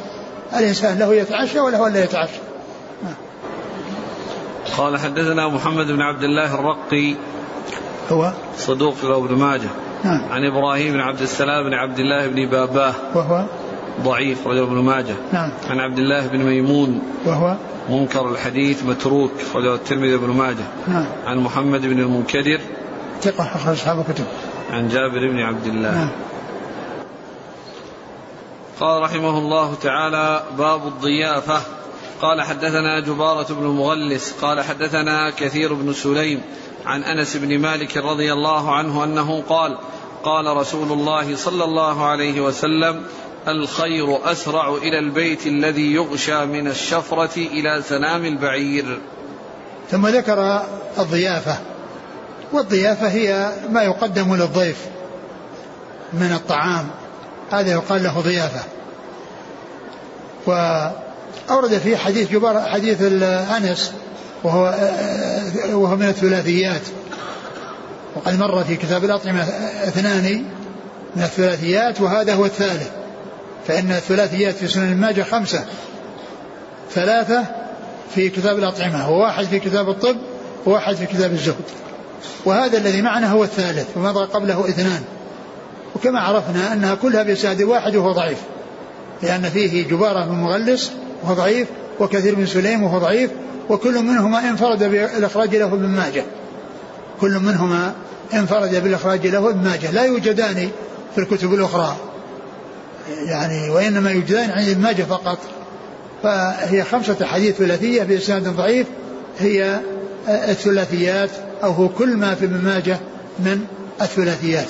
الإنسان 0.56 0.98
له 0.98 1.14
يتعشى 1.14 1.60
وله 1.60 1.88
لا 1.88 2.04
يتعشى. 2.04 2.40
قال 4.76 4.98
حدثنا 4.98 5.48
محمد 5.48 5.86
بن 5.86 6.00
عبد 6.00 6.22
الله 6.22 6.54
الرقي. 6.54 7.14
هو؟ 8.12 8.32
صدوق 8.56 8.94
في 8.94 9.06
ابن 9.06 9.34
ماجه. 9.34 9.68
نعم. 10.04 10.24
عن 10.30 10.44
إبراهيم 10.44 10.92
بن 10.92 11.00
عبد 11.00 11.20
السلام 11.20 11.64
بن 11.64 11.74
عبد 11.74 11.98
الله 11.98 12.26
بن 12.26 12.46
باباه. 12.46 12.94
وهو؟ 13.14 13.44
ضعيف 14.02 14.46
رجل 14.46 14.62
ابن 14.62 14.74
ماجه. 14.74 15.14
نعم. 15.32 15.52
عن 15.70 15.80
عبد 15.80 15.98
الله 15.98 16.26
بن 16.26 16.38
ميمون. 16.38 17.02
وهو؟ 17.26 17.56
منكر 17.88 18.28
الحديث 18.28 18.84
متروك 18.84 19.32
رجل 19.54 19.74
الترمذي 19.74 20.16
بن 20.16 20.30
ماجه. 20.30 20.64
نعم. 20.88 21.06
عن 21.26 21.38
محمد 21.38 21.80
بن 21.80 22.00
المنكدر. 22.00 22.60
ثقة 23.22 23.44
أخرج 23.44 23.72
أصحاب 23.72 24.04
الكتب. 24.08 24.24
عن 24.70 24.88
جابر 24.88 25.28
بن 25.28 25.40
عبد 25.40 25.66
الله. 25.66 25.94
نعم. 25.94 26.10
قال 28.80 29.02
رحمه 29.02 29.38
الله 29.38 29.74
تعالى 29.74 30.44
باب 30.58 30.86
الضيافة. 30.86 31.60
قال 32.22 32.42
حدثنا 32.42 33.00
جبارة 33.00 33.54
بن 33.54 33.66
مغلس. 33.66 34.32
قال 34.32 34.60
حدثنا 34.60 35.30
كثير 35.30 35.74
بن 35.74 35.92
سليم 35.92 36.42
عن 36.86 37.02
أنس 37.02 37.36
بن 37.36 37.58
مالك 37.58 37.96
رضي 37.96 38.32
الله 38.32 38.74
عنه 38.74 39.04
أنه 39.04 39.42
قال 39.48 39.78
قال 40.24 40.56
رسول 40.56 40.92
الله 40.92 41.36
صلى 41.36 41.64
الله 41.64 42.06
عليه 42.06 42.40
وسلم 42.40 43.02
الخير 43.48 44.32
أسرع 44.32 44.74
إلى 44.74 44.98
البيت 44.98 45.46
الذي 45.46 45.94
يغشى 45.94 46.46
من 46.46 46.68
الشفرة 46.68 47.36
إلى 47.36 47.82
سنام 47.82 48.24
البعير. 48.24 49.00
ثم 49.90 50.06
ذكر 50.06 50.62
الضيافة. 50.98 51.58
والضيافة 52.52 53.08
هي 53.08 53.52
ما 53.70 53.82
يقدم 53.82 54.34
للضيف 54.34 54.76
من 56.12 56.32
الطعام. 56.32 56.88
هذا 57.52 57.72
يقال 57.72 58.02
له 58.02 58.20
ضيافة. 58.20 58.60
وأورد 60.46 61.78
فيه 61.78 61.96
حديث 61.96 62.30
جبار 62.30 62.60
حديث 62.60 63.02
أنس 63.56 63.92
وهو 64.44 64.74
وهو 65.72 65.96
من 65.96 66.08
الثلاثيات. 66.08 66.82
وقد 68.16 68.38
مر 68.38 68.64
في 68.64 68.76
كتاب 68.76 69.04
الأطعمة 69.04 69.42
اثنان 69.84 70.44
من 71.16 71.22
الثلاثيات 71.22 72.00
وهذا 72.00 72.34
هو 72.34 72.44
الثالث. 72.44 72.90
فإن 73.68 73.90
الثلاثيات 73.90 74.54
في 74.54 74.68
سنن 74.68 74.92
الماجة 74.92 75.22
خمسة. 75.22 75.64
ثلاثة 76.90 77.44
في 78.14 78.28
كتاب 78.28 78.58
الأطعمة 78.58 79.10
وواحد 79.10 79.44
في 79.44 79.58
كتاب 79.58 79.88
الطب 79.88 80.16
وواحد 80.66 80.94
في 80.94 81.06
كتاب 81.06 81.32
الزهد. 81.32 81.64
وهذا 82.44 82.78
الذي 82.78 83.02
معنا 83.02 83.30
هو 83.30 83.44
الثالث 83.44 83.96
ومضى 83.96 84.24
قبله 84.24 84.68
اثنان. 84.68 85.02
وكما 85.96 86.20
عرفنا 86.20 86.72
أنها 86.72 86.94
كلها 86.94 87.22
بإسناد 87.22 87.62
واحد 87.62 87.96
وهو 87.96 88.12
ضعيف. 88.12 88.38
لأن 89.22 89.42
فيه 89.42 89.88
جبارة 89.88 90.24
بن 90.24 90.34
مغلس 90.34 90.92
وهو 91.22 91.34
ضعيف 91.34 91.68
وكثير 92.00 92.36
من 92.36 92.46
سليم 92.46 92.82
وهو 92.82 92.98
ضعيف 92.98 93.30
وكل 93.68 94.02
منهما 94.02 94.48
انفرد 94.48 94.78
بالإخراج 94.78 95.56
له 95.56 95.66
ابن 95.66 95.86
ماجه. 95.86 96.24
كل 97.20 97.38
منهما 97.38 97.94
انفرد 98.34 98.82
بالإخراج 98.82 99.26
له 99.26 99.50
ابن 99.50 99.64
ماجه. 99.64 99.90
لا 99.90 100.04
يوجدان 100.04 100.68
في 101.14 101.20
الكتب 101.20 101.54
الأخرى. 101.54 101.96
يعني 103.26 103.70
وإنما 103.70 104.10
يوجدان 104.10 104.50
عند 104.50 104.68
ابن 104.68 104.82
ماجه 104.82 105.02
فقط. 105.02 105.38
فهي 106.22 106.84
خمسة 106.84 107.26
حديث 107.26 107.56
ثلاثية 107.56 108.02
بإسناد 108.02 108.48
ضعيف 108.48 108.86
هي 109.38 109.80
الثلاثيات 110.28 111.30
أو 111.62 111.72
هو 111.72 111.88
كل 111.88 112.16
ما 112.16 112.34
في 112.34 112.44
ابن 112.44 112.64
ماجه 112.64 113.00
من 113.38 113.64
الثلاثيات. 114.00 114.66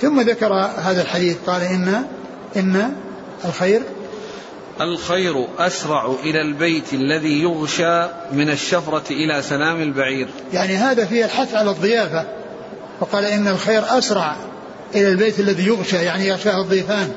ثم 0.00 0.20
ذكر 0.20 0.52
هذا 0.76 1.02
الحديث 1.02 1.36
قال 1.46 1.62
إن 1.62 2.04
إن 2.56 2.92
الخير 3.44 3.82
الخير 4.80 5.46
أسرع 5.58 6.14
إلى 6.24 6.40
البيت 6.40 6.92
الذي 6.92 7.42
يغشى 7.42 8.02
من 8.32 8.50
الشفرة 8.50 9.04
إلى 9.10 9.42
سنام 9.42 9.82
البعير. 9.82 10.28
يعني 10.52 10.76
هذا 10.76 11.04
فيه 11.04 11.24
الحث 11.24 11.54
على 11.54 11.70
الضيافة. 11.70 12.24
وقال 13.00 13.24
إن 13.24 13.48
الخير 13.48 13.98
أسرع 13.98 14.36
إلى 14.94 15.08
البيت 15.08 15.40
الذي 15.40 15.66
يغشى 15.66 15.96
يعني 15.96 16.26
يغشاه 16.26 16.60
الضيفان. 16.62 17.12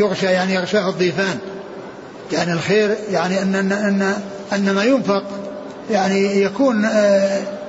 يغشى 0.00 0.26
يعني 0.26 0.54
يغشاه 0.54 0.88
الضيفان. 0.88 1.38
يعني 2.32 2.52
الخير 2.52 2.96
يعني 3.10 3.42
أن 3.42 3.54
أن 3.54 3.72
أن, 3.72 4.22
أن 4.52 4.74
ما 4.74 4.84
ينفق 4.84 5.24
يعني 5.90 6.42
يكون 6.42 6.84
آآ 6.84 7.61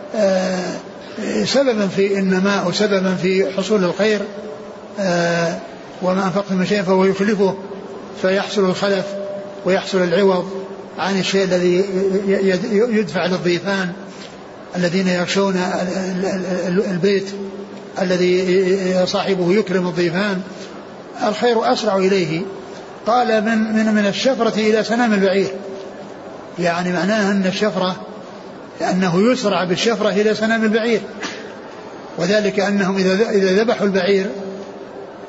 سببا 1.45 1.87
في 1.87 2.19
النماء 2.19 2.67
وسببا 2.67 3.15
في 3.15 3.51
حصول 3.57 3.83
الخير 3.83 4.19
وما 6.01 6.25
أنفقتم 6.25 6.55
من 6.55 6.65
شيء 6.65 6.83
فهو 6.83 7.05
يخلفه 7.05 7.55
فيحصل 8.21 8.65
الخلف 8.65 9.05
ويحصل 9.65 10.03
العوض 10.03 10.49
عن 10.99 11.19
الشيء 11.19 11.43
الذي 11.43 11.85
يدفع 12.71 13.25
للضيفان 13.25 13.91
الذين 14.75 15.07
يغشون 15.07 15.55
البيت 16.67 17.25
الذي 18.01 19.05
صاحبه 19.05 19.53
يكرم 19.53 19.87
الضيفان. 19.87 20.41
الخير 21.27 21.73
أسرع 21.73 21.97
إليه. 21.97 22.41
قال 23.07 23.45
من 23.45 23.57
من 23.57 23.93
من 23.93 24.05
الشفرة 24.05 24.53
إلى 24.57 24.83
سنام 24.83 25.13
البعير. 25.13 25.51
يعني 26.59 26.93
معناه 26.93 27.31
أن 27.31 27.45
الشفرة 27.45 27.95
أنه 28.83 29.31
يسرع 29.31 29.63
بالشفرة 29.63 30.09
إلى 30.09 30.35
سنام 30.35 30.63
البعير. 30.63 31.01
وذلك 32.17 32.59
أنهم 32.59 32.97
إذا 32.97 33.29
إذا 33.29 33.63
ذبحوا 33.63 33.87
البعير 33.87 34.29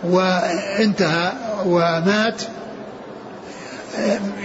وانتهى 0.04 1.32
ومات 1.66 2.42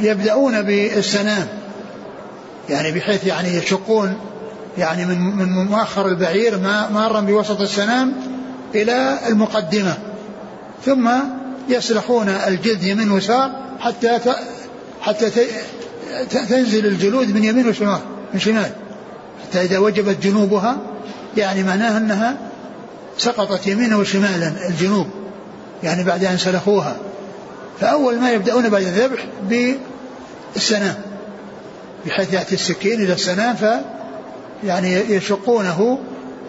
يبدأون 0.01 0.61
بالسنام. 0.61 1.47
يعني 2.69 2.91
بحيث 2.91 3.25
يعني 3.25 3.55
يشقون 3.55 4.17
يعني 4.77 5.05
من 5.05 5.19
من 5.19 5.65
مؤخر 5.65 6.07
البعير 6.07 6.57
ما 6.57 6.89
مارا 6.89 7.21
بوسط 7.21 7.61
السنام 7.61 8.13
إلى 8.75 9.19
المقدمة. 9.27 9.97
ثم 10.85 11.09
يسلخون 11.69 12.29
الجلد 12.29 12.83
يمين 12.83 13.11
ويسار 13.11 13.51
حتى 13.79 14.19
حتى 15.01 15.31
تنزل 16.29 16.85
الجلود 16.85 17.35
من 17.35 17.43
يمين 17.43 17.69
وشمال 17.69 17.99
من 18.33 18.39
شمال. 18.39 18.71
حتى 19.49 19.61
إذا 19.61 19.77
وجبت 19.77 20.23
جنوبها 20.23 20.77
يعني 21.37 21.63
معناها 21.63 21.97
أنها 21.97 22.37
سقطت 23.17 23.67
يمينا 23.67 23.95
وشمالا 23.95 24.67
الجنوب 24.69 25.07
يعني 25.83 26.03
بعد 26.03 26.25
أن 26.25 26.37
سلخوها. 26.37 26.95
فأول 27.79 28.19
ما 28.19 28.31
يبدأون 28.31 28.69
بعد 28.69 28.81
الذبح 28.81 29.25
بالسنام 29.49 30.95
بحيث 32.05 32.33
يأتي 32.33 32.55
السكين 32.55 33.01
إلى 33.01 33.13
السنام 33.13 33.55
ف 33.55 33.65
يعني 34.63 34.93
يشقونه 34.93 35.99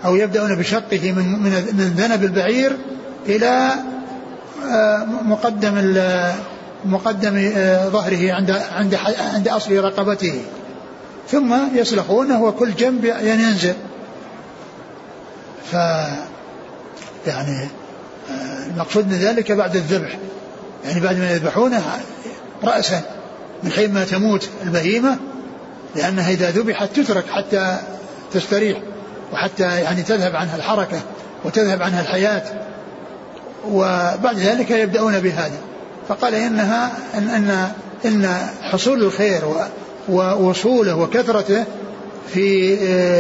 أو 0.04 0.16
يبدأون 0.16 0.56
بشقه 0.56 1.12
من 1.12 1.42
من 1.42 1.50
من 1.72 1.94
ذنب 1.96 2.24
البعير 2.24 2.76
إلى 3.26 3.70
مقدم 5.24 5.96
مقدم 6.84 7.52
ظهره 7.90 8.32
عند 8.32 8.50
عند 8.50 8.98
عند 9.34 9.48
أصل 9.48 9.76
رقبته. 9.76 10.42
ثم 11.30 11.54
يسلخونه 11.74 12.42
وكل 12.42 12.74
جنب 12.74 13.04
يعني 13.04 13.42
ينزل. 13.42 13.74
ف 15.72 15.74
يعني 17.26 17.68
المقصود 18.66 19.06
من 19.06 19.18
ذلك 19.18 19.52
بعد 19.52 19.76
الذبح. 19.76 20.18
يعني 20.84 21.00
بعد 21.00 21.18
ما 21.18 21.30
يذبحونه 21.30 21.82
رأسا 22.64 23.02
من 23.62 23.72
حين 23.72 23.94
ما 23.94 24.04
تموت 24.04 24.48
البهيمة 24.62 25.16
لأنها 25.96 26.30
إذا 26.30 26.50
ذبحت 26.50 26.88
تترك 26.96 27.24
حتى 27.30 27.78
تستريح 28.32 28.78
وحتى 29.32 29.80
يعني 29.80 30.02
تذهب 30.02 30.36
عنها 30.36 30.56
الحركة 30.56 31.00
وتذهب 31.44 31.82
عنها 31.82 32.00
الحياة. 32.00 32.42
وبعد 33.68 34.36
ذلك 34.36 34.70
يبدأون 34.70 35.20
بهذا. 35.20 35.58
فقال 36.08 36.34
إنها 36.34 36.92
إن, 37.14 37.28
إن, 37.28 37.72
إن 38.04 38.36
حصول 38.62 39.02
الخير 39.02 39.44
ووصوله 40.08 40.96
وكثرته 40.96 41.64
في 42.32 42.76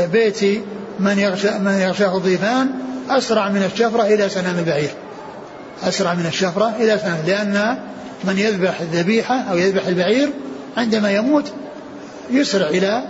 بيت 0.06 0.62
من 1.00 1.18
يغشى 1.18 1.58
من 1.58 1.72
يغشاه 1.72 2.16
الضيفان 2.16 2.70
أسرع 3.10 3.48
من 3.48 3.62
الشفرة 3.62 4.02
إلى 4.02 4.28
سنام 4.28 4.58
البعير 4.58 4.90
أسرع 5.82 6.14
من 6.14 6.26
الشفرة 6.26 6.72
إلى 6.78 6.98
سنام 6.98 7.18
لأن 7.26 7.78
من 8.24 8.38
يذبح 8.38 8.80
الذبيحة 8.80 9.40
أو 9.40 9.58
يذبح 9.58 9.86
البعير 9.86 10.30
عندما 10.76 11.10
يموت 11.10 11.52
يسرع 12.30 12.68
إلى 12.68 13.02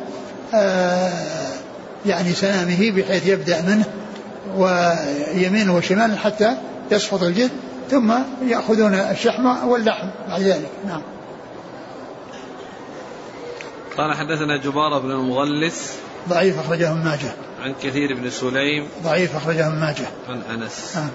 يعني 2.07 2.33
سنامه 2.33 2.91
بحيث 2.91 3.27
يبدأ 3.27 3.63
منه 3.63 3.85
ويمينه 4.57 5.77
وشماله 5.77 6.17
حتى 6.17 6.57
يسقط 6.91 7.23
الجلد 7.23 7.51
ثم 7.91 8.13
يأخذون 8.47 8.95
الشحم 8.95 9.69
واللحم 9.69 10.07
بعد 10.29 10.41
ذلك. 10.41 10.69
نعم. 10.87 11.03
قال 13.99 14.15
حدثنا 14.15 14.57
جبارة 14.57 14.99
بن 14.99 15.11
المغلس 15.11 15.99
ضعيف 16.29 16.59
أخرجه 16.59 16.93
ابن 16.93 17.05
ماجه. 17.05 17.33
عن 17.63 17.75
كثير 17.83 18.15
بن 18.15 18.31
سليم 18.31 18.89
ضعيف 19.03 19.37
أخرجه 19.37 19.67
ابن 19.67 19.81
ماجه. 19.81 20.07
عن 20.29 20.43
أنس. 20.43 20.97
نعم 20.97 21.11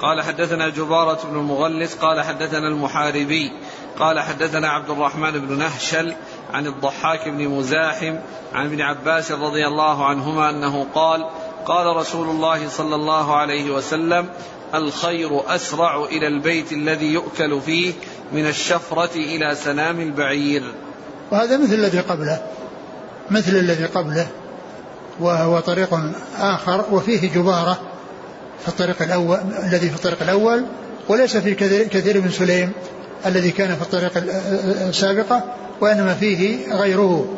قال 0.00 0.22
حدثنا 0.22 0.68
جبارة 0.68 1.18
بن 1.30 1.38
المغلس 1.38 1.94
قال 1.94 2.22
حدثنا 2.22 2.68
المحاربي 2.68 3.52
قال 3.98 4.20
حدثنا 4.20 4.68
عبد 4.68 4.90
الرحمن 4.90 5.30
بن 5.30 5.58
نهشل 5.58 6.14
عن 6.52 6.66
الضحاك 6.66 7.28
بن 7.28 7.48
مزاحم 7.48 8.16
عن 8.54 8.66
ابن 8.66 8.80
عباس 8.80 9.32
رضي 9.32 9.66
الله 9.66 10.04
عنهما 10.04 10.50
أنه 10.50 10.86
قال 10.94 11.26
قال 11.66 11.96
رسول 11.96 12.28
الله 12.28 12.68
صلى 12.68 12.94
الله 12.94 13.36
عليه 13.36 13.70
وسلم 13.70 14.28
الخير 14.74 15.54
أسرع 15.54 16.04
إلى 16.04 16.26
البيت 16.26 16.72
الذي 16.72 17.06
يؤكل 17.06 17.60
فيه 17.60 17.92
من 18.32 18.46
الشفرة 18.46 19.14
إلى 19.14 19.54
سنام 19.54 20.00
البعير. 20.00 20.62
وهذا 21.30 21.56
مثل 21.56 21.74
الذي 21.74 22.00
قبله 22.00 22.42
مثل 23.30 23.56
الذي 23.56 23.84
قبله 23.84 24.26
وهو 25.20 25.60
طريق 25.60 26.00
آخر 26.38 26.84
وفيه 26.90 27.32
جبارة 27.32 27.78
في 28.62 28.68
الطريق 28.68 29.02
الأول 29.02 29.38
الذي 29.64 29.90
في 29.90 29.96
الطريق 29.96 30.22
الأول 30.22 30.64
وليس 31.08 31.36
في 31.36 31.54
كثير 31.84 32.20
من 32.20 32.30
سليم 32.30 32.72
الذي 33.26 33.50
كان 33.50 33.76
في 33.76 33.82
الطريق 33.82 34.12
السابقة 34.88 35.44
وإنما 35.80 36.14
فيه 36.14 36.72
غيره. 36.72 37.36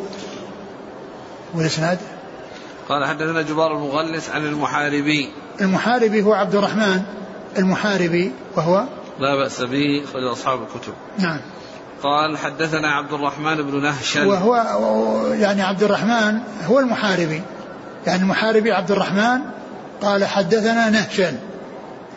والإسناد؟ 1.54 1.98
قال 2.88 3.04
حدثنا 3.04 3.42
جبار 3.42 3.72
المغلس 3.76 4.30
عن 4.30 4.46
المحاربي. 4.46 5.30
المحاربي 5.60 6.22
هو 6.22 6.32
عبد 6.32 6.54
الرحمن 6.54 7.02
المحاربي 7.58 8.32
وهو؟ 8.56 8.84
لا 9.20 9.36
بأس 9.36 9.60
به 9.60 10.04
خرج 10.12 10.24
أصحاب 10.24 10.62
الكتب. 10.62 10.92
نعم. 11.18 11.40
قال 12.02 12.38
حدثنا 12.38 12.88
عبد 12.88 13.12
الرحمن 13.12 13.56
بن 13.62 13.82
نهشل. 13.82 14.26
وهو 14.26 14.56
يعني 15.32 15.62
عبد 15.62 15.82
الرحمن 15.82 16.38
هو 16.66 16.78
المحاربي. 16.78 17.42
يعني 18.06 18.22
المحاربي 18.22 18.72
عبد 18.72 18.90
الرحمن 18.90 19.40
قال 20.02 20.24
حدثنا 20.24 20.90
نهشل. 20.90 21.34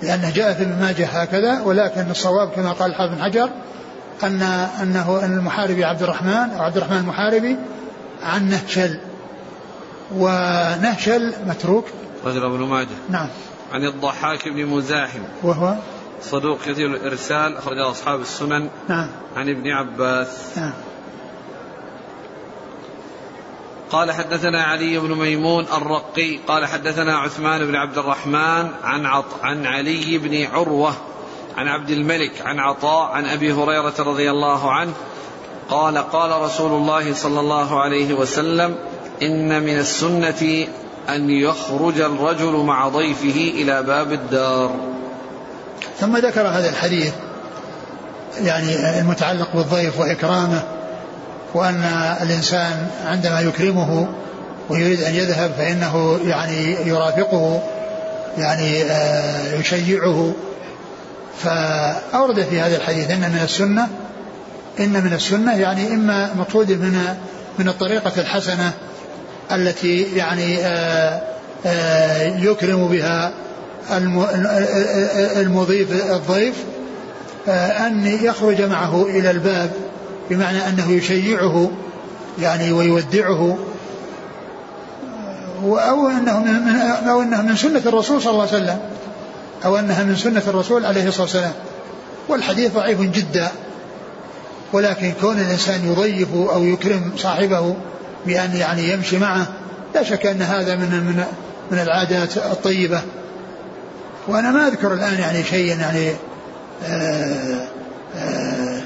لأنه 0.01 0.29
جاء 0.29 0.53
في 0.53 0.63
ابن 0.63 0.81
ماجه 0.81 1.05
هكذا 1.05 1.61
ولكن 1.61 2.11
الصواب 2.11 2.49
كما 2.49 2.71
قال 2.71 2.91
الحافظ 2.91 3.13
بن 3.15 3.23
حجر 3.23 3.49
أن 4.23 4.41
أنه 4.81 5.25
أن 5.25 5.37
المحاربي 5.37 5.85
عبد 5.85 6.03
الرحمن 6.03 6.49
أو 6.57 6.63
عبد 6.63 6.77
الرحمن 6.77 6.97
المحاربي 6.97 7.57
عن 8.23 8.49
نهشل. 8.49 8.99
ونهشل 10.15 11.33
متروك. 11.47 11.85
رجل 12.25 12.43
ابن 12.43 12.59
ماجه. 12.59 12.87
نعم. 13.09 13.27
عن 13.73 13.85
الضحاك 13.85 14.49
بن 14.49 14.65
مزاحم. 14.65 15.21
وهو 15.43 15.75
صدوق 16.21 16.61
كثير 16.61 16.87
الإرسال 16.87 17.57
أخرج 17.57 17.77
أصحاب 17.77 18.21
السنن. 18.21 18.69
نعم. 18.89 19.07
عن 19.35 19.49
ابن 19.49 19.71
عباس. 19.71 20.57
نعم. 20.57 20.73
قال 23.91 24.11
حدثنا 24.11 24.63
علي 24.63 24.99
بن 24.99 25.15
ميمون 25.15 25.65
الرقي. 25.77 26.37
قال 26.47 26.65
حدثنا 26.65 27.17
عثمان 27.17 27.65
بن 27.65 27.75
عبد 27.75 27.97
الرحمن 27.97 28.69
عن 28.83 29.05
عط 29.05 29.25
عن 29.43 29.65
علي 29.65 30.17
بن 30.17 30.45
عروة 30.45 30.93
عن 31.57 31.67
عبد 31.67 31.89
الملك 31.89 32.41
عن 32.41 32.59
عطاء 32.59 33.11
عن 33.11 33.25
أبي 33.25 33.53
هريرة 33.53 33.93
رضي 33.99 34.31
الله 34.31 34.71
عنه. 34.71 34.93
قال 35.69 35.97
قال 35.97 36.41
رسول 36.41 36.71
الله 36.71 37.13
صلى 37.13 37.39
الله 37.39 37.81
عليه 37.81 38.13
وسلم 38.13 38.75
إن 39.21 39.63
من 39.63 39.79
السنة 39.79 40.67
أن 41.09 41.29
يخرج 41.29 41.99
الرجل 41.99 42.53
مع 42.53 42.87
ضيفه 42.87 43.51
إلى 43.61 43.83
باب 43.83 44.11
الدار. 44.11 45.00
ثم 45.99 46.17
ذكر 46.17 46.47
هذا 46.47 46.69
الحديث 46.69 47.13
يعني 48.41 48.99
المتعلق 48.99 49.55
بالضيف 49.55 49.99
وإكرامه 49.99 50.63
وأن 51.53 51.83
الإنسان 52.21 52.87
عندما 53.05 53.41
يكرمه 53.41 54.07
ويريد 54.69 55.03
أن 55.03 55.15
يذهب 55.15 55.51
فإنه 55.57 56.19
يعني 56.25 56.75
يرافقه 56.87 57.61
يعني 58.37 58.83
آه، 58.83 59.55
يشيعه. 59.55 60.33
فأورد 61.37 62.41
في 62.49 62.61
هذا 62.61 62.75
الحديث 62.75 63.11
أن 63.11 63.19
من 63.19 63.41
السنة 63.43 63.87
إن 64.79 65.03
من 65.03 65.13
السنة 65.13 65.55
يعني 65.55 65.87
إما 65.87 66.33
مقصود 66.33 66.71
من 66.71 67.15
من 67.59 67.67
الطريقة 67.67 68.11
الحسنة 68.17 68.71
التي 69.51 70.15
يعني 70.15 70.57
آه، 70.65 71.21
آه، 71.65 72.23
يكرم 72.23 72.87
بها 72.87 73.31
المضيف 75.37 76.11
الضيف 76.11 76.55
أن 77.47 78.17
يخرج 78.21 78.61
معه 78.61 79.03
إلى 79.03 79.31
الباب 79.31 79.71
بمعنى 80.29 80.67
أنه 80.67 80.91
يشيعه 80.91 81.71
يعني 82.41 82.71
ويودعه 82.71 83.57
أو 85.63 86.07
أنه 86.07 86.39
من 86.39 86.75
أو 87.09 87.21
أنها 87.21 87.41
من 87.41 87.55
سنة 87.55 87.81
الرسول 87.85 88.21
صلى 88.21 88.31
الله 88.31 88.47
عليه 88.47 88.63
وسلم 88.63 88.79
أو 89.65 89.77
أنها 89.77 90.03
من 90.03 90.15
سنة 90.15 90.43
الرسول 90.47 90.85
عليه 90.85 91.07
الصلاة 91.07 91.23
والسلام. 91.23 91.53
والحديث 92.29 92.73
ضعيف 92.73 93.01
جدا 93.01 93.51
ولكن 94.73 95.13
كون 95.21 95.39
الإنسان 95.39 95.91
يضيف 95.91 96.33
أو 96.33 96.63
يكرم 96.63 97.11
صاحبه 97.17 97.75
بأن 98.25 98.55
يعني 98.55 98.89
يمشي 98.93 99.17
معه 99.17 99.47
لا 99.95 100.03
شك 100.03 100.25
أن 100.25 100.41
هذا 100.41 100.75
من 100.75 100.89
من 100.89 101.23
من 101.71 101.79
العادات 101.79 102.37
الطيبة. 102.37 103.01
وأنا 104.27 104.51
ما 104.51 104.67
أذكر 104.67 104.93
الآن 104.93 105.19
يعني 105.19 105.43
شيء 105.43 105.79
يعني 105.79 106.09
آآ 106.09 106.15
آه، 106.85 107.67
آآ 108.17 108.81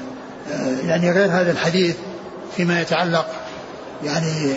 آه، 0.52 0.86
يعني 0.86 1.10
غير 1.10 1.30
هذا 1.30 1.50
الحديث 1.50 1.96
فيما 2.56 2.80
يتعلق 2.80 3.26
يعني 4.04 4.52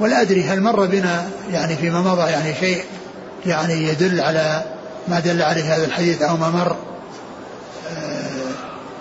ولا 0.00 0.22
أدري 0.22 0.44
هل 0.44 0.60
مر 0.60 0.86
بنا 0.86 1.28
يعني 1.52 1.76
فيما 1.76 2.00
مضى 2.00 2.30
يعني 2.30 2.54
شيء 2.54 2.84
يعني 3.46 3.88
يدل 3.88 4.20
على 4.20 4.64
ما 5.08 5.20
دل 5.20 5.42
عليه 5.42 5.76
هذا 5.76 5.84
الحديث 5.84 6.22
أو 6.22 6.36
ما 6.36 6.50
مر 6.50 6.76
آه، 7.90 8.48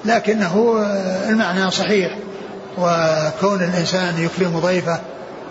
لكنه 0.05 0.85
المعنى 1.29 1.71
صحيح 1.71 2.17
وكون 2.77 3.63
الإنسان 3.63 4.15
يكرم 4.17 4.59
ضيفه 4.59 4.99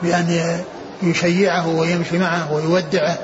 بأن 0.03 0.61
يشيعه 1.03 1.69
ويمشي 1.69 2.19
معه 2.19 2.53
ويودعه 2.53 3.19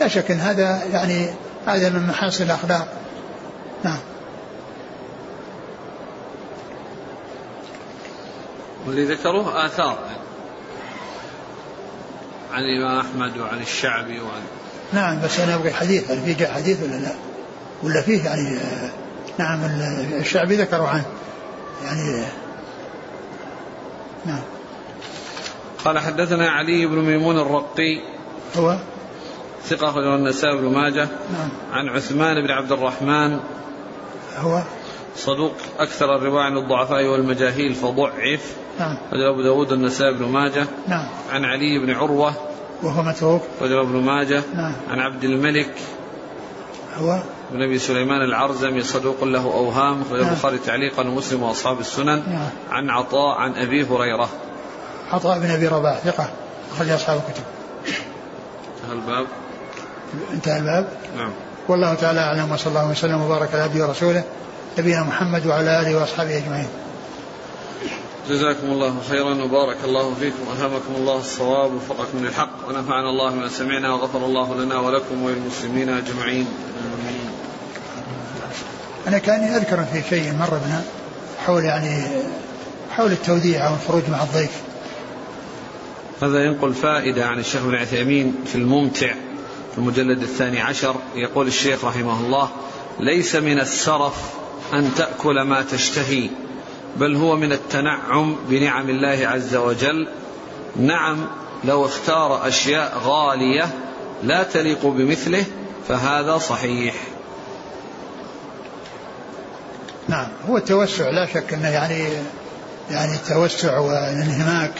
لا 0.00 0.08
شك 0.08 0.30
أن 0.30 0.40
هذا 0.40 0.84
يعني 0.92 1.30
هذا 1.66 1.88
من 1.88 2.06
محاسن 2.06 2.44
الأخلاق. 2.44 2.88
نعم. 3.84 3.98
واللي 8.86 9.04
ذكروه 9.04 9.66
آثار. 9.66 9.98
عن 12.52 12.62
الإمام 12.62 12.98
أحمد 12.98 13.38
وعن 13.38 13.60
الشعبي 13.60 14.20
وعن 14.20 14.42
نعم 14.92 15.20
بس 15.20 15.40
أنا 15.40 15.54
أبغي 15.54 15.72
حديث 15.72 16.10
هل 16.10 16.20
في 16.20 16.34
جاء 16.34 16.52
حديث 16.52 16.82
ولا 16.82 16.96
لا؟ 16.96 17.12
ولا 17.82 18.02
فيه 18.02 18.24
يعني 18.24 18.58
نعم 19.38 19.64
الشعبي 20.20 20.56
ذكروا 20.56 20.88
عنه. 20.88 21.04
يعني 21.84 22.24
نعم. 24.26 24.42
قال 25.84 25.98
حدثنا 25.98 26.50
علي 26.50 26.86
بن 26.86 26.96
ميمون 26.96 27.38
الرقي. 27.38 28.00
هو؟ 28.56 28.76
ثقة 29.64 29.88
أخرجه 29.88 30.14
النسائي 30.14 30.56
بن 30.56 30.68
ماجه. 30.68 31.08
نعم. 31.32 31.48
عن 31.72 31.88
عثمان 31.88 32.46
بن 32.46 32.50
عبد 32.50 32.72
الرحمن. 32.72 33.40
هو؟ 34.38 34.62
صدوق 35.16 35.54
أكثر 35.78 36.16
الرواية 36.16 36.44
عن 36.44 36.56
الضعفاء 36.56 37.04
والمجاهيل 37.06 37.74
فضعف. 37.74 38.56
نعم. 38.78 38.98
رجل 39.12 39.24
أبو 39.32 39.42
داود 39.42 39.72
النسائي 39.72 40.14
بن 40.14 40.24
ماجه. 40.24 40.66
نعم. 40.88 41.08
عن 41.32 41.44
علي 41.44 41.78
بن 41.78 41.90
عروة. 41.90 42.34
وهو 42.82 43.02
متروك؟ 43.02 43.42
رجل 43.60 43.78
ابن 43.78 43.96
ماجه. 43.96 44.42
نعم. 44.54 44.72
عن 44.90 45.00
عبد 45.00 45.24
الملك. 45.24 45.74
هو؟ 46.96 47.18
بن 47.52 47.62
أبي 47.62 47.78
سليمان 47.78 48.22
العرزمي 48.22 48.82
صدوق 48.82 49.24
له 49.24 49.44
أوهام. 49.44 50.02
اخرج 50.02 50.20
نعم. 50.20 50.28
البخاري 50.28 50.58
تعليقا 50.58 51.08
ومسلم 51.08 51.42
وأصحاب 51.42 51.80
السنن. 51.80 52.22
نعم. 52.28 52.50
عن 52.70 52.90
عطاء 52.90 53.38
عن 53.38 53.54
أبي 53.54 53.84
هريرة. 53.84 54.28
عطاء 55.12 55.38
بن 55.38 55.50
أبي 55.50 55.68
رباح 55.68 55.98
ثقة. 55.98 56.30
أخرج 56.72 56.88
أصحاب 56.88 57.20
الكتب. 57.28 57.44
انتهى 58.82 58.92
الباب 58.92 59.26
انتهى 60.32 60.58
الباب. 60.58 60.88
نعم. 61.16 61.30
والله 61.68 61.94
تعالى 61.94 62.20
أعلم 62.20 62.52
وصلى 62.52 62.68
الله 62.68 62.90
وسلم 62.90 63.22
وبارك 63.22 63.54
على 63.54 63.62
عبده 63.62 63.86
ورسوله 63.86 64.24
نبينا 64.78 65.02
محمد 65.02 65.46
وعلى 65.46 65.80
آله 65.80 65.96
وأصحابه 65.96 66.36
أجمعين. 66.36 66.68
جزاكم 68.28 68.66
الله 68.66 68.94
خيرا 69.08 69.42
وبارك 69.44 69.76
الله 69.84 70.14
فيكم 70.14 70.42
ألهمكم 70.56 70.94
الله 70.96 71.18
الصواب 71.18 71.72
ووفقكم 71.72 72.24
للحق 72.24 72.68
ونفعنا 72.68 73.10
الله 73.10 73.30
بما 73.30 73.48
سمعنا 73.48 73.94
وغفر 73.94 74.26
الله 74.26 74.54
لنا 74.54 74.78
ولكم 74.78 75.22
وللمسلمين 75.22 75.88
أجمعين. 75.88 76.46
أنا 79.08 79.18
كاني 79.18 79.56
أذكر 79.56 79.84
في 79.84 80.02
شيء 80.10 80.32
مر 80.32 80.58
بنا 80.66 80.82
حول 81.46 81.64
يعني 81.64 82.06
حول 82.90 83.12
التوديع 83.12 83.68
أو 83.68 83.74
الخروج 83.74 84.02
مع 84.10 84.22
الضيف. 84.22 84.62
هذا 86.22 86.44
ينقل 86.44 86.74
فائدة 86.74 87.26
عن 87.26 87.38
الشيخ 87.38 87.62
بن 87.62 87.74
عثيمين 87.74 88.34
في 88.46 88.54
الممتع. 88.54 89.14
في 89.72 89.78
المجلد 89.78 90.22
الثاني 90.22 90.60
عشر 90.60 90.96
يقول 91.14 91.46
الشيخ 91.46 91.84
رحمه 91.84 92.20
الله 92.20 92.48
ليس 93.00 93.36
من 93.36 93.60
السرف 93.60 94.14
أن 94.72 94.90
تأكل 94.96 95.42
ما 95.42 95.62
تشتهي 95.62 96.30
بل 96.96 97.16
هو 97.16 97.36
من 97.36 97.52
التنعم 97.52 98.36
بنعم 98.48 98.90
الله 98.90 99.28
عز 99.28 99.56
وجل. 99.56 100.08
نعم 100.76 101.26
لو 101.64 101.84
اختار 101.84 102.48
أشياء 102.48 102.98
غالية 102.98 103.68
لا 104.22 104.42
تليق 104.42 104.86
بمثله 104.86 105.44
فهذا 105.88 106.38
صحيح. 106.38 106.94
نعم 110.08 110.28
هو 110.48 110.56
التوسع 110.56 111.10
لا 111.10 111.26
شك 111.26 111.52
أنه 111.52 111.68
يعني 111.68 112.08
يعني 112.90 113.14
التوسع 113.14 113.78
والانهماك 113.78 114.72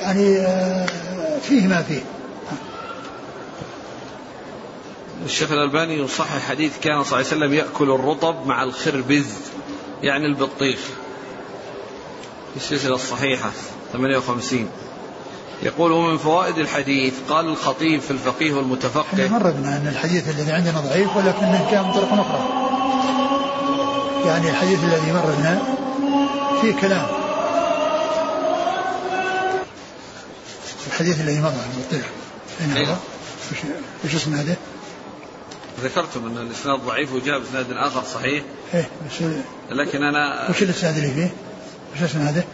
يعني 0.00 0.38
آه، 0.38 0.86
فيه 1.48 1.66
ما 1.66 1.82
فيه. 1.82 2.00
الشيخ 5.24 5.52
الألباني 5.52 5.94
يصحح 5.94 6.48
حديث 6.48 6.72
كان 6.82 7.04
صلى 7.04 7.20
الله 7.20 7.32
عليه 7.32 7.44
وسلم 7.44 7.54
يأكل 7.54 7.90
الرطب 7.90 8.46
مع 8.46 8.62
الخربز 8.62 9.26
يعني 10.02 10.26
البطيخ. 10.26 10.78
في 12.54 12.56
السلسلة 12.56 12.94
الصحيحة 12.94 13.50
58 13.92 14.68
يقول 15.62 15.92
ومن 15.92 16.18
فوائد 16.18 16.58
الحديث 16.58 17.14
قال 17.28 17.48
الخطيب 17.48 18.00
في 18.00 18.10
الفقيه 18.10 18.52
والمتفقه 18.52 19.28
مر 19.28 19.50
بنا 19.50 19.76
أن 19.76 19.88
الحديث 19.88 20.28
الذي 20.28 20.52
عندنا 20.52 20.80
ضعيف 20.80 21.16
ولكنه 21.16 21.68
جاء 21.70 21.82
من 21.82 21.92
طرق 21.92 22.12
أخرى. 22.12 22.68
يعني 24.26 24.50
الحديث 24.50 24.84
الذي 24.84 25.12
مر 25.12 25.34
بنا 25.38 25.62
فيه 26.60 26.80
كلام. 26.80 27.06
الحديث 30.86 31.20
الذي 31.20 31.40
مر 31.40 31.50
بنا 31.50 32.02
أين 32.76 32.86
هو؟ 32.88 32.94
وش 34.04 34.14
اسمه 34.14 34.56
ذكرتم 35.82 36.26
أن 36.26 36.46
الإسناد 36.46 36.78
ضعيف 36.78 37.12
وجاء 37.12 37.38
بإسناد 37.38 37.66
آخر 37.72 38.02
صحيح. 38.02 38.42
إيه 38.74 38.88
بس 39.06 39.22
لكن 39.70 40.02
أنا 40.02 40.50
وش 40.50 40.62
الإسناد 40.62 40.96
اللي 40.96 41.10
فيه؟ 41.10 41.30
وش 42.04 42.16
هذا؟ 42.16 42.44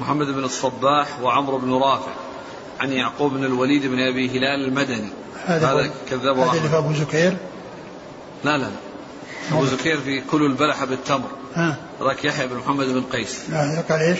محمد 0.00 0.26
بن 0.26 0.44
الصباح 0.44 1.20
وعمرو 1.20 1.58
بن 1.58 1.72
رافع 1.72 2.12
عن 2.80 2.92
يعقوب 2.92 3.32
بن 3.32 3.44
الوليد 3.44 3.86
بن 3.86 4.00
أبي 4.00 4.30
هلال 4.30 4.68
المدني. 4.68 5.08
هذا, 5.46 5.72
هذا 5.72 5.90
كذبه 6.10 6.44
هذا 6.44 6.58
اللي 6.58 6.68
في 6.68 6.78
أبو 6.78 6.92
زكير؟ 6.92 7.36
لا 8.44 8.58
لا 8.58 8.70
أبو 9.52 9.64
زكير 9.64 10.00
في 10.00 10.20
كل 10.20 10.46
البلح 10.46 10.84
بالتمر. 10.84 11.28
ها. 11.54 11.76
ذاك 12.02 12.24
يحيى 12.24 12.46
بن 12.46 12.56
محمد 12.56 12.86
بن 12.86 13.02
قيس. 13.02 13.50
لا 13.50 13.82
قال 13.88 14.00
إيش؟ 14.00 14.18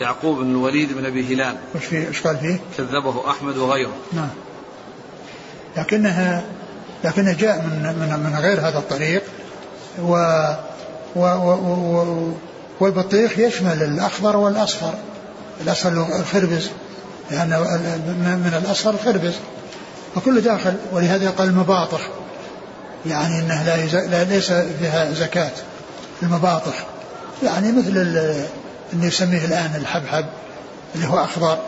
يعقوب 0.00 0.38
بن 0.38 0.50
الوليد 0.50 0.92
بن 0.92 1.06
أبي 1.06 1.34
هلال. 1.34 1.56
وش 1.74 1.84
في 1.84 2.08
إيش 2.08 2.20
قال 2.20 2.36
فيه؟ 2.36 2.60
كذبه 2.78 3.30
أحمد 3.30 3.56
وغيره. 3.56 3.96
نعم. 4.12 4.28
لكنها 5.76 6.44
لكنه 7.04 7.32
جاء 7.32 7.56
من 7.56 7.82
من 7.82 8.30
من 8.30 8.38
غير 8.38 8.60
هذا 8.60 8.78
الطريق 8.78 9.22
و 10.02 10.14
و 11.16 11.20
و 11.20 11.50
و 11.54 12.32
والبطيخ 12.80 13.38
يشمل 13.38 13.82
الأخضر 13.82 14.36
والأصفر. 14.36 14.94
الأصفر 15.60 16.06
الخربز 16.18 16.70
لأن 17.30 17.48
من 18.44 18.60
الأصفر 18.64 18.90
الخربز. 18.90 19.32
فكله 20.14 20.40
داخل 20.40 20.74
ولهذا 20.92 21.30
قال 21.30 21.48
المباطخ 21.48 22.00
يعني 23.06 23.38
إنه 23.38 23.62
لا, 23.62 23.84
يز... 23.84 23.96
لا 23.96 24.24
ليس 24.24 24.52
فيها 24.52 25.12
زكاة. 25.12 25.52
المباطخ 26.22 26.74
يعني 27.42 27.72
مثل 27.72 27.88
اللي 28.92 29.06
يسميه 29.06 29.44
الآن 29.44 29.70
الحبحب 29.76 30.26
اللي 30.94 31.06
هو 31.06 31.24
أخضر. 31.24 31.58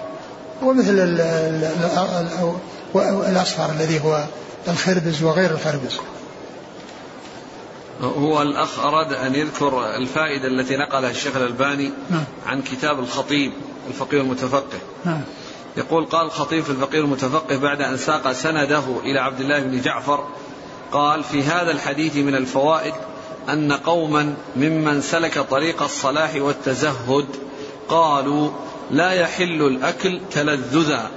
ومثل 0.62 0.90
ال 0.90 1.20
ال 1.20 2.54
الأصفر 3.04 3.70
الذي 3.70 4.00
هو 4.00 4.24
الخربز 4.68 5.22
وغير 5.22 5.50
الخربز 5.50 6.00
هو 8.02 8.42
الأخ 8.42 8.78
أراد 8.78 9.12
أن 9.12 9.34
يذكر 9.34 9.96
الفائدة 9.96 10.48
التي 10.48 10.76
نقلها 10.76 11.10
الشيخ 11.10 11.36
الألباني 11.36 11.90
نعم. 12.10 12.24
عن 12.46 12.62
كتاب 12.62 12.98
الخطيب 12.98 13.52
الفقيه 13.88 14.20
المتفقه 14.20 14.78
نعم. 15.04 15.20
يقول 15.76 16.06
قال 16.06 16.26
الخطيب 16.26 16.64
في 16.64 16.70
الفقيه 16.70 17.00
المتفقه 17.00 17.56
بعد 17.56 17.82
أن 17.82 17.96
ساق 17.96 18.32
سنده 18.32 18.84
إلى 19.02 19.18
عبد 19.18 19.40
الله 19.40 19.60
بن 19.60 19.80
جعفر 19.80 20.28
قال 20.92 21.24
في 21.24 21.42
هذا 21.42 21.70
الحديث 21.70 22.16
من 22.16 22.34
الفوائد 22.34 22.94
أن 23.48 23.72
قوما 23.72 24.34
ممن 24.56 25.00
سلك 25.00 25.38
طريق 25.38 25.82
الصلاح 25.82 26.34
والتزهد 26.34 27.26
قالوا 27.88 28.50
لا 28.90 29.12
يحل 29.12 29.62
الأكل 29.62 30.20
تلذذا 30.32 31.10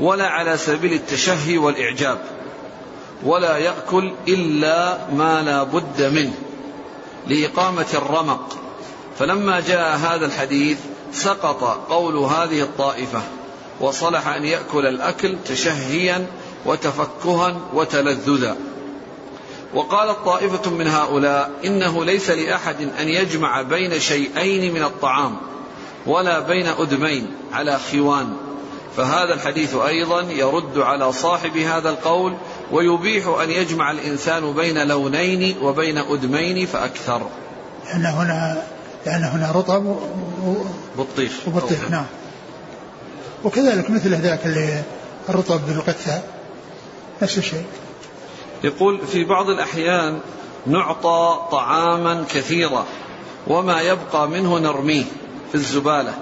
ولا 0.00 0.28
على 0.28 0.56
سبيل 0.56 0.92
التشهي 0.92 1.58
والإعجاب 1.58 2.18
ولا 3.22 3.56
يأكل 3.56 4.12
إلا 4.28 4.98
ما 5.12 5.42
لا 5.42 5.62
بد 5.62 6.02
منه 6.02 6.32
لإقامة 7.26 7.86
الرمق. 7.94 8.58
فلما 9.18 9.60
جاء 9.60 9.96
هذا 9.96 10.26
الحديث 10.26 10.78
سقط 11.12 11.64
قول 11.90 12.16
هذه 12.16 12.62
الطائفة 12.62 13.22
وصلح 13.80 14.28
أن 14.28 14.44
يأكل 14.44 14.86
الأكل 14.86 15.36
تشهيا 15.46 16.26
وتفكها 16.66 17.56
وتلذذا. 17.74 18.56
وقالت 19.74 20.18
طائفة 20.24 20.70
من 20.70 20.86
هؤلاء 20.86 21.50
إنه 21.64 22.04
ليس 22.04 22.30
لأحد 22.30 22.80
أن 23.00 23.08
يجمع 23.08 23.62
بين 23.62 24.00
شيئين 24.00 24.74
من 24.74 24.82
الطعام 24.82 25.36
ولا 26.06 26.40
بين 26.40 26.66
أدمين 26.66 27.30
على 27.52 27.78
خوان. 27.92 28.45
فهذا 28.96 29.34
الحديث 29.34 29.74
أيضا 29.74 30.20
يرد 30.20 30.78
على 30.78 31.12
صاحب 31.12 31.56
هذا 31.56 31.90
القول 31.90 32.36
ويبيح 32.72 33.26
أن 33.26 33.50
يجمع 33.50 33.90
الإنسان 33.90 34.52
بين 34.52 34.88
لونين 34.88 35.56
وبين 35.62 35.98
أدمين 35.98 36.66
فأكثر. 36.66 37.22
لأن 37.84 38.06
هنا 38.06 38.62
لأن 39.06 39.24
هنا 39.24 39.52
رطب 39.52 39.86
و... 39.86 39.96
بطيخ. 40.98 41.32
وبطيخ 41.46 41.90
نعم. 41.90 42.06
وكذلك 43.44 43.90
مثل 43.90 44.14
ذاك 44.14 44.46
اللي 44.46 44.82
الرطب 45.28 45.60
بالقثة 45.66 46.22
نفس 47.22 47.38
الشيء. 47.38 47.64
يقول 48.64 49.06
في 49.06 49.24
بعض 49.24 49.48
الأحيان 49.48 50.18
نعطى 50.66 51.48
طعاما 51.50 52.24
كثيرا 52.28 52.84
وما 53.46 53.80
يبقى 53.80 54.28
منه 54.28 54.58
نرميه 54.58 55.04
في 55.48 55.54
الزبالة. 55.54 56.14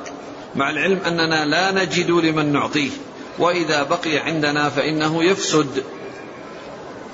مع 0.57 0.71
العلم 0.71 0.99
أننا 1.07 1.45
لا 1.45 1.71
نجد 1.71 2.11
لمن 2.11 2.53
نعطيه 2.53 2.91
وإذا 3.39 3.83
بقي 3.83 4.19
عندنا 4.19 4.71
فإنه 4.71 5.25
يفسد. 5.25 5.83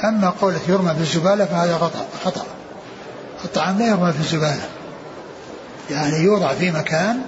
أما 0.05 0.31
قولة 0.31 0.61
يرمى 0.69 0.95
في 0.95 1.01
الزبالة 1.01 1.45
فهذا 1.45 1.79
خطأ 1.79 2.07
خطأ. 2.25 2.47
الطعام 3.45 3.79
لا 3.79 3.87
يرمى 3.87 4.13
في 4.13 4.21
الزبالة؟ 4.21 4.69
يعني 5.91 6.25
يوضع 6.25 6.55
في 6.55 6.71
مكان 6.71 7.21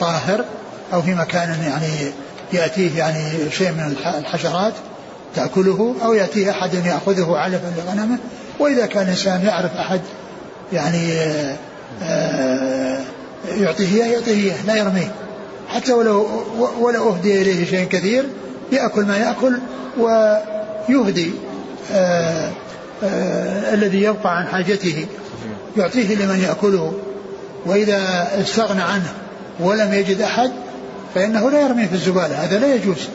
طاهر 0.00 0.44
أو 0.92 1.02
في 1.02 1.14
مكان 1.14 1.62
يعني 1.62 2.12
يأتيه 2.52 2.98
يعني 2.98 3.50
شيء 3.50 3.70
من 3.72 3.96
الحشرات 4.18 4.72
تأكله 5.34 5.94
أو 6.04 6.14
يأتيه 6.14 6.50
أحد 6.50 6.74
يأخذه 6.74 7.36
علفا 7.36 7.72
لغنمه. 7.76 8.18
وإذا 8.58 8.86
كان 8.86 9.02
الإنسان 9.02 9.46
يعرف 9.46 9.76
أحد 9.76 10.00
يعني 10.72 11.12
آه، 12.02 13.00
يعطيه 13.56 14.04
يعطيه 14.04 14.52
لا 14.66 14.76
يرميه. 14.76 15.23
حتى 15.74 15.92
ولو 15.92 16.26
ولو 16.80 17.10
أهدي 17.10 17.42
إليه 17.42 17.66
شيء 17.66 17.88
كثير 17.88 18.24
يأكل 18.72 19.04
ما 19.04 19.16
يأكل 19.16 19.58
ويهدي 19.98 21.30
آه، 21.92 22.50
آه، 23.04 23.74
الذي 23.74 24.02
يبقى 24.02 24.38
عن 24.38 24.46
حاجته 24.46 25.06
يعطيه 25.76 26.14
لمن 26.14 26.40
يأكله. 26.40 26.92
وإذا 27.66 28.28
استغنى 28.40 28.82
عنه 28.82 29.12
ولم 29.60 29.92
يجد 29.92 30.20
أحد 30.20 30.50
فإنه 31.14 31.50
لا 31.50 31.60
يرميه 31.60 31.86
في 31.86 31.94
الزبالة. 31.94 32.44
هذا 32.44 32.58
لا 32.58 32.74
يجوز 32.74 33.08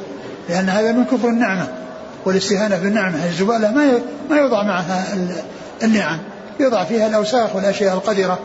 لأن 0.50 0.70
هذا 0.70 0.92
من 0.92 1.04
كفر 1.04 1.28
النعمة 1.28 1.68
والاستهانة 2.26 2.78
بالنعمة 2.78 3.26
الزبالة 3.26 3.72
ما 3.72 4.00
ما 4.30 4.38
يوضع 4.38 4.64
معها 4.64 5.18
النعم 5.84 6.18
يوضع 6.60 6.84
فيها 6.84 7.08
الأوساخ 7.08 7.56
والأشياء 7.56 7.94
القذرة 7.94 8.40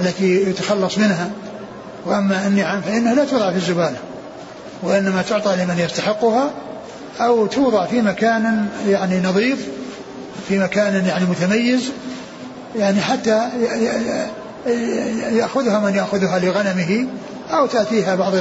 التي 0.00 0.50
يتخلص 0.50 0.98
منها. 0.98 1.30
وأما 2.08 2.46
النعم 2.46 2.80
فإنها 2.80 3.14
لا 3.14 3.24
توضع 3.24 3.50
في 3.50 3.56
الزبالة 3.56 3.96
وإنما 4.82 5.22
تعطى 5.22 5.56
لمن 5.56 5.78
يستحقها 5.78 6.50
أو 7.20 7.46
توضع 7.46 7.86
في 7.86 8.02
مكان 8.02 8.68
يعني 8.88 9.20
نظيف 9.20 9.68
في 10.48 10.58
مكان 10.58 11.06
يعني 11.06 11.24
متميز 11.24 11.90
يعني 12.76 13.00
حتى 13.00 13.48
يأخذها 15.32 15.78
من 15.78 15.94
يأخذها 15.94 16.38
لغنمه 16.38 17.06
أو 17.50 17.66
تأتيها 17.66 18.14
بعض 18.14 18.32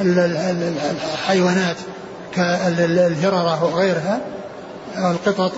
الحيوانات 0.00 1.76
كالهررة 2.34 3.64
وغيرها 3.64 4.20
القطط 4.96 5.52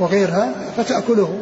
وغيرها 0.00 0.52
فتأكله. 0.76 1.38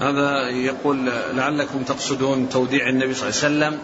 هذا 0.00 0.48
يقول 0.48 1.10
لعلكم 1.32 1.82
تقصدون 1.82 2.48
توديع 2.48 2.88
النبي 2.88 3.14
صلى 3.14 3.28
الله 3.28 3.66
عليه 3.66 3.76
وسلم 3.76 3.78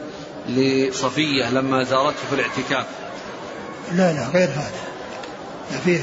لصفية 0.48 1.50
لما 1.50 1.84
زارته 1.84 2.26
في 2.30 2.34
الاعتكاف. 2.34 2.86
لا 3.92 4.12
لا 4.12 4.28
غير 4.28 4.48
هذا. 4.48 4.72
فيه 5.84 6.00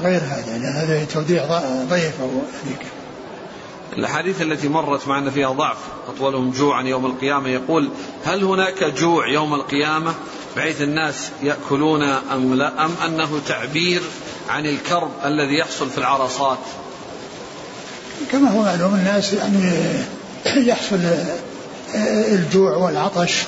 غير 0.00 0.20
هذا 0.20 0.44
لأن 0.46 0.64
هذا 0.64 1.04
توديع 1.04 1.44
ضيف 1.88 2.20
أو 2.20 2.28
هذيك 2.64 2.86
الأحاديث 3.96 4.42
التي 4.42 4.68
مرت 4.68 5.08
معنا 5.08 5.30
فيها 5.30 5.52
ضعف 5.52 5.78
أطولهم 6.08 6.50
جوعا 6.50 6.82
يوم 6.82 7.06
القيامة. 7.06 7.48
يقول 7.48 7.90
هل 8.24 8.44
هناك 8.44 8.84
جوع 8.84 9.28
يوم 9.28 9.54
القيامة 9.54 10.14
بحيث 10.56 10.82
الناس 10.82 11.30
يأكلون 11.42 12.02
أم 12.02 12.54
لا؟ 12.54 12.84
أم 12.84 12.90
أنه 13.06 13.40
تعبير 13.46 14.02
عن 14.48 14.66
الكرب 14.66 15.10
الذي 15.24 15.58
يحصل 15.58 15.90
في 15.90 15.98
العرصات؟ 15.98 16.58
كما 18.32 18.50
هو 18.50 18.62
معلوم 18.62 18.94
الناس 18.94 19.32
يعني 19.32 19.72
يحصل 20.68 20.98
الجوع 22.32 22.76
والعطش 22.76 23.42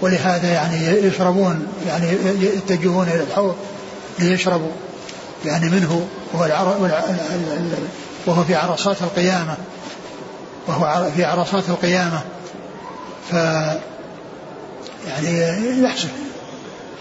ولهذا 0.00 0.48
يعني 0.48 0.86
يشربون 0.86 1.66
يعني 1.86 2.06
يتجهون 2.40 3.08
إلى 3.08 3.22
الحوض 3.22 3.56
ليشربوا 4.18 4.72
يعني 5.44 5.70
منه 5.70 6.06
وهو 6.32 6.48
وهو 8.26 8.44
في 8.44 8.54
عرصات 8.54 9.02
القيامة 9.02 9.56
وهو 10.66 11.10
في 11.16 11.24
عرصات 11.24 11.68
القيامة. 11.68 12.20
ف 13.30 13.32
يعني 15.06 15.82
يحصل 15.82 16.08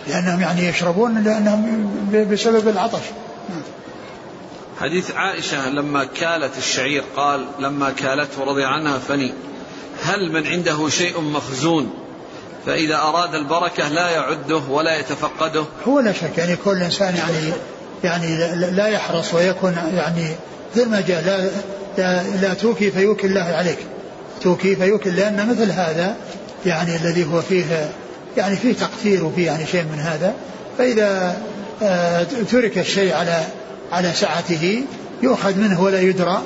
لأنهم 0.08 0.41
يعني 0.41 0.68
يشربون 0.68 1.24
لأنهم 1.24 1.89
بسبب 2.32 2.68
العطش. 2.68 3.03
حديث 4.80 5.11
عائشة 5.11 5.69
لما 5.69 6.03
كالت 6.03 6.57
الشعير 6.57 7.03
قال 7.15 7.45
لما 7.59 7.91
كالته 7.91 8.43
رضي 8.43 8.63
عنها 8.63 8.99
فني 8.99 9.34
هل 10.03 10.32
من 10.32 10.47
عنده 10.47 10.89
شيء 10.89 11.21
مخزون؟ 11.21 11.93
فإذا 12.65 12.95
أراد 12.95 13.36
البركة 13.36 13.88
لا 13.88 14.09
يعده 14.09 14.61
ولا 14.69 14.99
يتفقده. 14.99 15.65
هو 15.88 15.99
لا 15.99 16.13
شك 16.13 16.38
يعني 16.38 16.55
كل 16.55 16.84
إنسان 16.84 17.15
يعني 17.15 17.53
يعني 18.03 18.55
لا 18.71 18.88
يحرص 18.88 19.34
ويكون 19.34 19.73
يعني 19.95 20.36
ما 20.76 21.03
جاء 21.07 21.23
لا, 21.23 21.49
لا, 21.97 22.23
لا 22.41 22.53
توكي 22.53 22.91
فيوكي 22.91 23.28
الله 23.28 23.41
عليك. 23.41 23.78
توكي 24.41 24.76
فيوكي 24.76 25.09
لأن 25.09 25.49
مثل 25.49 25.71
هذا 25.71 26.15
يعني 26.65 26.95
الذي 26.95 27.26
هو 27.26 27.41
فيه 27.41 27.91
يعني 28.38 28.55
فيه 28.55 28.73
تقتير 28.73 29.26
وفيه 29.26 29.45
يعني 29.45 29.65
شيء 29.65 29.84
من 29.84 29.99
هذا. 29.99 30.34
فإذا 30.78 31.38
آه، 31.84 32.23
ترك 32.51 32.78
الشيء 32.78 33.13
على 33.13 33.43
على 33.91 34.13
سعته 34.13 34.83
يؤخذ 35.21 35.57
منه 35.57 35.81
ولا 35.81 36.01
يدرى. 36.01 36.41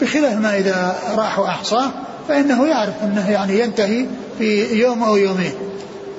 بخلاف 0.00 0.34
ما 0.34 0.58
إذا 0.58 0.98
راح 1.16 1.38
وأحصاه 1.38 1.90
فإنه 2.28 2.66
يعرف 2.66 2.94
أنه 3.02 3.30
يعني 3.30 3.60
ينتهي 3.60 4.06
في 4.38 4.80
يوم 4.80 5.02
أو 5.02 5.16
يومين. 5.16 5.52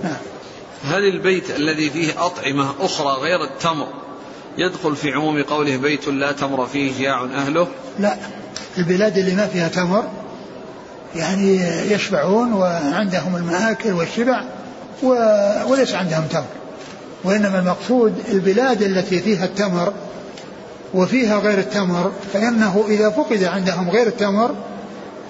نعم. 0.04 0.18
هل 0.84 1.04
البيت 1.04 1.50
الذي 1.56 1.90
فيه 1.90 2.26
أطعمة 2.26 2.74
أخرى 2.80 3.22
غير 3.22 3.44
التمر 3.44 3.88
يدخل 4.58 4.96
في 4.96 5.12
عموم 5.12 5.44
قوله 5.44 5.78
بيت 5.78 6.08
لا 6.08 6.32
تمر 6.32 6.66
فيه 6.66 6.98
جياع 6.98 7.24
أهله؟ 7.24 7.68
لا. 8.00 8.16
البلاد 8.78 9.18
اللي 9.18 9.36
ما 9.36 9.48
فيها 9.48 9.68
تمر 9.68 10.04
يعني 11.16 11.62
يشبعون 11.92 12.54
وعندهم 12.54 13.36
المآكل 13.36 13.92
والشبع 13.92 14.44
وليس 15.68 15.94
عندهم 15.94 16.24
تمر. 16.32 16.46
وإنما 17.24 17.60
المقصود 17.60 18.14
البلاد 18.32 18.82
التي 18.82 19.20
فيها 19.22 19.46
التمر 19.46 19.94
وفيها 20.96 21.40
غير 21.40 21.60
التمر 21.60 22.12
فإنه 22.34 22.86
إذا 22.88 23.10
فقد 23.10 23.44
عندهم 23.44 23.90
غير 23.90 24.08
التمر 24.08 24.56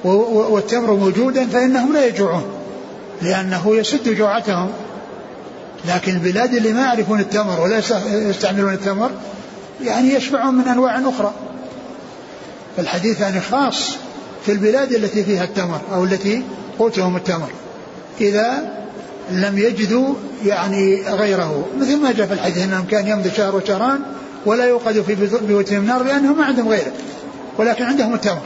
والتمر 0.04 0.94
موجودا 0.94 1.48
فإنهم 1.48 1.94
لا 1.94 2.06
يجوعون 2.06 2.44
لأنه 3.22 3.76
يسد 3.76 4.10
جوعتهم. 4.10 4.70
لكن 5.86 6.14
البلاد 6.14 6.54
اللي 6.54 6.74
ما 6.74 6.82
يعرفون 6.82 7.20
التمر 7.20 7.62
ولا 7.62 7.82
يستعملون 8.12 8.74
التمر 8.74 9.12
يعني 9.84 10.14
يشبعون 10.14 10.56
من 10.56 10.68
أنواع 10.68 11.00
أخرى. 11.00 11.34
فالحديث 12.78 13.22
يعني 13.22 13.42
خاص 13.42 13.92
في 14.46 14.52
البلاد 14.52 14.92
التي 14.92 15.24
فيها 15.24 15.44
التمر 15.44 15.82
أو 15.94 16.04
التي 16.04 16.44
قوتهم 16.80 17.16
التمر 17.16 17.50
إذا 18.22 18.74
لم 19.32 19.58
يجدوا 19.58 20.14
يعني 20.46 21.02
غيره. 21.02 21.66
مثل 21.80 21.98
ما 21.98 22.12
جاء 22.12 22.28
في 22.28 22.34
الحديث 22.34 22.64
أنهم 22.64 22.86
كان 22.86 23.08
يمضي 23.08 23.32
شهر 23.38 23.56
وشهران 23.56 24.00
ولا 24.46 24.66
يوقد 24.66 25.02
في 25.02 25.16
بيوتهم 25.42 25.86
نار 25.86 26.04
لأنهم 26.04 26.38
ما 26.38 26.46
عندهم 26.46 26.70
غيره 26.70 26.94
ولكن 27.58 27.86
عندهم 27.86 28.14
التمر 28.14 28.42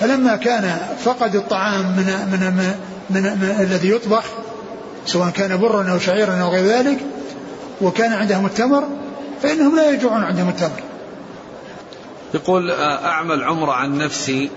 فلما 0.00 0.36
كان 0.36 0.78
فقدوا 1.04 1.40
الطعام 1.40 1.96
من 1.96 2.04
من 2.32 2.40
من, 2.40 2.74
من, 3.10 3.22
من 3.22 3.56
الذي 3.60 3.90
يطبخ 3.90 4.24
سواء 5.06 5.30
كان 5.30 5.56
برا 5.56 5.92
أو 5.92 5.98
شعيرا 5.98 6.34
أو 6.34 6.48
غير 6.48 6.64
ذلك 6.64 6.98
وكان 7.80 8.12
عندهم 8.12 8.46
التمر 8.46 8.84
فإنهم 9.42 9.76
لا 9.76 9.90
يجوعون 9.90 10.22
عندهم 10.22 10.48
التمر. 10.48 10.82
يقول 12.34 12.70
آه، 12.70 13.06
أعمل 13.06 13.44
عمرة 13.44 13.72
عن 13.72 13.98
نفسي 13.98 14.50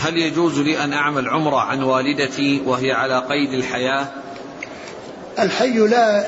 هل 0.00 0.16
يجوز 0.16 0.60
لي 0.60 0.84
أن 0.84 0.92
أعمل 0.92 1.28
عمرة 1.28 1.56
عن 1.60 1.82
والدتي 1.82 2.62
وهي 2.66 2.92
على 2.92 3.18
قيد 3.18 3.52
الحياة؟ 3.52 4.08
الحي 5.38 5.78
لا 5.78 6.24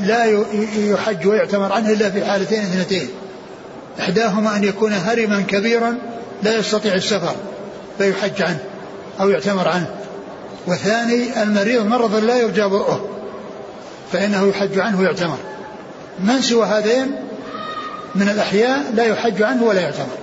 لا 0.00 0.24
يحج 0.76 1.26
ويعتمر 1.26 1.72
عنه 1.72 1.90
إلا 1.90 2.10
في 2.10 2.24
حالتين 2.24 2.60
اثنتين. 2.60 3.08
إحداهما 4.00 4.56
أن 4.56 4.64
يكون 4.64 4.92
هرما 4.92 5.40
كبيرا 5.48 5.98
لا 6.42 6.56
يستطيع 6.56 6.94
السفر 6.94 7.34
فيحج 7.98 8.42
عنه 8.42 8.58
أو 9.20 9.28
يعتمر 9.28 9.68
عنه. 9.68 9.90
وثاني 10.66 11.42
المريض 11.42 11.86
مرض 11.86 12.14
لا 12.14 12.38
يرجى 12.38 12.62
برؤه 12.62 13.08
فإنه 14.12 14.48
يحج 14.48 14.78
عنه 14.78 15.00
ويعتمر. 15.00 15.38
من 16.20 16.40
سوى 16.40 16.66
هذين؟ 16.66 17.16
من 18.14 18.28
الأحياء 18.28 18.92
لا 18.94 19.04
يحج 19.04 19.42
عنه 19.42 19.64
ولا 19.64 19.80
يعتمر. 19.80 20.16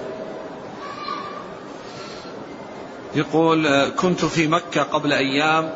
يقول 3.15 3.67
آه، 3.67 3.89
كنت 3.89 4.25
في 4.25 4.47
مكة 4.47 4.83
قبل 4.83 5.13
أيام 5.13 5.69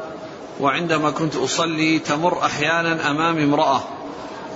وعندما 0.59 1.11
كنت 1.11 1.35
أصلي 1.35 1.99
تمر 1.99 2.45
أحيانا 2.45 3.11
أمامي 3.11 3.43
امرأة 3.43 3.83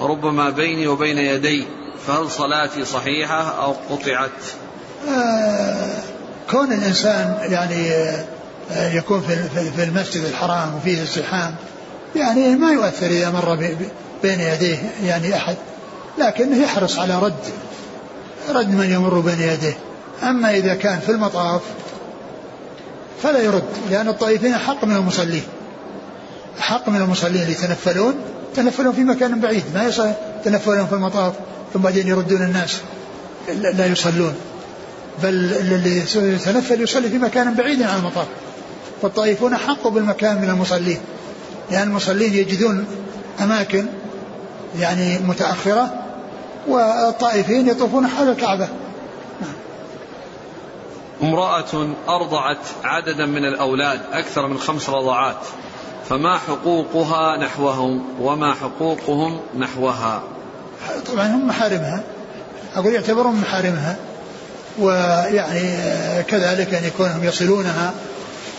ربما 0.01 0.49
بيني 0.49 0.87
وبين 0.87 1.17
يدي 1.17 1.65
فهل 2.07 2.31
صلاتي 2.31 2.85
صحيحة 2.85 3.63
أو 3.63 3.75
قطعت؟ 3.89 4.31
آه، 5.09 5.99
كون 6.51 6.73
الإنسان 6.73 7.37
يعني 7.49 7.91
آه، 8.71 8.93
يكون 8.93 9.21
في 9.75 9.83
المسجد 9.83 10.23
الحرام 10.23 10.75
وفيه 10.75 11.01
الزحام 11.01 11.55
يعني 12.15 12.55
ما 12.55 12.71
يؤثر 12.71 13.07
إذا 13.07 13.29
مر 13.29 13.55
بين 14.23 14.39
يديه 14.39 14.77
يعني 15.03 15.35
أحد 15.35 15.55
لكنه 16.17 16.63
يحرص 16.63 16.99
على 16.99 17.19
رد 17.19 17.43
رد 18.49 18.69
من 18.69 18.91
يمر 18.91 19.19
بين 19.19 19.41
يديه. 19.41 19.77
أما 20.23 20.51
إذا 20.51 20.75
كان 20.75 20.99
في 20.99 21.09
المطاف 21.09 21.61
فلا 23.23 23.39
يرد 23.39 23.63
لأن 23.89 24.07
الطائفين 24.07 24.57
حق 24.57 24.85
من 24.85 24.95
المصلين. 24.95 25.43
حق 26.59 26.89
من 26.89 27.01
المصلين 27.01 27.41
اللي 27.41 27.51
يتنفلون 27.51 28.15
يتنفلون 28.53 28.93
في 28.93 29.03
مكان 29.03 29.39
بعيد 29.39 29.63
ما 29.73 30.15
يتنفلون 30.39 30.87
في 30.87 30.93
المطاف 30.93 31.33
ثم 31.73 31.79
بعدين 31.79 32.07
يردون 32.07 32.41
الناس. 32.41 32.81
لا 33.47 33.85
يصلون. 33.85 34.35
بل 35.23 35.29
الذي 35.59 35.97
يتنفل 36.15 36.81
يصلي 36.81 37.09
في 37.09 37.17
مكان 37.17 37.53
بعيد 37.53 37.83
عن 37.83 37.99
المطار 37.99 38.25
فالطائفون 39.01 39.57
حق 39.57 39.87
بالمكان 39.87 40.41
من 40.41 40.49
المصلين. 40.49 40.99
لأن 41.71 41.87
المصلين 41.87 42.33
يجدون 42.33 42.85
أماكن 43.41 43.85
يعني 44.79 45.19
متأخرة 45.19 45.93
والطائفين 46.67 47.67
يطوفون 47.67 48.07
حول 48.07 48.29
الكعبة. 48.29 48.67
امرأة 51.23 51.95
أرضعت 52.09 52.57
عددا 52.83 53.25
من 53.25 53.45
الأولاد 53.45 53.99
أكثر 54.11 54.47
من 54.47 54.57
خمس 54.57 54.89
رضعات. 54.89 55.37
فما 56.09 56.37
حقوقها 56.37 57.37
نحوهم 57.37 58.03
وما 58.21 58.53
حقوقهم 58.53 59.39
نحوها. 59.57 60.23
طبعا 61.07 61.27
هم 61.27 61.47
محارمها. 61.47 62.03
أقول 62.75 62.93
يعتبرون 62.93 63.35
محارمها. 63.35 63.95
ويعني 64.79 65.75
كذلك 66.27 66.73
أن 66.73 66.83
يكونهم 66.83 67.23
يصلونها. 67.23 67.93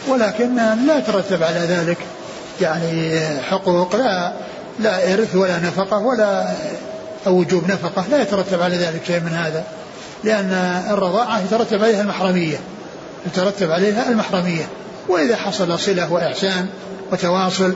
ولكن 0.09 0.57
لا 0.87 0.99
يترتب 0.99 1.43
على 1.43 1.61
ذلك 1.61 1.99
يعني 2.61 3.21
حقوق. 3.41 3.97
لا 3.97 4.33
لا 4.79 5.15
إرث 5.15 5.37
ولا 5.37 5.59
نفقة 5.59 5.99
ولا 5.99 6.55
أو 7.27 7.37
وجوب 7.37 7.71
نفقة. 7.71 8.05
لا 8.11 8.23
يترتب 8.23 8.63
على 8.63 8.77
ذلك 8.77 9.05
شيء 9.07 9.21
من 9.21 9.33
هذا. 9.33 9.65
لأن 10.25 10.53
الرضاعة 10.91 11.41
يترتب 11.41 11.83
عليها 11.83 12.03
المحرمية. 12.03 12.61
يترتب 13.27 13.71
عليها 13.71 14.09
المحرمية. 14.09 14.67
وإذا 15.09 15.37
حصل 15.37 15.79
صلة 15.79 16.13
وإحسان 16.13 16.69
وتواصل 17.13 17.75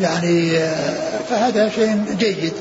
يعني 0.00 0.50
فهذا 1.28 1.68
شيء 1.68 2.04
جيد. 2.18 2.52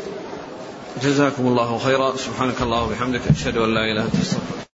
جزاكم 1.03 1.47
الله 1.47 1.77
خيرا. 1.77 2.17
سبحانك 2.17 2.61
الله 2.61 2.83
وبحمدك 2.83 3.21
أشهد 3.31 3.57
أن 3.57 3.73
لا 3.73 3.81
إله 3.81 3.91
إلا 3.91 4.01
أنت 4.03 4.74